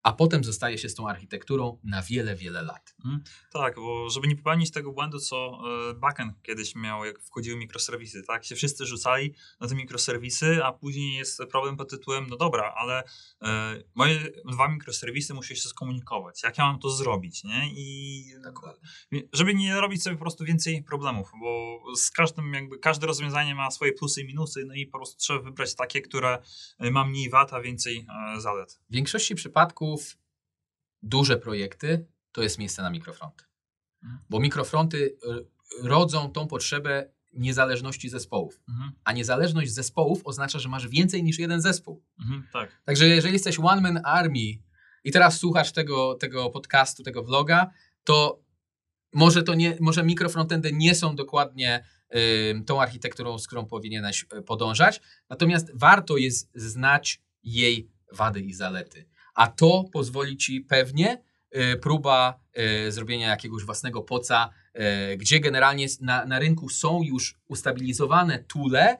a 0.07 0.13
potem 0.13 0.43
zostaje 0.43 0.77
się 0.77 0.89
z 0.89 0.95
tą 0.95 1.09
architekturą 1.09 1.79
na 1.83 2.01
wiele, 2.01 2.35
wiele 2.35 2.61
lat. 2.61 2.95
Tak, 3.51 3.75
bo 3.75 4.09
żeby 4.09 4.27
nie 4.27 4.35
popełnić 4.35 4.71
tego 4.71 4.91
błędu, 4.91 5.19
co 5.19 5.59
e, 5.89 5.93
backend 5.93 6.41
kiedyś 6.41 6.75
miał, 6.75 7.05
jak 7.05 7.19
wchodziły 7.19 7.57
mikroserwisy, 7.57 8.23
tak? 8.23 8.45
Się 8.45 8.55
wszyscy 8.55 8.85
rzucali 8.85 9.33
na 9.59 9.67
te 9.67 9.75
mikroserwisy, 9.75 10.63
a 10.63 10.71
później 10.71 11.13
jest 11.13 11.41
problem 11.51 11.77
pod 11.77 11.89
tytułem, 11.89 12.27
no 12.29 12.37
dobra, 12.37 12.73
ale 12.77 13.03
e, 13.41 13.83
moje 13.95 14.19
dwa 14.51 14.67
mikroserwisy 14.67 15.33
muszą 15.33 15.55
się 15.55 15.69
skomunikować. 15.69 16.43
Jak 16.43 16.57
ja 16.57 16.65
mam 16.65 16.79
to 16.79 16.89
zrobić, 16.89 17.43
nie? 17.43 17.69
I 17.71 18.23
Dokładnie. 18.43 18.89
żeby 19.33 19.55
nie 19.55 19.81
robić 19.81 20.03
sobie 20.03 20.15
po 20.15 20.21
prostu 20.21 20.45
więcej 20.45 20.83
problemów, 20.83 21.31
bo 21.41 21.79
z 21.95 22.11
każdym 22.11 22.53
jakby, 22.53 22.79
każde 22.79 23.07
rozwiązanie 23.07 23.55
ma 23.55 23.71
swoje 23.71 23.93
plusy 23.93 24.21
i 24.21 24.25
minusy, 24.25 24.65
no 24.67 24.73
i 24.73 24.85
po 24.85 24.97
prostu 24.97 25.17
trzeba 25.17 25.39
wybrać 25.39 25.75
takie, 25.75 26.01
które 26.01 26.41
e, 26.79 26.91
ma 26.91 27.05
mniej 27.05 27.29
wad, 27.29 27.53
a 27.53 27.61
więcej 27.61 28.05
zalet. 28.37 28.79
W 28.89 28.93
większości 28.93 29.35
przypadków 29.35 29.96
duże 31.03 31.37
projekty 31.37 32.07
to 32.31 32.43
jest 32.43 32.57
miejsce 32.57 32.81
na 32.81 32.89
mikrofronty. 32.89 33.43
Mhm. 34.03 34.21
Bo 34.29 34.39
mikrofronty 34.39 34.97
y, 34.97 35.17
rodzą 35.87 36.31
tą 36.31 36.47
potrzebę 36.47 37.11
niezależności 37.33 38.09
zespołów. 38.09 38.61
Mhm, 38.69 38.91
A 39.03 39.13
niezależność 39.13 39.71
zespołów 39.73 40.21
oznacza, 40.25 40.59
że 40.59 40.69
masz 40.69 40.87
więcej 40.87 41.23
niż 41.23 41.39
jeden 41.39 41.61
zespół. 41.61 42.03
mhm, 42.19 42.47
tak. 42.53 42.81
Także 42.85 43.07
jeżeli 43.07 43.33
jesteś 43.33 43.59
one 43.59 43.81
man 43.81 43.99
army 44.03 44.59
i 45.03 45.11
teraz 45.11 45.37
słuchasz 45.39 45.71
tego, 45.71 46.15
tego 46.15 46.49
podcastu, 46.49 47.03
tego 47.03 47.23
vloga, 47.23 47.71
to 48.03 48.39
może 49.13 49.43
to 49.43 49.55
nie, 49.55 49.77
może 49.79 50.03
mikrofrontendy 50.03 50.73
nie 50.73 50.95
są 50.95 51.15
dokładnie 51.15 51.85
y, 52.15 52.63
tą 52.65 52.81
architekturą, 52.81 53.39
z 53.39 53.47
którą 53.47 53.65
powinieneś 53.65 54.25
y, 54.37 54.41
podążać. 54.41 55.01
Natomiast 55.29 55.71
warto 55.73 56.17
jest 56.17 56.51
znać 56.55 57.21
jej 57.43 57.89
wady 58.13 58.41
i 58.41 58.53
zalety. 58.53 59.09
A 59.37 59.47
to 59.47 59.85
pozwoli 59.93 60.37
ci 60.37 60.61
pewnie 60.61 61.21
y, 61.55 61.77
próba 61.77 62.39
y, 62.87 62.91
zrobienia 62.91 63.27
jakiegoś 63.27 63.63
własnego 63.63 64.01
poca, 64.01 64.49
y, 65.13 65.17
gdzie 65.17 65.39
generalnie 65.39 65.87
na, 66.01 66.25
na 66.25 66.39
rynku 66.39 66.69
są 66.69 67.03
już 67.03 67.35
ustabilizowane 67.47 68.39
tule 68.39 68.97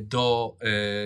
do, 0.00 0.56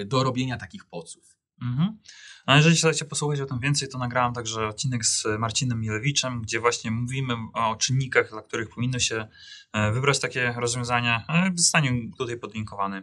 do 0.07 0.22
robienia 0.22 0.57
takich 0.57 0.84
poców. 0.84 1.36
Mhm. 1.62 1.98
A 2.47 2.57
jeżeli 2.57 2.76
chcecie 2.76 3.05
posłuchać 3.05 3.40
o 3.40 3.47
tym 3.47 3.59
więcej, 3.59 3.88
to 3.88 3.99
nagrałem 3.99 4.34
także 4.34 4.68
odcinek 4.68 5.05
z 5.05 5.26
Marcinem 5.38 5.80
Milewiczem, 5.80 6.42
gdzie 6.42 6.61
właśnie 6.61 6.90
mówimy 6.90 7.34
o 7.55 7.76
czynnikach, 7.76 8.30
dla 8.30 8.42
których 8.42 8.68
powinno 8.68 8.99
się 8.99 9.26
e, 9.72 9.92
wybrać 9.92 10.18
takie 10.18 10.55
rozwiązania. 10.59 11.24
E, 11.28 11.53
Zostanie 11.55 12.11
tutaj 12.18 12.38
podlinkowany. 12.38 13.03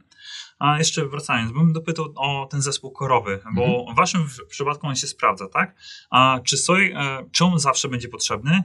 A 0.59 0.77
jeszcze 0.77 1.05
wracając, 1.05 1.51
bym 1.51 1.73
dopytał 1.73 2.13
o 2.15 2.47
ten 2.51 2.61
zespół 2.61 2.91
korowy, 2.91 3.39
bo 3.55 3.85
w 3.93 3.95
waszym 3.95 4.27
przypadku 4.49 4.87
on 4.87 4.95
się 4.95 5.07
sprawdza, 5.07 5.47
tak? 5.47 5.75
A 6.09 6.39
czy, 6.43 6.57
soj, 6.57 6.91
e, 6.91 7.25
czy 7.31 7.45
on 7.45 7.59
zawsze 7.59 7.87
będzie 7.87 8.07
potrzebny 8.07 8.63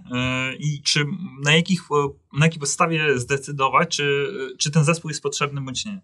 i 0.58 0.82
czy 0.82 1.06
na, 1.44 1.52
jakich, 1.56 1.80
na 2.32 2.46
jakiej 2.46 2.60
podstawie 2.60 3.18
zdecydować, 3.18 3.96
czy, 3.96 4.32
czy 4.58 4.70
ten 4.70 4.84
zespół 4.84 5.10
jest 5.10 5.22
potrzebny 5.22 5.60
bądź 5.60 5.84
nie? 5.84 6.00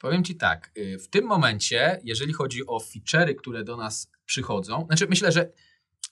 Powiem 0.00 0.24
Ci 0.24 0.36
tak, 0.36 0.70
y, 0.76 0.98
w 0.98 1.08
tym 1.08 1.24
momencie, 1.24 2.00
jeżeli 2.04 2.32
chodzi 2.32 2.66
o 2.66 2.78
feature'y, 2.78 3.34
które 3.34 3.64
do 3.64 3.76
nas 3.76 4.10
przychodzą, 4.24 4.86
znaczy 4.86 5.06
myślę, 5.06 5.32
że 5.32 5.52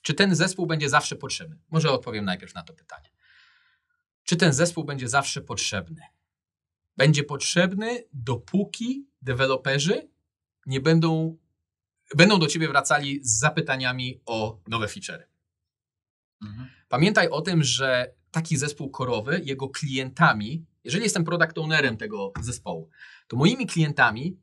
czy 0.02 0.14
ten 0.14 0.34
zespół 0.34 0.66
będzie 0.66 0.88
zawsze 0.88 1.16
potrzebny? 1.16 1.58
Może 1.70 1.90
odpowiem 1.90 2.24
najpierw 2.24 2.54
na 2.54 2.62
to 2.62 2.74
pytanie. 2.74 3.10
Czy 4.24 4.36
ten 4.36 4.52
zespół 4.52 4.84
będzie 4.84 5.08
zawsze 5.08 5.40
potrzebny? 5.40 6.02
Będzie 6.96 7.24
potrzebny, 7.24 8.04
dopóki 8.12 9.06
deweloperzy 9.22 10.08
nie 10.66 10.80
będą, 10.80 11.36
będą 12.14 12.38
do 12.38 12.46
Ciebie 12.46 12.68
wracali 12.68 13.20
z 13.22 13.38
zapytaniami 13.38 14.20
o 14.26 14.60
nowe 14.68 14.86
feature'y. 14.86 15.22
Mhm. 16.42 16.68
Pamiętaj 16.88 17.28
o 17.28 17.40
tym, 17.40 17.64
że 17.64 18.14
taki 18.30 18.56
zespół 18.56 18.90
korowy, 18.90 19.40
jego 19.44 19.68
klientami, 19.68 20.66
jeżeli 20.88 21.04
jestem 21.04 21.24
product 21.24 21.58
ownerem 21.58 21.96
tego 21.96 22.32
zespołu, 22.40 22.90
to 23.28 23.36
moimi 23.36 23.66
klientami 23.66 24.36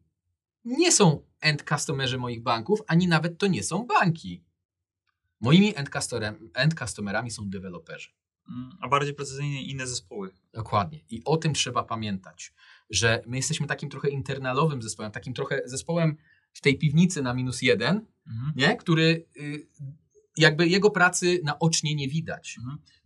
nie 0.66 0.92
są 0.92 1.22
end 1.42 1.64
customerzy 1.70 2.18
moich 2.18 2.44
banków, 2.44 2.80
ani 2.88 3.08
nawet 3.08 3.38
to 3.38 3.48
nie 3.48 3.64
są 3.64 3.86
banki. 3.88 4.44
Moimi 5.42 5.76
end, 5.76 5.90
customerem, 5.90 6.50
end 6.54 6.80
customerami 6.80 7.32
są 7.32 7.50
deweloperzy. 7.50 8.10
Mm, 8.50 8.70
A 8.82 8.88
bardziej 8.88 9.14
precyzyjnie 9.14 9.64
inne 9.64 9.88
zespoły. 9.88 10.32
Dokładnie. 10.54 11.00
I 11.10 11.22
o 11.26 11.38
tym 11.38 11.54
trzeba 11.54 11.84
pamiętać, 11.84 12.54
że 12.90 13.22
my 13.28 13.38
jesteśmy 13.38 13.68
takim 13.68 13.90
trochę 13.90 14.10
internalowym 14.10 14.82
zespołem, 14.82 15.12
takim 15.12 15.34
trochę 15.34 15.62
zespołem 15.66 16.18
w 16.54 16.62
tej 16.62 16.78
piwnicy 16.78 17.22
na 17.22 17.34
minus 17.34 17.62
jeden, 17.62 18.06
Mhm. 18.28 18.54
nie? 18.56 18.76
który 18.78 19.26
y, 19.38 19.68
jakby 20.38 20.68
jego 20.68 20.92
pracy 20.92 21.40
naocznie 21.44 21.96
nie 21.96 22.08
widać. 22.08 22.58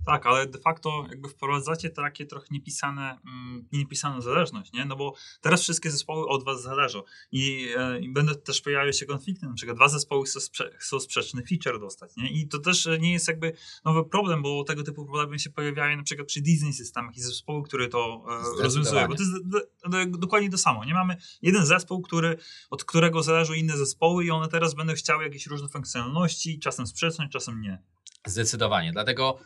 Tak, 0.10 0.26
ale 0.26 0.48
de 0.48 0.60
facto 0.60 1.06
jakby 1.10 1.30
wprowadzacie 1.30 1.90
takie 1.90 2.26
trochę 2.26 2.48
niepisane, 2.52 3.18
mm, 3.26 3.68
niepisaną 3.72 4.22
zależność, 4.22 4.74
nie? 4.74 4.86
No 4.86 4.96
bo 4.96 5.14
teraz 5.42 5.62
wszystkie 5.62 5.92
zespoły 5.92 6.28
od 6.28 6.44
was 6.46 6.62
zależą 6.62 7.04
i, 7.32 7.70
e, 7.78 8.00
i 8.00 8.10
będą 8.14 8.36
też 8.36 8.62
pojawiały 8.62 8.94
się 8.94 9.06
konflikty, 9.06 9.46
na 9.46 9.54
przykład 9.54 9.78
dwa 9.78 9.88
zespoły 9.88 10.26
chcą, 10.26 10.40
sprze- 10.40 10.72
chcą 10.78 11.00
sprzeczny 11.00 11.44
feature 11.50 11.80
dostać, 11.80 12.16
nie? 12.18 12.30
I 12.32 12.48
to 12.48 12.60
też 12.60 12.90
nie 13.00 13.14
jest 13.14 13.28
jakby 13.28 13.54
nowy 13.86 14.10
problem, 14.10 14.42
bo 14.42 14.64
tego 14.64 14.84
typu 14.84 15.06
problemy 15.06 15.40
się 15.40 15.50
pojawiają 15.50 15.98
na 15.98 16.04
przykład 16.04 16.28
przy 16.28 16.42
design 16.42 16.72
systemach 16.72 17.18
i 17.18 17.22
zespoły, 17.22 17.64
które 17.64 17.88
to 17.88 18.26
e, 18.60 18.64
rozwiązują, 18.64 19.08
bo 19.08 19.16
to 19.16 19.24
jest 19.24 19.48
do, 19.48 19.60
do, 19.90 20.18
dokładnie 20.18 20.50
to 20.50 20.58
samo, 20.58 20.86
nie? 20.86 20.94
Mamy 20.94 21.18
jeden 21.42 21.66
zespół, 21.66 22.02
który, 22.02 22.38
od 22.70 22.84
którego 22.84 23.24
zależą 23.24 23.54
inne 23.54 23.78
zespoły 23.78 24.26
i 24.26 24.32
one 24.32 24.48
teraz 24.48 24.74
będą 24.74 24.94
chciały 24.94 25.24
jakieś 25.24 25.48
różne 25.48 25.68
funkcjonalności, 25.68 26.60
czasem 26.60 26.88
sprzeczność, 26.88 27.32
czasem 27.32 27.62
nie. 27.62 27.84
Zdecydowanie. 28.26 28.92
Dlatego 28.92 29.40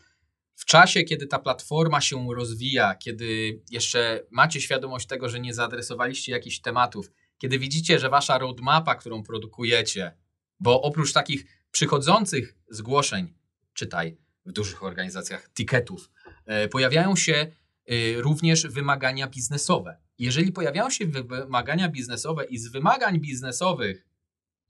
w 0.56 0.66
czasie, 0.66 1.04
kiedy 1.04 1.28
ta 1.28 1.40
platforma 1.40 2.02
się 2.02 2.28
rozwija, 2.36 2.96
kiedy 2.96 3.62
jeszcze 3.72 4.24
macie 4.32 4.62
świadomość 4.62 5.08
tego, 5.08 5.30
że 5.30 5.40
nie 5.40 5.54
zaadresowaliście 5.54 6.32
jakichś 6.32 6.60
tematów, 6.60 7.12
kiedy 7.38 7.60
widzicie, 7.60 8.00
że 8.00 8.10
wasza 8.10 8.38
roadmapa, 8.38 8.96
którą 8.96 9.24
produkujecie, 9.24 10.18
bo 10.60 10.82
oprócz 10.82 11.14
takich 11.14 11.46
przychodzących 11.72 12.56
zgłoszeń, 12.70 13.34
czytaj 13.74 14.18
w 14.46 14.52
dużych 14.52 14.84
organizacjach, 14.84 15.50
ticketów, 15.54 16.12
e, 16.46 16.68
pojawiają 16.68 17.16
się 17.16 17.34
e, 17.34 18.22
również 18.22 18.68
wymagania 18.68 19.28
biznesowe. 19.28 19.98
Jeżeli 20.18 20.52
pojawiają 20.52 20.90
się 20.90 21.06
wy- 21.06 21.24
wymagania 21.24 21.90
biznesowe 21.90 22.46
i 22.46 22.58
z 22.58 22.68
wymagań 22.68 23.20
biznesowych, 23.20 24.08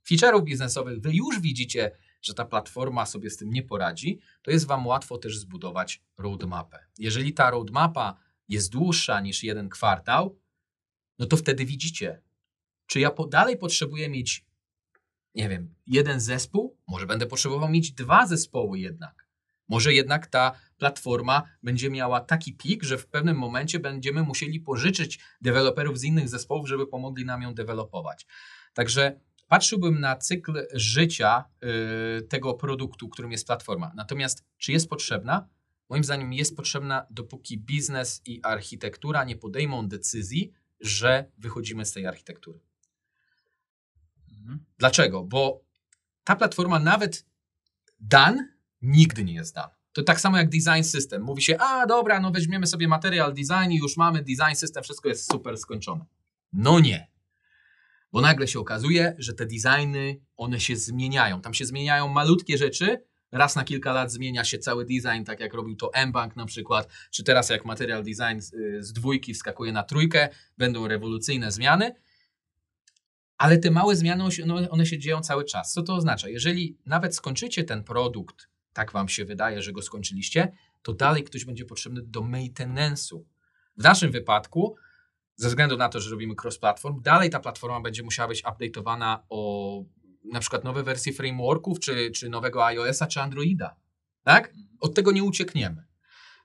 feature'ów 0.10 0.44
biznesowych, 0.44 1.00
wy 1.02 1.12
już 1.14 1.40
widzicie, 1.40 1.92
że 2.24 2.34
ta 2.34 2.46
platforma 2.46 3.06
sobie 3.06 3.30
z 3.30 3.38
tym 3.38 3.50
nie 3.50 3.64
poradzi, 3.64 4.20
to 4.42 4.52
jest 4.52 4.68
Wam 4.68 4.88
łatwo 4.88 5.18
też 5.18 5.38
zbudować 5.38 6.02
roadmapę. 6.18 6.80
Jeżeli 6.98 7.34
ta 7.34 7.52
roadmapa 7.52 8.18
jest 8.50 8.72
dłuższa 8.72 9.20
niż 9.20 9.44
jeden 9.44 9.70
kwartał, 9.70 10.40
no 11.20 11.26
to 11.26 11.38
wtedy 11.38 11.66
widzicie, 11.66 12.22
czy 12.86 13.00
ja 13.00 13.12
po, 13.12 13.28
dalej 13.28 13.58
potrzebuję 13.58 14.10
mieć, 14.10 14.46
nie 15.36 15.50
wiem, 15.50 15.76
jeden 15.88 16.20
zespół, 16.20 16.78
może 16.88 17.06
będę 17.06 17.26
potrzebował 17.26 17.70
mieć 17.70 17.92
dwa 17.92 18.28
zespoły 18.28 18.80
jednak. 18.80 19.28
Może 19.68 19.94
jednak 19.94 20.28
ta 20.28 20.52
platforma 20.78 21.44
będzie 21.64 21.90
miała 21.90 22.22
taki 22.22 22.54
pik, 22.54 22.84
że 22.84 22.98
w 22.98 23.08
pewnym 23.08 23.38
momencie 23.38 23.80
będziemy 23.80 24.24
musieli 24.24 24.60
pożyczyć 24.60 25.20
deweloperów 25.42 26.00
z 26.00 26.04
innych 26.04 26.30
zespołów, 26.30 26.68
żeby 26.68 26.88
pomogli 26.88 27.26
nam 27.26 27.42
ją 27.42 27.54
dewelopować. 27.54 28.28
Także 28.74 29.20
patrzyłbym 29.54 30.00
na 30.00 30.16
cykl 30.16 30.68
życia 30.74 31.44
y, 32.20 32.22
tego 32.22 32.54
produktu, 32.54 33.10
którym 33.10 33.32
jest 33.32 33.48
platforma. 33.48 33.92
Natomiast 33.96 34.44
czy 34.58 34.72
jest 34.72 34.90
potrzebna? 34.90 35.48
Moim 35.90 36.04
zdaniem 36.04 36.34
jest 36.34 36.56
potrzebna, 36.56 37.06
dopóki 37.10 37.58
biznes 37.58 38.22
i 38.26 38.40
architektura 38.44 39.24
nie 39.24 39.36
podejmą 39.36 39.88
decyzji, 39.88 40.52
że 40.80 41.26
wychodzimy 41.38 41.86
z 41.86 41.92
tej 41.92 42.08
architektury. 42.08 42.60
Mhm. 44.32 44.66
Dlaczego? 44.78 45.24
Bo 45.24 45.64
ta 46.24 46.36
platforma 46.36 46.80
nawet 46.80 47.26
dan 48.00 48.48
nigdy 48.82 49.24
nie 49.24 49.34
jest 49.34 49.56
dan. 49.56 49.70
To 49.92 50.04
tak 50.04 50.22
samo 50.22 50.38
jak 50.38 50.50
design 50.50 50.84
system. 50.84 51.24
Mówi 51.24 51.42
się, 51.42 51.58
a 51.58 51.86
dobra, 51.86 52.20
no 52.20 52.32
weźmiemy 52.32 52.68
sobie 52.68 52.88
material 52.88 53.34
design 53.34 53.72
i 53.72 53.78
już 53.78 53.98
mamy 53.98 54.24
design 54.24 54.56
system, 54.56 54.84
wszystko 54.84 55.10
jest 55.10 55.32
super 55.32 55.58
skończone. 55.58 56.06
No 56.54 56.80
nie. 56.80 57.13
Bo 58.14 58.22
nagle 58.22 58.48
się 58.48 58.60
okazuje, 58.60 59.16
że 59.18 59.34
te 59.34 59.46
designy, 59.46 60.20
one 60.38 60.60
się 60.60 60.76
zmieniają. 60.76 61.42
Tam 61.42 61.54
się 61.54 61.66
zmieniają 61.66 62.08
malutkie 62.08 62.58
rzeczy. 62.58 63.04
Raz 63.32 63.56
na 63.56 63.64
kilka 63.64 63.94
lat 63.94 64.12
zmienia 64.12 64.44
się 64.44 64.60
cały 64.60 64.86
design, 64.86 65.24
tak 65.26 65.40
jak 65.40 65.54
robił 65.54 65.76
to 65.76 65.92
mBank 66.08 66.36
na 66.36 66.46
przykład, 66.46 66.88
czy 67.12 67.24
teraz 67.24 67.50
jak 67.50 67.66
material 67.66 68.04
design 68.04 68.40
z, 68.40 68.52
z 68.86 68.94
dwójki 68.94 69.34
wskakuje 69.34 69.72
na 69.72 69.84
trójkę, 69.84 70.30
będą 70.58 70.88
rewolucyjne 70.88 71.52
zmiany. 71.52 71.92
Ale 73.38 73.58
te 73.58 73.72
małe 73.72 73.96
zmiany, 73.96 74.24
no, 74.46 74.56
one 74.70 74.86
się 74.86 75.00
dzieją 75.00 75.22
cały 75.22 75.46
czas. 75.46 75.74
Co 75.74 75.84
to 75.84 75.96
oznacza? 75.96 76.30
Jeżeli 76.30 76.78
nawet 76.86 77.16
skończycie 77.16 77.64
ten 77.64 77.84
produkt, 77.84 78.48
tak 78.74 78.92
wam 78.92 79.10
się 79.10 79.26
wydaje, 79.26 79.62
że 79.62 79.72
go 79.72 79.82
skończyliście, 79.82 80.52
to 80.82 80.94
dalej 80.94 81.24
ktoś 81.24 81.46
będzie 81.46 81.66
potrzebny 81.66 82.02
do 82.02 82.22
maintenance'u. 82.22 83.24
W 83.78 83.84
naszym 83.84 84.12
wypadku, 84.12 84.76
ze 85.36 85.48
względu 85.48 85.78
na 85.78 85.90
to, 85.90 86.00
że 86.00 86.12
robimy 86.12 86.36
cross-platform, 86.44 87.02
dalej 87.02 87.30
ta 87.30 87.40
platforma 87.40 87.82
będzie 87.82 88.04
musiała 88.04 88.28
być 88.28 88.44
update'owana 88.44 89.18
o 89.30 89.84
na 90.24 90.40
przykład 90.40 90.64
nowe 90.64 90.84
wersje 90.84 91.14
frameworków, 91.14 91.80
czy, 91.80 92.12
czy 92.12 92.30
nowego 92.30 92.66
iOS-a, 92.66 93.08
czy 93.08 93.22
Androida. 93.22 93.76
Tak? 94.24 94.54
Od 94.80 94.96
tego 94.96 95.12
nie 95.12 95.24
uciekniemy. 95.24 95.86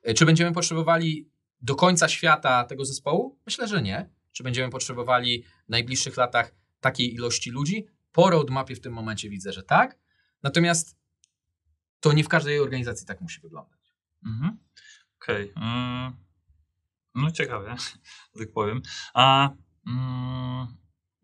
E, 0.02 0.14
Czy 0.14 0.26
będziemy 0.26 0.52
potrzebowali 0.52 1.30
do 1.60 1.74
końca 1.74 2.08
świata 2.08 2.64
tego 2.64 2.84
zespołu? 2.84 3.38
Myślę, 3.46 3.68
że 3.68 3.82
nie. 3.82 4.10
Czy 4.32 4.42
będziemy 4.42 4.70
potrzebowali 4.70 5.44
w 5.66 5.68
najbliższych 5.68 6.16
latach 6.16 6.54
takiej 6.80 7.14
ilości 7.14 7.50
ludzi? 7.50 7.86
Po 8.12 8.30
roadmapie 8.30 8.74
w 8.74 8.80
tym 8.80 8.92
momencie 8.92 9.30
widzę, 9.30 9.52
że 9.52 9.62
tak. 9.62 9.98
Natomiast 10.42 10.96
to 12.00 12.12
nie 12.12 12.24
w 12.24 12.28
każdej 12.28 12.60
organizacji 12.60 13.06
tak 13.06 13.20
musi 13.20 13.40
wyglądać. 13.40 13.94
Mhm. 14.26 14.58
Okej. 15.22 15.52
mm, 15.56 16.12
No 17.22 17.30
ciekawie, 17.30 17.74
tak 18.38 18.52
powiem. 18.52 18.82
A 19.14 19.50
mm, 19.86 20.66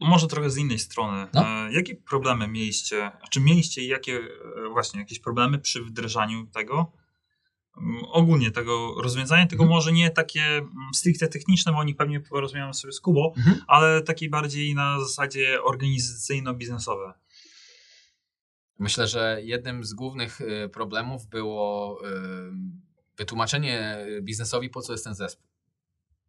może 0.01 0.27
trochę 0.27 0.51
z 0.51 0.57
innej 0.57 0.79
strony. 0.79 1.27
No. 1.35 1.47
E, 1.47 1.73
jakie 1.73 1.95
problemy 1.97 2.49
mieliście, 2.49 3.13
czy 3.31 3.41
mieliście 3.41 3.83
i 3.83 3.89
jakie 3.89 4.17
e, 4.17 4.69
właśnie 4.73 5.01
jakieś 5.01 5.21
problemy 5.21 5.59
przy 5.59 5.85
wdrażaniu 5.85 6.47
tego? 6.47 6.93
Mm, 7.81 8.05
Ogólnie 8.05 8.51
tego 8.51 8.95
rozwiązania, 9.03 9.47
tylko 9.47 9.65
Mhm. 9.65 9.77
może 9.77 9.93
nie 9.93 10.11
takie 10.11 10.43
mm, 10.43 10.71
stricte 10.95 11.29
techniczne, 11.29 11.73
bo 11.73 11.79
oni 11.79 11.95
pewnie 11.95 12.21
porozmawiamy 12.21 12.75
sobie 12.75 12.93
z 12.93 13.01
Kubo, 13.01 13.33
Mhm. 13.37 13.61
ale 13.67 14.03
takie 14.03 14.29
bardziej 14.29 14.75
na 14.75 15.01
zasadzie 15.01 15.59
organizacyjno-biznesowe. 15.63 17.13
Myślę, 18.79 19.09
że 19.09 19.39
jednym 19.43 19.85
z 19.85 19.95
głównych 19.95 20.41
y, 20.41 20.69
problemów 20.73 21.27
było 21.27 22.01
y, 22.09 22.53
wytłumaczenie 23.19 24.07
biznesowi, 24.23 24.71
po 24.71 24.83
co 24.83 24.93
jest 24.93 25.05
ten 25.05 25.15
zespół. 25.15 25.47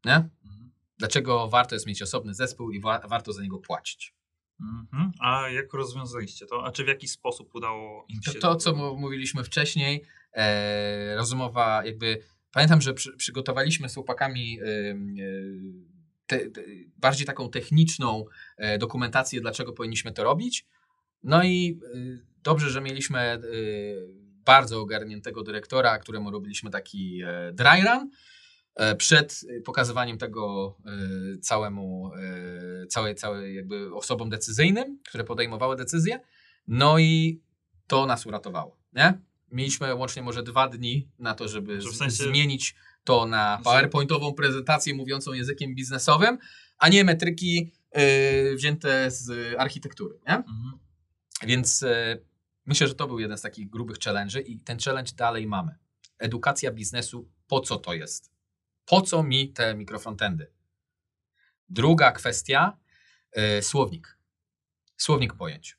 Nie? 0.06 0.16
Mhm. 0.16 0.72
Dlaczego 0.98 1.48
warto 1.50 1.76
jest 1.76 1.88
mieć 1.88 2.02
osobny 2.02 2.34
zespół 2.34 2.72
i 2.72 2.80
wa- 2.80 3.08
warto 3.08 3.34
za 3.34 3.42
niego 3.42 3.58
płacić. 3.60 4.14
Mhm. 4.62 5.12
A 5.20 5.50
jak 5.50 5.74
rozwiązaliście 5.74 6.46
to? 6.46 6.66
A 6.66 6.72
czy 6.72 6.84
w 6.84 6.88
jaki 6.88 7.08
sposób 7.08 7.56
udało 7.56 8.06
im 8.10 8.22
To, 8.22 8.32
się... 8.32 8.40
to 8.40 8.56
co 8.56 8.76
mu- 8.76 8.98
mówiliśmy 8.98 9.44
wcześniej, 9.44 10.04
e, 10.34 11.16
rozmowa 11.16 11.86
jakby. 11.86 12.22
Pamiętam, 12.52 12.82
że 12.82 12.94
przy, 12.94 13.16
przygotowaliśmy 13.18 13.90
z 13.90 13.94
chłopakami 13.94 14.60
e, 14.62 14.66
e, 14.66 14.96
te, 16.28 16.50
te, 16.50 16.62
bardziej 16.98 17.26
taką 17.28 17.50
techniczną 17.50 18.26
e, 18.58 18.78
dokumentację, 18.78 19.42
dlaczego 19.42 19.74
powinniśmy 19.74 20.12
to 20.12 20.24
robić. 20.24 20.66
No 21.24 21.44
i 21.44 21.80
e, 21.94 21.98
dobrze, 22.44 22.70
że 22.70 22.82
mieliśmy 22.82 23.20
e, 23.20 23.40
bardzo 24.46 24.82
ogarniętego 24.82 25.44
dyrektora, 25.44 25.98
któremu 26.00 26.32
robiliśmy 26.32 26.70
taki 26.70 27.22
e, 27.26 27.52
dry 27.54 27.70
run. 27.86 28.10
E, 28.76 28.96
Przed 28.96 29.42
pokazywaniem 29.66 30.18
tego 30.18 30.76
e, 30.86 31.38
całemu, 31.38 32.12
e, 32.84 32.88
całej, 32.88 33.16
całej 33.16 33.56
jakby 33.56 33.96
osobom 33.96 34.30
decyzyjnym, 34.30 35.00
które 35.10 35.24
podejmowały 35.24 35.76
decyzje. 35.76 36.20
No 36.68 37.00
i 37.00 37.42
to 37.88 38.06
nas 38.06 38.26
uratowało, 38.26 38.78
nie? 38.94 39.20
Mieliśmy 39.52 39.96
łącznie 39.96 40.22
może 40.22 40.44
dwa 40.44 40.68
dni 40.68 41.10
na 41.20 41.36
to, 41.36 41.48
żeby 41.48 41.82
Że 41.82 41.90
w 41.90 41.96
sensie- 41.96 42.24
zmienić 42.24 42.76
to 43.04 43.26
na 43.26 43.62
PowerPointową 43.64 44.34
prezentację 44.34 44.94
mówiącą 44.94 45.34
językiem 45.34 45.76
biznesowym, 45.76 46.38
a 46.78 46.90
nie 46.90 47.04
metryki 47.04 47.72
y, 48.52 48.56
wzięte 48.56 49.12
z 49.12 49.56
architektury, 49.60 50.20
nie? 50.28 50.36
Mhm. 50.36 50.80
Więc 51.48 51.84
y, 51.84 52.22
myślę, 52.66 52.88
że 52.88 52.96
to 52.96 53.08
był 53.08 53.20
jeden 53.20 53.38
z 53.38 53.42
takich 53.42 53.70
grubych 53.70 53.98
challenge'y 53.98 54.44
i 54.46 54.60
ten 54.60 54.80
challenge 54.80 55.12
dalej 55.16 55.48
mamy. 55.48 55.76
Edukacja 56.20 56.72
biznesu, 56.72 57.30
po 57.48 57.60
co 57.60 57.78
to 57.78 57.94
jest? 57.94 58.32
Po 58.86 59.02
co 59.02 59.24
mi 59.24 59.54
te 59.54 59.76
mikrofrontendy? 59.76 60.52
Druga 61.70 62.12
kwestia, 62.12 62.78
y, 63.38 63.62
słownik. 63.62 64.18
Słownik 64.98 65.34
pojęć. 65.34 65.78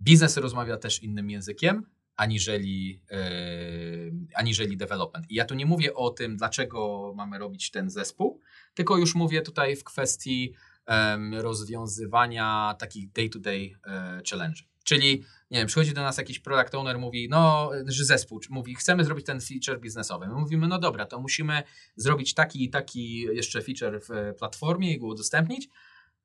Biznes 0.00 0.36
rozmawia 0.36 0.76
też 0.76 1.02
innym 1.02 1.30
językiem 1.30 1.86
aniżeli, 2.16 3.02
yy, 3.10 4.12
aniżeli 4.34 4.76
development. 4.76 5.30
I 5.30 5.34
ja 5.34 5.44
tu 5.44 5.54
nie 5.54 5.66
mówię 5.66 5.94
o 5.94 6.10
tym, 6.10 6.36
dlaczego 6.36 7.12
mamy 7.16 7.38
robić 7.38 7.70
ten 7.70 7.90
zespół, 7.90 8.40
tylko 8.74 8.96
już 8.96 9.14
mówię 9.14 9.42
tutaj 9.42 9.76
w 9.76 9.84
kwestii 9.84 10.54
rozwiązywania 11.32 12.74
takich 12.78 13.12
day-to-day 13.12 13.78
e, 13.86 14.20
challenge. 14.30 14.62
Czyli, 14.86 15.24
nie 15.50 15.58
wiem, 15.58 15.66
przychodzi 15.66 15.94
do 15.94 16.02
nas 16.02 16.18
jakiś 16.18 16.38
product 16.38 16.74
owner, 16.74 16.98
mówi, 16.98 17.28
no, 17.30 17.70
że 17.86 18.04
zespół, 18.04 18.40
mówi, 18.50 18.74
chcemy 18.74 19.04
zrobić 19.04 19.26
ten 19.26 19.40
feature 19.40 19.80
biznesowy. 19.80 20.28
My 20.28 20.34
mówimy, 20.34 20.68
no 20.68 20.78
dobra, 20.78 21.06
to 21.06 21.20
musimy 21.20 21.62
zrobić 21.96 22.34
taki 22.34 22.64
i 22.64 22.70
taki 22.70 23.20
jeszcze 23.20 23.62
feature 23.62 24.00
w 24.08 24.34
platformie 24.38 24.92
i 24.92 24.98
go 24.98 25.06
udostępnić. 25.06 25.68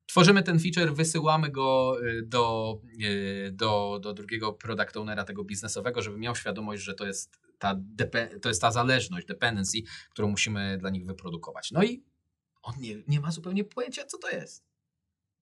Tworzymy 0.06 0.42
ten 0.42 0.58
feature, 0.60 0.94
wysyłamy 0.94 1.50
go 1.50 1.96
y, 2.02 2.22
do, 2.26 2.78
y, 3.00 3.50
do, 3.52 3.98
do 4.02 4.12
drugiego 4.12 4.52
product 4.52 4.96
ownera 4.96 5.24
tego 5.24 5.44
biznesowego, 5.44 6.02
żeby 6.02 6.18
miał 6.18 6.36
świadomość, 6.36 6.82
że 6.82 6.94
to 6.94 7.06
jest 7.06 7.38
ta, 7.58 7.80
to 8.42 8.48
jest 8.48 8.60
ta 8.60 8.70
zależność, 8.70 9.26
dependency, 9.26 9.78
którą 10.10 10.28
musimy 10.28 10.78
dla 10.78 10.90
nich 10.90 11.06
wyprodukować. 11.06 11.70
No 11.70 11.82
i 11.82 12.04
on 12.62 12.74
nie, 12.78 13.02
nie 13.08 13.20
ma 13.20 13.30
zupełnie 13.30 13.64
pojęcia, 13.64 14.04
co 14.04 14.18
to 14.18 14.30
jest. 14.30 14.64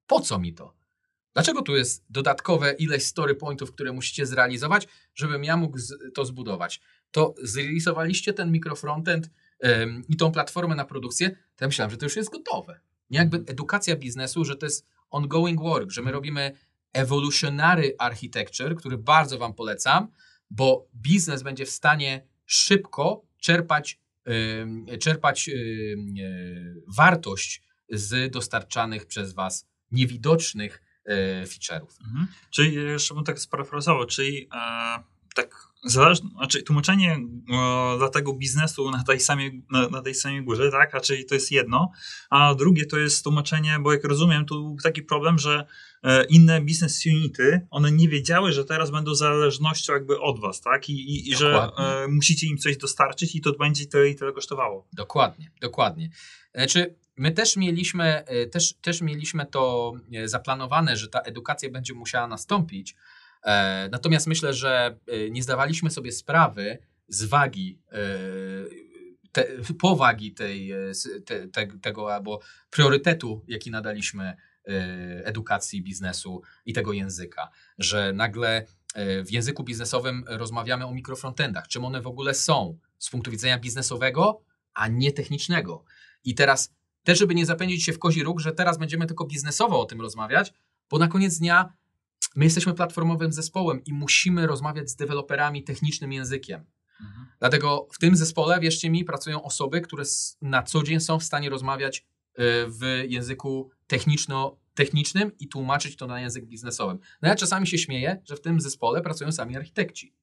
Po 0.07 0.21
co 0.21 0.39
mi 0.39 0.55
to? 0.55 0.80
Dlaczego 1.35 1.63
tu 1.63 1.77
jest 1.77 2.05
dodatkowe 2.11 2.73
ileś 2.73 3.05
story 3.05 3.35
pointów, 3.35 3.73
które 3.73 3.93
musicie 3.93 4.27
zrealizować, 4.27 4.89
żebym 5.15 5.45
ja 5.45 5.57
mógł 5.57 5.79
to 6.15 6.25
zbudować? 6.25 6.81
To 7.11 7.35
zrealizowaliście 7.43 8.33
ten 8.33 8.53
mikrofrontend 8.53 9.31
ym, 9.65 10.03
i 10.09 10.17
tą 10.17 10.33
platformę 10.33 10.75
na 10.75 10.85
produkcję, 10.85 11.31
to 11.31 11.65
ja 11.65 11.67
myślałem, 11.67 11.91
że 11.91 11.97
to 11.97 12.07
już 12.07 12.17
jest 12.17 12.31
gotowe. 12.31 12.81
Nie 13.11 13.19
jakby 13.19 13.37
edukacja 13.37 13.97
biznesu, 13.97 14.45
że 14.45 14.57
to 14.57 14.67
jest 14.67 14.87
ongoing 15.11 15.61
work, 15.61 15.91
że 15.91 16.03
my 16.03 16.13
robimy 16.13 16.53
evolutionary 16.93 17.95
architecture, 17.99 18.77
który 18.77 18.99
bardzo 18.99 19.39
Wam 19.39 19.55
polecam, 19.55 20.09
bo 20.51 20.89
biznes 20.95 21.43
będzie 21.43 21.67
w 21.67 21.71
stanie 21.71 22.27
szybko 22.47 23.23
czerpać, 23.39 24.01
ym, 24.61 24.87
czerpać 25.01 25.49
yy, 25.49 26.83
wartość 26.97 27.63
z 27.89 28.33
dostarczanych 28.33 29.07
przez 29.07 29.33
Was 29.33 29.69
niewidocznych 29.91 30.83
yy, 30.83 30.90
feature'ów. 31.45 32.01
Mhm. 32.05 32.27
Czyli 32.51 32.75
jeszcze 32.75 33.15
bym 33.15 33.25
tak 33.25 33.39
sparafrazował, 33.39 34.07
czyli 34.07 34.49
e, 34.55 35.03
tak 35.35 35.71
zależne, 35.85 36.31
znaczy 36.31 36.63
tłumaczenie 36.63 37.13
e, 37.13 37.99
dla 37.99 38.09
tego 38.09 38.33
biznesu 38.33 38.91
na 38.91 39.05
tej, 39.05 39.21
samej, 39.21 39.63
na, 39.71 39.89
na 39.89 40.03
tej 40.03 40.15
samej 40.15 40.45
górze, 40.45 40.71
tak? 40.71 40.95
A 40.95 41.01
czyli 41.01 41.25
to 41.25 41.35
jest 41.35 41.53
jedno, 41.53 41.93
a 42.31 42.55
drugie 42.55 42.87
to 42.87 42.99
jest 42.99 43.25
tłumaczenie, 43.25 43.79
bo 43.81 43.93
jak 43.93 44.05
rozumiem, 44.05 44.47
tu 44.47 44.55
był 44.55 44.77
taki 44.83 45.03
problem, 45.03 45.39
że 45.39 45.67
e, 46.03 46.25
inne 46.25 46.61
business 46.61 47.07
unity, 47.07 47.67
one 47.71 47.93
nie 47.93 48.09
wiedziały, 48.09 48.53
że 48.53 48.65
teraz 48.65 48.91
będą 48.91 49.15
zależnością 49.15 49.93
jakby 49.93 50.21
od 50.21 50.41
was, 50.41 50.61
tak? 50.61 50.89
I, 50.89 50.93
i, 50.93 51.31
i 51.31 51.37
że 51.37 51.71
e, 51.79 52.09
musicie 52.09 52.47
im 52.47 52.59
coś 52.59 52.77
dostarczyć 52.77 53.35
i 53.35 53.41
to 53.41 53.53
będzie 53.53 53.87
tyle 53.87 54.09
i 54.09 54.17
tyle 54.17 54.33
kosztowało. 54.33 54.89
Dokładnie, 54.93 55.51
dokładnie. 55.61 56.11
Znaczy, 56.55 56.95
my 57.21 57.33
też 57.33 57.57
mieliśmy, 57.57 58.25
e, 58.25 58.47
też, 58.47 58.75
też 58.75 59.01
mieliśmy 59.01 59.47
to 59.47 59.93
e, 60.15 60.29
zaplanowane, 60.29 60.97
że 60.97 61.09
ta 61.09 61.21
edukacja 61.21 61.71
będzie 61.71 61.95
musiała 61.95 62.27
nastąpić. 62.27 62.97
E, 63.45 63.89
Natomiast 63.93 64.27
myślę, 64.27 64.55
że 64.55 64.97
nie 65.31 65.43
zdawaliśmy 65.43 65.91
sobie 65.91 66.13
sprawy 66.13 66.79
z 67.09 67.25
wagi, 67.25 67.79
te, 69.33 69.47
powagi 69.79 70.35
tej, 70.35 70.73
te, 71.27 71.49
te, 71.49 71.67
tego 71.67 72.15
albo 72.15 72.41
priorytetu, 72.71 73.45
jaki 73.49 73.71
nadaliśmy 73.71 74.37
edukacji 75.25 75.83
biznesu 75.83 76.43
i 76.67 76.73
tego 76.73 76.93
języka, 76.93 77.51
że 77.79 78.13
nagle 78.13 78.67
w 79.25 79.31
języku 79.31 79.65
biznesowym 79.65 80.25
rozmawiamy 80.27 80.87
o 80.87 80.95
mikrofrontendach, 80.95 81.69
czym 81.69 81.85
one 81.85 82.01
w 82.01 82.07
ogóle 82.07 82.35
są 82.35 82.79
z 82.99 83.11
punktu 83.11 83.31
widzenia 83.31 83.59
biznesowego, 83.59 84.43
a 84.75 84.89
nie 84.89 85.13
technicznego. 85.13 85.85
I 86.25 86.35
teraz 86.35 86.75
też, 87.05 87.19
żeby 87.19 87.35
nie 87.35 87.47
zapędzić 87.47 87.85
się 87.85 87.93
w 87.93 87.99
kozi 87.99 88.23
róg, 88.23 88.41
że 88.41 88.53
teraz 88.53 88.79
będziemy 88.79 89.07
tylko 89.07 89.27
biznesowo 89.27 89.81
o 89.81 89.85
tym 89.85 90.01
rozmawiać, 90.01 90.53
bo 90.91 90.99
na 90.99 91.09
koniec 91.09 91.39
dnia 91.39 91.73
my 92.37 92.45
jesteśmy 92.45 92.75
platformowym 92.75 93.33
zespołem 93.33 93.85
i 93.85 93.93
musimy 93.93 94.47
rozmawiać 94.47 94.91
z 94.91 94.97
deweloperami 94.97 95.65
technicznym 95.65 96.13
językiem. 96.13 96.65
Dlatego 97.39 97.89
w 97.93 97.99
tym 97.99 98.17
zespole, 98.17 98.61
wierzcie 98.61 98.91
mi, 98.91 99.05
pracują 99.05 99.43
osoby, 99.43 99.81
które 99.81 100.05
na 100.43 100.63
co 100.63 100.83
dzień 100.83 101.01
są 101.01 101.19
w 101.19 101.25
stanie 101.25 101.51
rozmawiać 101.51 101.99
y, 101.99 102.03
w 102.69 103.05
języku 103.09 103.71
techniczno, 103.87 104.57
technicznym 104.75 105.39
i 105.39 105.49
tłumaczyć 105.49 105.97
to 105.97 106.07
na 106.07 106.21
język 106.21 106.47
biznesowym. 106.47 106.99
No 107.23 107.29
ja 107.29 107.35
czasami 107.35 107.67
się 107.67 107.79
śmieję, 107.79 108.23
że 108.25 108.37
w 108.37 108.41
tym 108.41 108.61
zespole 108.61 109.01
pracują 109.01 109.33
sami 109.33 109.57
architekci. 109.57 110.15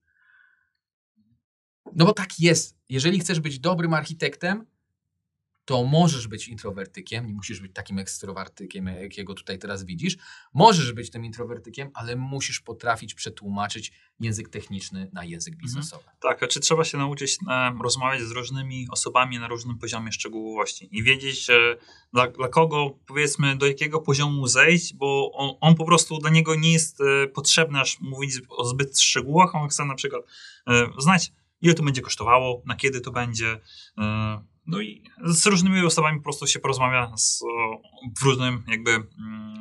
No 1.96 2.06
bo 2.06 2.14
tak 2.14 2.40
jest. 2.40 2.78
Jeżeli 2.90 3.20
chcesz 3.20 3.40
być 3.40 3.60
dobrym 3.60 3.94
architektem, 3.94 4.66
to 5.68 5.84
możesz 5.84 6.28
być 6.28 6.48
introwertykiem, 6.48 7.28
nie 7.28 7.34
musisz 7.34 7.60
być 7.62 7.74
takim 7.74 8.00
ekstrowertykiem, 8.00 8.88
jakiego 8.88 9.34
tutaj 9.34 9.60
teraz 9.60 9.84
widzisz. 9.84 10.18
Możesz 10.54 10.94
być 10.94 11.10
tym 11.10 11.26
introwertykiem, 11.26 11.90
ale 11.94 12.16
musisz 12.16 12.60
potrafić 12.60 13.14
przetłumaczyć 13.14 13.92
język 14.20 14.50
techniczny 14.50 15.10
na 15.14 15.24
język 15.24 15.54
Mhm. 15.54 15.64
biznesowy. 15.68 16.04
Tak, 16.20 16.44
a 16.44 16.48
czy 16.48 16.60
trzeba 16.60 16.84
się 16.84 16.98
nauczyć 16.98 17.38
rozmawiać 17.82 18.22
z 18.22 18.32
różnymi 18.32 18.88
osobami 18.92 19.40
na 19.40 19.48
różnym 19.48 19.78
poziomie 19.78 20.12
szczegółowości 20.12 20.90
i 20.92 21.04
wiedzieć, 21.04 21.50
e, 21.50 21.54
dla, 22.14 22.28
dla 22.28 22.48
kogo, 22.48 23.00
powiedzmy, 23.08 23.58
do 23.58 23.66
jakiego 23.68 24.02
poziomu 24.02 24.48
zejść, 24.48 24.94
bo 24.94 25.32
on, 25.34 25.56
on 25.62 25.76
po 25.76 25.86
prostu 25.86 26.18
dla 26.18 26.30
niego 26.30 26.56
nie 26.56 26.74
jest 26.74 27.02
e, 27.02 27.28
potrzebny 27.28 27.80
aż 27.80 28.00
mówić 28.00 28.34
o 28.50 28.66
zbyt 28.66 29.00
szczegółach, 29.00 29.56
on 29.56 29.70
chce 29.70 29.86
na 29.86 29.96
przykład 29.96 30.22
e, 30.68 30.88
znać, 30.98 31.32
ile 31.62 31.74
to 31.74 31.84
będzie 31.84 32.02
kosztowało, 32.02 32.62
na 32.66 32.76
kiedy 32.76 33.02
to 33.02 33.12
będzie. 33.12 33.60
E, 33.98 34.57
no 34.68 34.82
i 34.82 35.04
z 35.26 35.46
różnymi 35.46 35.86
osobami 35.86 36.18
po 36.18 36.24
prostu 36.24 36.48
się 36.48 36.60
porozmawia 36.60 37.12
z, 37.18 37.40
w 38.20 38.24
różnym 38.24 38.64
jakby 38.68 38.92
mm, 38.92 39.58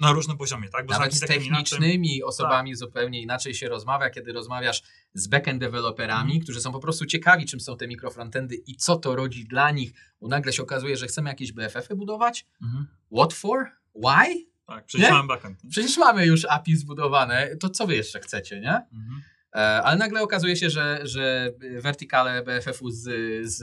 na 0.00 0.12
różnym 0.12 0.36
poziomie, 0.36 0.68
tak? 0.68 0.86
Bo 0.86 0.92
Nawet 0.92 1.14
z 1.14 1.22
architektem 1.22 1.44
inaczej- 1.46 1.78
technicznymi 1.78 2.22
osobami 2.22 2.74
zupełnie 2.74 3.22
inaczej 3.22 3.54
się 3.54 3.68
rozmawia, 3.68 4.10
kiedy 4.10 4.32
rozmawiasz 4.32 4.82
z 5.14 5.26
backend 5.28 5.60
deweloperami, 5.60 6.22
Mhm. 6.32 6.40
którzy 6.40 6.60
są 6.60 6.72
po 6.72 6.78
prostu 6.80 7.06
ciekawi, 7.06 7.46
czym 7.46 7.60
są 7.60 7.76
te 7.76 7.88
mikrofrontendy 7.88 8.54
i 8.66 8.76
co 8.76 8.96
to 8.96 9.16
rodzi 9.16 9.44
dla 9.44 9.70
nich, 9.70 9.92
bo 10.20 10.28
nagle 10.28 10.52
się 10.52 10.62
okazuje, 10.62 10.96
że 10.96 11.06
chcemy 11.06 11.30
jakieś 11.30 11.52
BFF-y 11.52 11.96
budować. 11.96 12.46
Mhm. 12.62 12.86
What 13.16 13.32
for? 13.32 13.64
Why? 13.94 14.46
Tak, 14.66 14.84
przecież 14.86 15.10
backend. 15.28 15.64
nie? 15.64 15.70
Przecież 15.70 15.96
mamy 15.98 16.26
już 16.26 16.44
API 16.44 16.76
zbudowane, 16.76 17.56
to 17.60 17.70
co 17.70 17.86
wy 17.86 17.94
jeszcze 17.96 18.20
chcecie, 18.20 18.60
nie? 18.60 18.74
Mhm. 18.92 19.22
E, 19.54 19.58
Ale 19.82 19.96
nagle 19.96 20.22
okazuje 20.22 20.56
się, 20.56 20.70
że, 20.70 21.00
że 21.02 21.52
wertykale 21.80 22.42
BFF-u 22.42 22.90
z, 22.90 23.02
z 23.46 23.62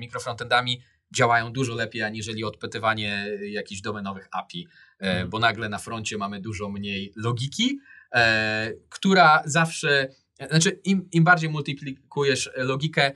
mikrofrontendami 0.00 0.82
działają 1.14 1.52
dużo 1.52 1.74
lepiej, 1.74 2.02
aniżeli 2.02 2.44
odpytywanie 2.44 3.26
jakichś 3.42 3.80
domenowych 3.80 4.28
API, 4.32 4.68
e, 5.00 5.10
Mhm. 5.10 5.30
bo 5.30 5.38
nagle 5.38 5.68
na 5.68 5.78
froncie 5.78 6.18
mamy 6.18 6.40
dużo 6.40 6.68
mniej 6.68 7.12
logiki, 7.16 7.80
e, 8.14 8.72
która 8.88 9.42
zawsze, 9.44 10.08
znaczy 10.50 10.80
im, 10.84 11.08
im 11.12 11.24
bardziej 11.24 11.50
multiplikujesz 11.50 12.50
logikę, 12.56 13.12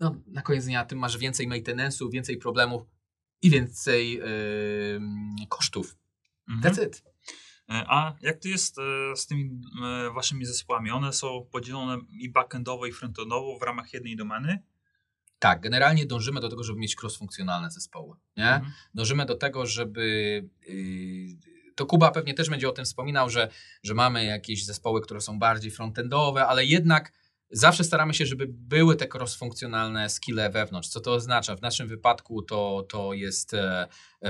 no, 0.00 0.16
na 0.26 0.42
koniec 0.42 0.64
dnia 0.64 0.84
tym 0.84 0.98
masz 0.98 1.18
więcej 1.18 1.48
maintenance'u, 1.48 2.10
więcej 2.10 2.36
problemów 2.36 2.82
i 3.42 3.50
więcej 3.50 4.20
e, 4.20 4.24
kosztów. 5.48 5.96
Mhm. 6.48 6.74
That's 6.74 6.86
it. 6.86 7.13
E, 7.70 7.84
A 7.88 8.14
jak 8.20 8.38
to 8.38 8.48
jest 8.48 8.78
e, 8.78 9.16
z 9.16 9.26
tymi 9.26 9.50
e, 9.84 10.10
waszymi 10.10 10.44
zespołami? 10.44 10.90
One 10.90 11.12
są 11.12 11.46
podzielone 11.52 11.98
i 12.10 12.28
backendowo, 12.28 12.86
i 12.86 12.92
frontendowo 12.92 13.58
w 13.58 13.62
ramach 13.62 13.92
jednej 13.92 14.16
domeny? 14.16 14.58
Tak, 15.38 15.60
generalnie 15.60 16.06
dążymy 16.06 16.40
do 16.40 16.48
tego, 16.48 16.64
żeby 16.64 16.78
mieć 16.78 16.96
cross-funkcjonalne 16.96 17.70
zespoły. 17.70 18.16
Nie? 18.36 18.54
Mhm. 18.54 18.72
Dążymy 18.94 19.26
do 19.26 19.34
tego, 19.34 19.66
żeby. 19.66 20.04
Yy, 20.68 21.74
to 21.74 21.86
Kuba 21.86 22.10
pewnie 22.10 22.34
też 22.34 22.50
będzie 22.50 22.68
o 22.68 22.72
tym 22.72 22.84
wspominał, 22.84 23.30
że, 23.30 23.48
że 23.82 23.94
mamy 23.94 24.24
jakieś 24.24 24.64
zespoły, 24.64 25.00
które 25.00 25.20
są 25.20 25.38
bardziej 25.38 25.70
frontendowe, 25.70 26.46
ale 26.46 26.64
jednak 26.64 27.12
zawsze 27.50 27.84
staramy 27.84 28.14
się, 28.14 28.26
żeby 28.26 28.46
były 28.48 28.96
te 28.96 29.06
cross-funkcjonalne 29.06 30.08
skille 30.08 30.50
wewnątrz. 30.50 30.88
Co 30.88 31.00
to 31.00 31.12
oznacza? 31.12 31.56
W 31.56 31.62
naszym 31.62 31.88
wypadku 31.88 32.42
to, 32.42 32.86
to 32.88 33.12
jest 33.12 33.56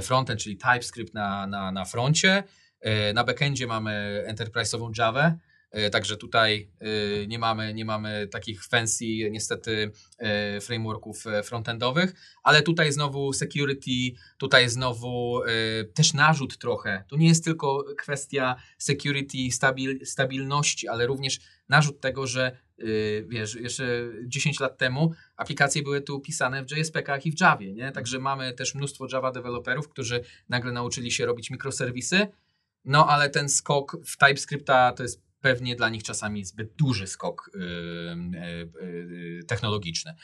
frontend, 0.02 0.40
czyli 0.40 0.56
TypeScript 0.56 1.15
na, 1.15 1.47
na, 1.47 1.73
na 1.73 1.85
froncie. 1.85 2.43
E, 2.85 3.12
Na 3.12 3.24
backendzie 3.24 3.66
mamy 3.66 4.24
enterprise'ową 4.28 4.98
Java, 4.98 5.35
e, 5.70 5.90
także 5.90 6.16
tutaj 6.16 6.70
e, 6.81 7.27
nie 7.27 7.39
mamy, 7.39 7.74
nie 7.74 7.85
mamy 7.85 8.28
takich 8.28 8.65
fancy 8.65 9.05
niestety 9.31 9.90
frameworków 10.61 11.24
frontendowych, 11.44 12.15
ale 12.43 12.62
tutaj 12.62 12.93
znowu 12.93 13.32
security, 13.32 13.90
tutaj 14.39 14.69
znowu 14.69 15.40
też 15.94 16.15
narzut 16.15 16.59
trochę. 16.59 17.05
To 17.09 17.16
nie 17.16 17.28
jest 17.28 17.44
tylko 17.44 17.85
kwestia 17.98 18.56
security, 18.78 19.52
stabil, 19.52 20.06
stabilności, 20.06 20.89
ale 20.89 21.06
również 21.06 21.40
narzut 21.69 22.01
tego, 22.01 22.27
że 22.27 22.59
wiesz, 23.27 23.55
jeszcze 23.55 23.85
10 24.27 24.61
lat 24.61 24.78
temu 24.78 25.12
aplikacje 25.36 25.82
były 25.82 26.01
tu 26.01 26.20
pisane 26.20 26.65
w 26.65 26.70
JSP-kach 26.70 27.27
i 27.27 27.32
w 27.32 27.40
Javie, 27.40 27.73
nie? 27.73 27.93
Także 27.93 28.19
mamy 28.19 28.52
też 28.52 28.74
mnóstwo 28.74 29.06
Java 29.12 29.32
deweloperów, 29.32 29.89
którzy 29.89 30.24
nagle 30.48 30.73
nauczyli 30.73 31.11
się 31.11 31.27
robić 31.27 31.51
mikroserwisy, 31.51 32.27
no 32.85 33.09
ale 33.09 33.31
ten 33.31 33.48
skok 33.48 33.97
w 34.06 34.16
TypeScripta 34.16 34.93
to 34.93 35.02
jest 35.02 35.23
pewnie 35.40 35.77
dla 35.77 35.89
nich 35.89 36.02
czasami 36.02 36.44
zbyt 36.44 36.74
duży 36.74 37.06
skok 37.06 37.51
y, 37.55 37.59
y, 37.59 38.85
y, 39.40 39.44
technologiczny. 39.47 40.15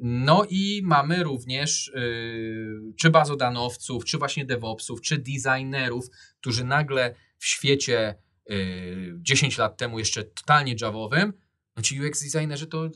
No 0.00 0.46
i 0.50 0.80
mamy 0.84 1.22
również 1.22 1.88
y, 1.88 2.92
czy 2.96 3.10
bazodanowców, 3.10 4.04
czy 4.04 4.18
właśnie 4.18 4.44
DevOpsów, 4.44 5.00
czy 5.00 5.18
designerów, 5.18 6.06
którzy 6.40 6.64
nagle 6.64 7.14
w 7.38 7.46
świecie 7.46 8.14
y, 8.50 9.14
10 9.18 9.58
lat 9.58 9.76
temu 9.76 9.98
jeszcze 9.98 10.24
totalnie 10.24 10.74
javowym, 10.80 11.32
no 11.76 11.82
ci 11.82 12.06
UX 12.06 12.22
designerzy 12.22 12.66
to 12.66 12.90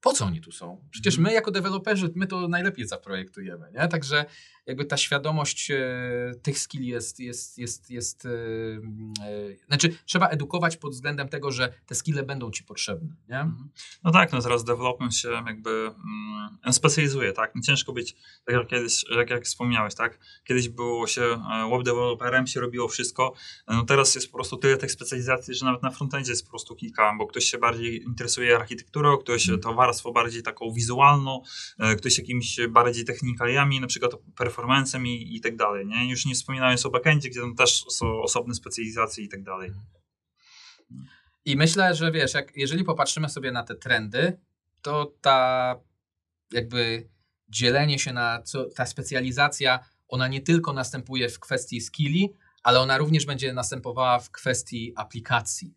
po 0.00 0.12
co 0.12 0.24
oni 0.24 0.40
tu 0.40 0.52
są? 0.52 0.84
Przecież 0.90 1.14
Mhm. 1.14 1.22
my 1.28 1.34
jako 1.34 1.50
deweloperzy, 1.50 2.12
my 2.14 2.26
to 2.26 2.48
najlepiej 2.48 2.86
zaprojektujemy, 2.86 3.72
nie? 3.74 3.88
Także 3.88 4.24
jakby 4.66 4.84
ta 4.84 4.96
świadomość 4.96 5.70
e, 5.70 6.34
tych 6.42 6.58
skilli 6.58 6.86
jest, 6.86 7.20
jest, 7.20 7.58
jest, 7.58 7.90
jest 7.90 8.26
e, 8.26 8.30
e, 8.30 9.66
znaczy 9.68 9.96
trzeba 10.04 10.28
edukować 10.28 10.76
pod 10.76 10.92
względem 10.92 11.28
tego, 11.28 11.52
że 11.52 11.72
te 11.86 11.94
skille 11.94 12.22
będą 12.22 12.50
ci 12.50 12.64
potrzebne, 12.64 13.16
nie? 13.28 13.40
Mhm. 13.40 13.68
No 14.04 14.10
tak, 14.10 14.32
no 14.32 14.42
teraz 14.42 14.64
development 14.64 15.14
się 15.14 15.28
jakby 15.46 15.70
mm, 15.70 16.72
specjalizuje, 16.72 17.32
tak? 17.32 17.54
Nie 17.54 17.62
ciężko 17.62 17.92
być, 17.92 18.16
tak 18.44 18.54
jak 18.54 18.66
kiedyś, 18.66 19.04
jak, 19.16 19.30
jak 19.30 19.44
wspomniałeś, 19.44 19.94
tak? 19.94 20.18
Kiedyś 20.44 20.68
było 20.68 21.06
się 21.06 21.22
web 21.72 21.82
developerem, 21.82 22.46
się 22.46 22.60
robiło 22.60 22.88
wszystko, 22.88 23.34
no 23.68 23.84
teraz 23.84 24.14
jest 24.14 24.26
po 24.26 24.34
prostu 24.34 24.56
tyle 24.56 24.76
tych 24.76 24.92
specjalizacji, 24.92 25.54
że 25.54 25.66
nawet 25.66 25.82
na 25.82 25.90
frontendzie 25.90 26.32
jest 26.32 26.44
po 26.44 26.50
prostu 26.50 26.76
kilka, 26.76 27.14
bo 27.18 27.26
ktoś 27.26 27.44
się 27.44 27.58
bardziej 27.58 28.02
interesuje 28.02 28.56
architekturą, 28.56 29.16
ktoś 29.16 29.42
Mhm. 29.42 29.60
to 29.60 29.74
warstwą 29.74 30.12
bardziej 30.12 30.42
taką 30.42 30.72
wizualną, 30.72 31.42
ktoś 31.98 32.18
jakimiś 32.18 32.58
bardziej 32.68 33.04
technikaliami, 33.04 33.80
na 33.80 33.86
przykład 33.86 34.12
performancem 34.56 35.06
i, 35.06 35.36
i 35.36 35.40
tak 35.40 35.56
dalej, 35.56 35.86
nie? 35.86 36.10
Już 36.10 36.26
nie 36.26 36.34
wspominając 36.34 36.86
o 36.86 36.90
backendzie, 36.90 37.30
gdzie 37.30 37.40
tam 37.40 37.54
też 37.54 37.84
są 37.88 38.22
osobne 38.22 38.54
specjalizacje 38.54 39.24
i 39.24 39.28
tak 39.28 39.42
dalej. 39.42 39.70
I 41.44 41.56
myślę, 41.56 41.94
że 41.94 42.12
wiesz, 42.12 42.34
jak, 42.34 42.56
jeżeli 42.56 42.84
popatrzymy 42.84 43.28
sobie 43.28 43.52
na 43.52 43.62
te 43.62 43.74
trendy, 43.74 44.38
to 44.82 45.14
ta 45.20 45.74
jakby 46.52 47.08
dzielenie 47.48 47.98
się 47.98 48.12
na 48.12 48.42
co, 48.42 48.64
ta 48.64 48.86
specjalizacja, 48.86 49.78
ona 50.08 50.28
nie 50.28 50.40
tylko 50.40 50.72
następuje 50.72 51.28
w 51.28 51.40
kwestii 51.40 51.80
skilli, 51.80 52.32
ale 52.62 52.80
ona 52.80 52.98
również 52.98 53.26
będzie 53.26 53.52
następowała 53.52 54.18
w 54.18 54.30
kwestii 54.30 54.92
aplikacji. 54.96 55.74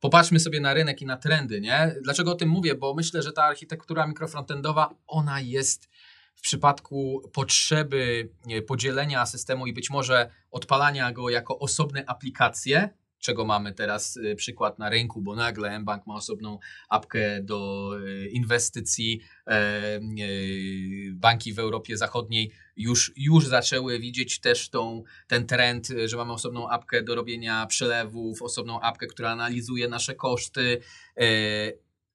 Popatrzmy 0.00 0.40
sobie 0.40 0.60
na 0.60 0.74
rynek 0.74 1.02
i 1.02 1.06
na 1.06 1.16
trendy, 1.16 1.60
nie? 1.60 1.94
Dlaczego 2.02 2.32
o 2.32 2.34
tym 2.34 2.48
mówię? 2.48 2.74
Bo 2.74 2.94
myślę, 2.94 3.22
że 3.22 3.32
ta 3.32 3.44
architektura 3.44 4.06
mikrofrontendowa, 4.06 4.94
ona 5.06 5.40
jest 5.40 5.88
w 6.34 6.40
przypadku 6.40 7.30
potrzeby 7.32 8.28
podzielenia 8.66 9.26
systemu 9.26 9.66
i 9.66 9.72
być 9.72 9.90
może 9.90 10.30
odpalania 10.50 11.12
go 11.12 11.30
jako 11.30 11.58
osobne 11.58 12.04
aplikacje, 12.06 12.88
czego 13.22 13.44
mamy 13.44 13.72
teraz 13.72 14.16
y, 14.16 14.36
przykład 14.36 14.78
na 14.78 14.90
rynku, 14.90 15.22
bo 15.22 15.34
nagle 15.34 15.78
mBank 15.78 16.06
ma 16.06 16.14
osobną 16.14 16.58
apkę 16.88 17.42
do 17.42 17.90
y, 18.00 18.28
inwestycji. 18.28 19.20
e, 19.46 20.00
Banki 21.12 21.52
w 21.52 21.58
Europie 21.58 21.96
Zachodniej 21.96 22.52
już, 22.76 23.12
już 23.16 23.46
zaczęły 23.46 23.98
widzieć 23.98 24.40
też 24.40 24.70
tą, 24.70 25.02
ten 25.26 25.46
trend, 25.46 25.90
y, 25.90 26.08
że 26.08 26.16
mamy 26.16 26.32
osobną 26.32 26.68
apkę 26.68 27.02
do 27.02 27.14
robienia 27.14 27.66
przelewów, 27.66 28.42
osobną 28.42 28.80
apkę, 28.80 29.06
która 29.06 29.30
analizuje 29.30 29.88
nasze 29.88 30.14
koszty. 30.14 30.80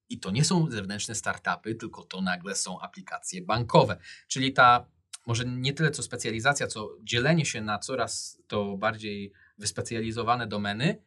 I 0.10 0.20
to 0.20 0.32
nie 0.32 0.46
są 0.46 0.72
zewnętrzne 0.72 1.16
startupy, 1.16 1.76
tylko 1.76 2.04
to 2.04 2.22
nagle 2.22 2.56
są 2.56 2.80
aplikacje 2.80 3.42
bankowe. 3.42 3.98
Czyli 4.28 4.54
ta 4.54 4.86
może 5.28 5.46
nie 5.46 5.74
tyle 5.74 5.92
co 5.92 6.04
specjalizacja, 6.04 6.68
co 6.68 6.90
dzielenie 7.04 7.46
się 7.46 7.62
na 7.62 7.80
coraz 7.80 8.42
to 8.48 8.78
bardziej 8.78 9.32
wyspecjalizowane 9.58 10.48
domeny, 10.48 11.04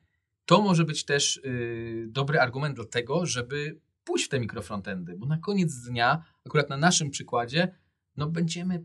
to 0.46 0.62
może 0.62 0.84
być 0.84 1.04
też 1.04 1.36
y, 1.36 2.06
dobry 2.08 2.40
argument 2.40 2.76
do 2.76 2.84
tego, 2.84 3.26
żeby 3.26 3.80
pójść 4.04 4.24
w 4.24 4.28
te 4.28 4.40
mikrofrontendy, 4.40 5.16
bo 5.16 5.26
na 5.26 5.38
koniec 5.38 5.74
dnia, 5.74 6.24
akurat 6.46 6.70
na 6.70 6.76
naszym 6.76 7.10
przykładzie, 7.10 7.74
no 8.16 8.26
będziemy, 8.26 8.84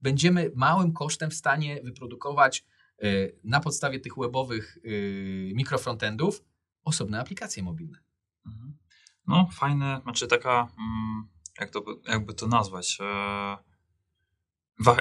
będziemy 0.00 0.50
małym 0.54 0.92
kosztem 0.92 1.30
w 1.30 1.34
stanie 1.34 1.80
wyprodukować 1.82 2.64
y, 3.04 3.38
na 3.44 3.60
podstawie 3.60 4.00
tych 4.00 4.12
webowych 4.18 4.78
y, 4.84 5.52
mikrofrontendów 5.54 6.44
osobne 6.84 7.20
aplikacje 7.20 7.62
mobilne. 7.62 7.98
Mhm. 8.46 8.81
No, 9.26 9.48
fajne, 9.52 10.00
znaczy 10.02 10.26
taka, 10.26 10.68
mm, 10.78 11.28
jak 11.60 11.70
to, 11.70 11.84
jakby 12.08 12.34
to 12.34 12.46
nazwać, 12.46 12.98
e, 13.00 13.56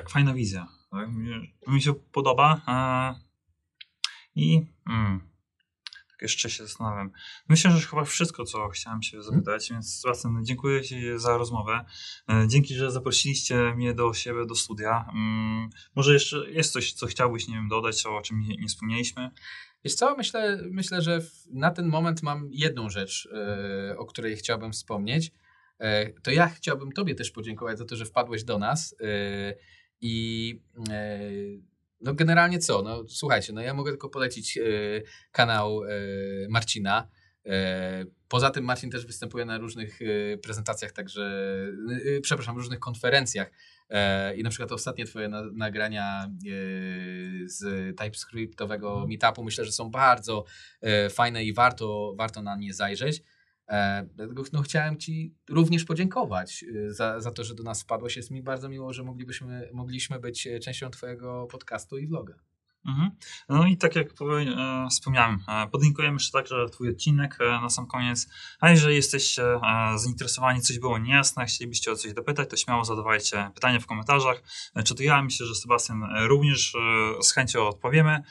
fajna 0.09 0.33
wizja. 0.33 0.67
Tak? 0.91 1.09
Mi 1.67 1.81
się 1.81 1.93
podoba. 1.93 2.61
E, 2.67 3.15
I 4.35 4.65
mm, 4.89 5.30
jeszcze 6.21 6.49
się 6.49 6.63
zastanawiam. 6.63 7.11
Myślę, 7.49 7.71
że 7.71 7.87
chyba 7.87 8.03
wszystko, 8.05 8.45
co 8.45 8.69
chciałem 8.69 9.03
się 9.03 9.23
zapytać, 9.23 9.69
więc 9.71 9.99
Sebastian, 10.01 10.45
dziękuję 10.45 10.81
Ci 10.81 11.01
za 11.15 11.37
rozmowę. 11.37 11.85
E, 12.29 12.47
Dzięki, 12.47 12.75
że 12.75 12.91
zaprosiliście 12.91 13.75
mnie 13.75 13.93
do 13.93 14.13
siebie, 14.13 14.45
do 14.45 14.55
studia. 14.55 15.05
Mm, 15.13 15.69
Może 15.95 16.13
jeszcze 16.13 16.51
jest 16.51 16.73
coś, 16.73 16.93
co 16.93 17.07
chciałbyś, 17.07 17.47
nie 17.47 17.55
wiem, 17.55 17.67
dodać, 17.67 18.05
o 18.05 18.21
czym 18.21 18.39
nie, 18.39 18.55
nie 18.55 18.67
wspomnieliśmy? 18.67 19.29
Wiesz 19.83 19.93
co, 19.93 20.15
myślę, 20.17 20.59
myślę 20.71 21.01
że 21.01 21.21
na 21.53 21.71
ten 21.71 21.87
moment 21.87 22.23
mam 22.23 22.49
jedną 22.51 22.89
rzecz, 22.89 23.29
e, 23.33 23.97
o 23.97 24.05
której 24.05 24.35
chciałbym 24.37 24.71
wspomnieć. 24.71 25.31
E, 25.79 26.13
to 26.21 26.31
ja 26.31 26.49
chciałbym 26.49 26.91
Tobie 26.91 27.15
też 27.15 27.31
podziękować 27.31 27.77
za 27.77 27.85
to, 27.85 27.95
że 27.95 28.05
wpadłeś 28.05 28.43
do 28.43 28.57
nas 28.57 28.95
i 30.01 30.59
no 32.01 32.13
generalnie 32.13 32.59
co, 32.59 32.81
no 32.81 33.03
słuchajcie, 33.07 33.53
no 33.53 33.61
ja 33.61 33.73
mogę 33.73 33.91
tylko 33.91 34.09
polecić 34.09 34.57
e, 34.57 34.61
kanał 35.31 35.83
e, 35.83 35.89
Marcina. 36.49 37.07
E, 37.45 38.05
Poza 38.27 38.49
tym 38.49 38.65
Marcin 38.65 38.89
też 38.89 39.05
występuje 39.05 39.45
na 39.45 39.57
różnych 39.57 39.99
prezentacjach, 40.43 40.91
także, 40.91 41.55
przepraszam, 42.21 42.55
różnych 42.55 42.79
konferencjach. 42.79 43.51
I 44.35 44.43
na 44.43 44.49
przykład 44.49 44.71
ostatnie 44.71 45.05
twoje 45.05 45.29
na, 45.29 45.43
nagrania 45.53 46.31
z 47.45 47.59
TypeScriptowego 47.97 49.07
meetupu 49.07 49.43
myślę, 49.43 49.65
że 49.65 49.71
są 49.71 49.89
bardzo 49.89 50.45
fajne 51.09 51.43
i 51.43 51.53
warto, 51.53 52.13
warto 52.17 52.41
na 52.41 52.55
nie 52.55 52.73
zajrzeć. 52.73 53.23
E, 53.67 54.07
Dlatego 54.15 54.43
no, 54.53 54.61
chciałem 54.61 54.97
Ci 54.97 55.35
również 55.49 55.83
podziękować 55.83 56.65
e, 56.87 56.93
za, 56.93 57.19
za 57.19 57.31
to, 57.31 57.43
że 57.43 57.55
do 57.55 57.63
nas 57.63 57.83
wpadłeś. 57.83 58.17
Jest 58.17 58.31
mi 58.31 58.43
bardzo 58.43 58.69
miło, 58.69 58.93
że 58.93 59.03
moglibyśmy, 59.03 59.69
mogliśmy 59.73 60.19
być 60.19 60.47
e, 60.47 60.59
częścią 60.59 60.89
Twojego 60.89 61.47
podcastu 61.51 61.97
i 61.97 62.07
vloga. 62.07 62.50
Mhm. 62.85 63.11
No 63.49 63.67
i 63.67 63.77
tak 63.77 63.95
jak 63.95 64.07
e, 64.07 64.87
wspomniałem, 64.89 65.39
e, 65.47 65.67
podlinkujemy 65.67 66.13
jeszcze 66.13 66.31
także 66.31 66.69
Twój 66.69 66.89
odcinek 66.89 67.37
e, 67.39 67.43
na 67.43 67.69
sam 67.69 67.87
koniec. 67.87 68.27
A 68.59 68.69
jeżeli 68.69 68.95
jesteście 68.95 69.43
zainteresowani, 69.95 70.61
coś 70.61 70.79
było 70.79 70.97
niejasne, 70.97 71.45
chcielibyście 71.45 71.91
o 71.91 71.95
coś 71.95 72.13
dopytać, 72.13 72.49
to 72.49 72.57
śmiało 72.57 72.85
zadawajcie 72.85 73.51
pytania 73.53 73.79
w 73.79 73.85
komentarzach. 73.85 74.43
Czy 74.85 74.95
to 74.95 75.03
ja, 75.03 75.21
myślę, 75.23 75.45
że 75.45 75.55
Sebastian 75.55 76.03
również 76.27 76.73
z 77.21 77.31
chęcią 77.31 77.67
odpowiemy 77.67 78.23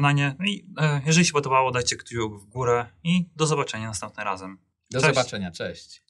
na 0.00 0.12
nie. 0.12 0.36
No 0.38 0.46
i 0.46 0.66
jeżeli 1.06 1.26
się 1.26 1.32
podobało, 1.32 1.70
dajcie 1.70 1.96
kciuk 1.96 2.42
w 2.42 2.44
górę 2.44 2.86
i 3.04 3.28
do 3.36 3.46
zobaczenia 3.46 3.86
następnym 3.86 4.24
razem. 4.24 4.58
Do 4.90 5.00
Cześć. 5.00 5.14
zobaczenia, 5.14 5.50
cześć. 5.50 6.09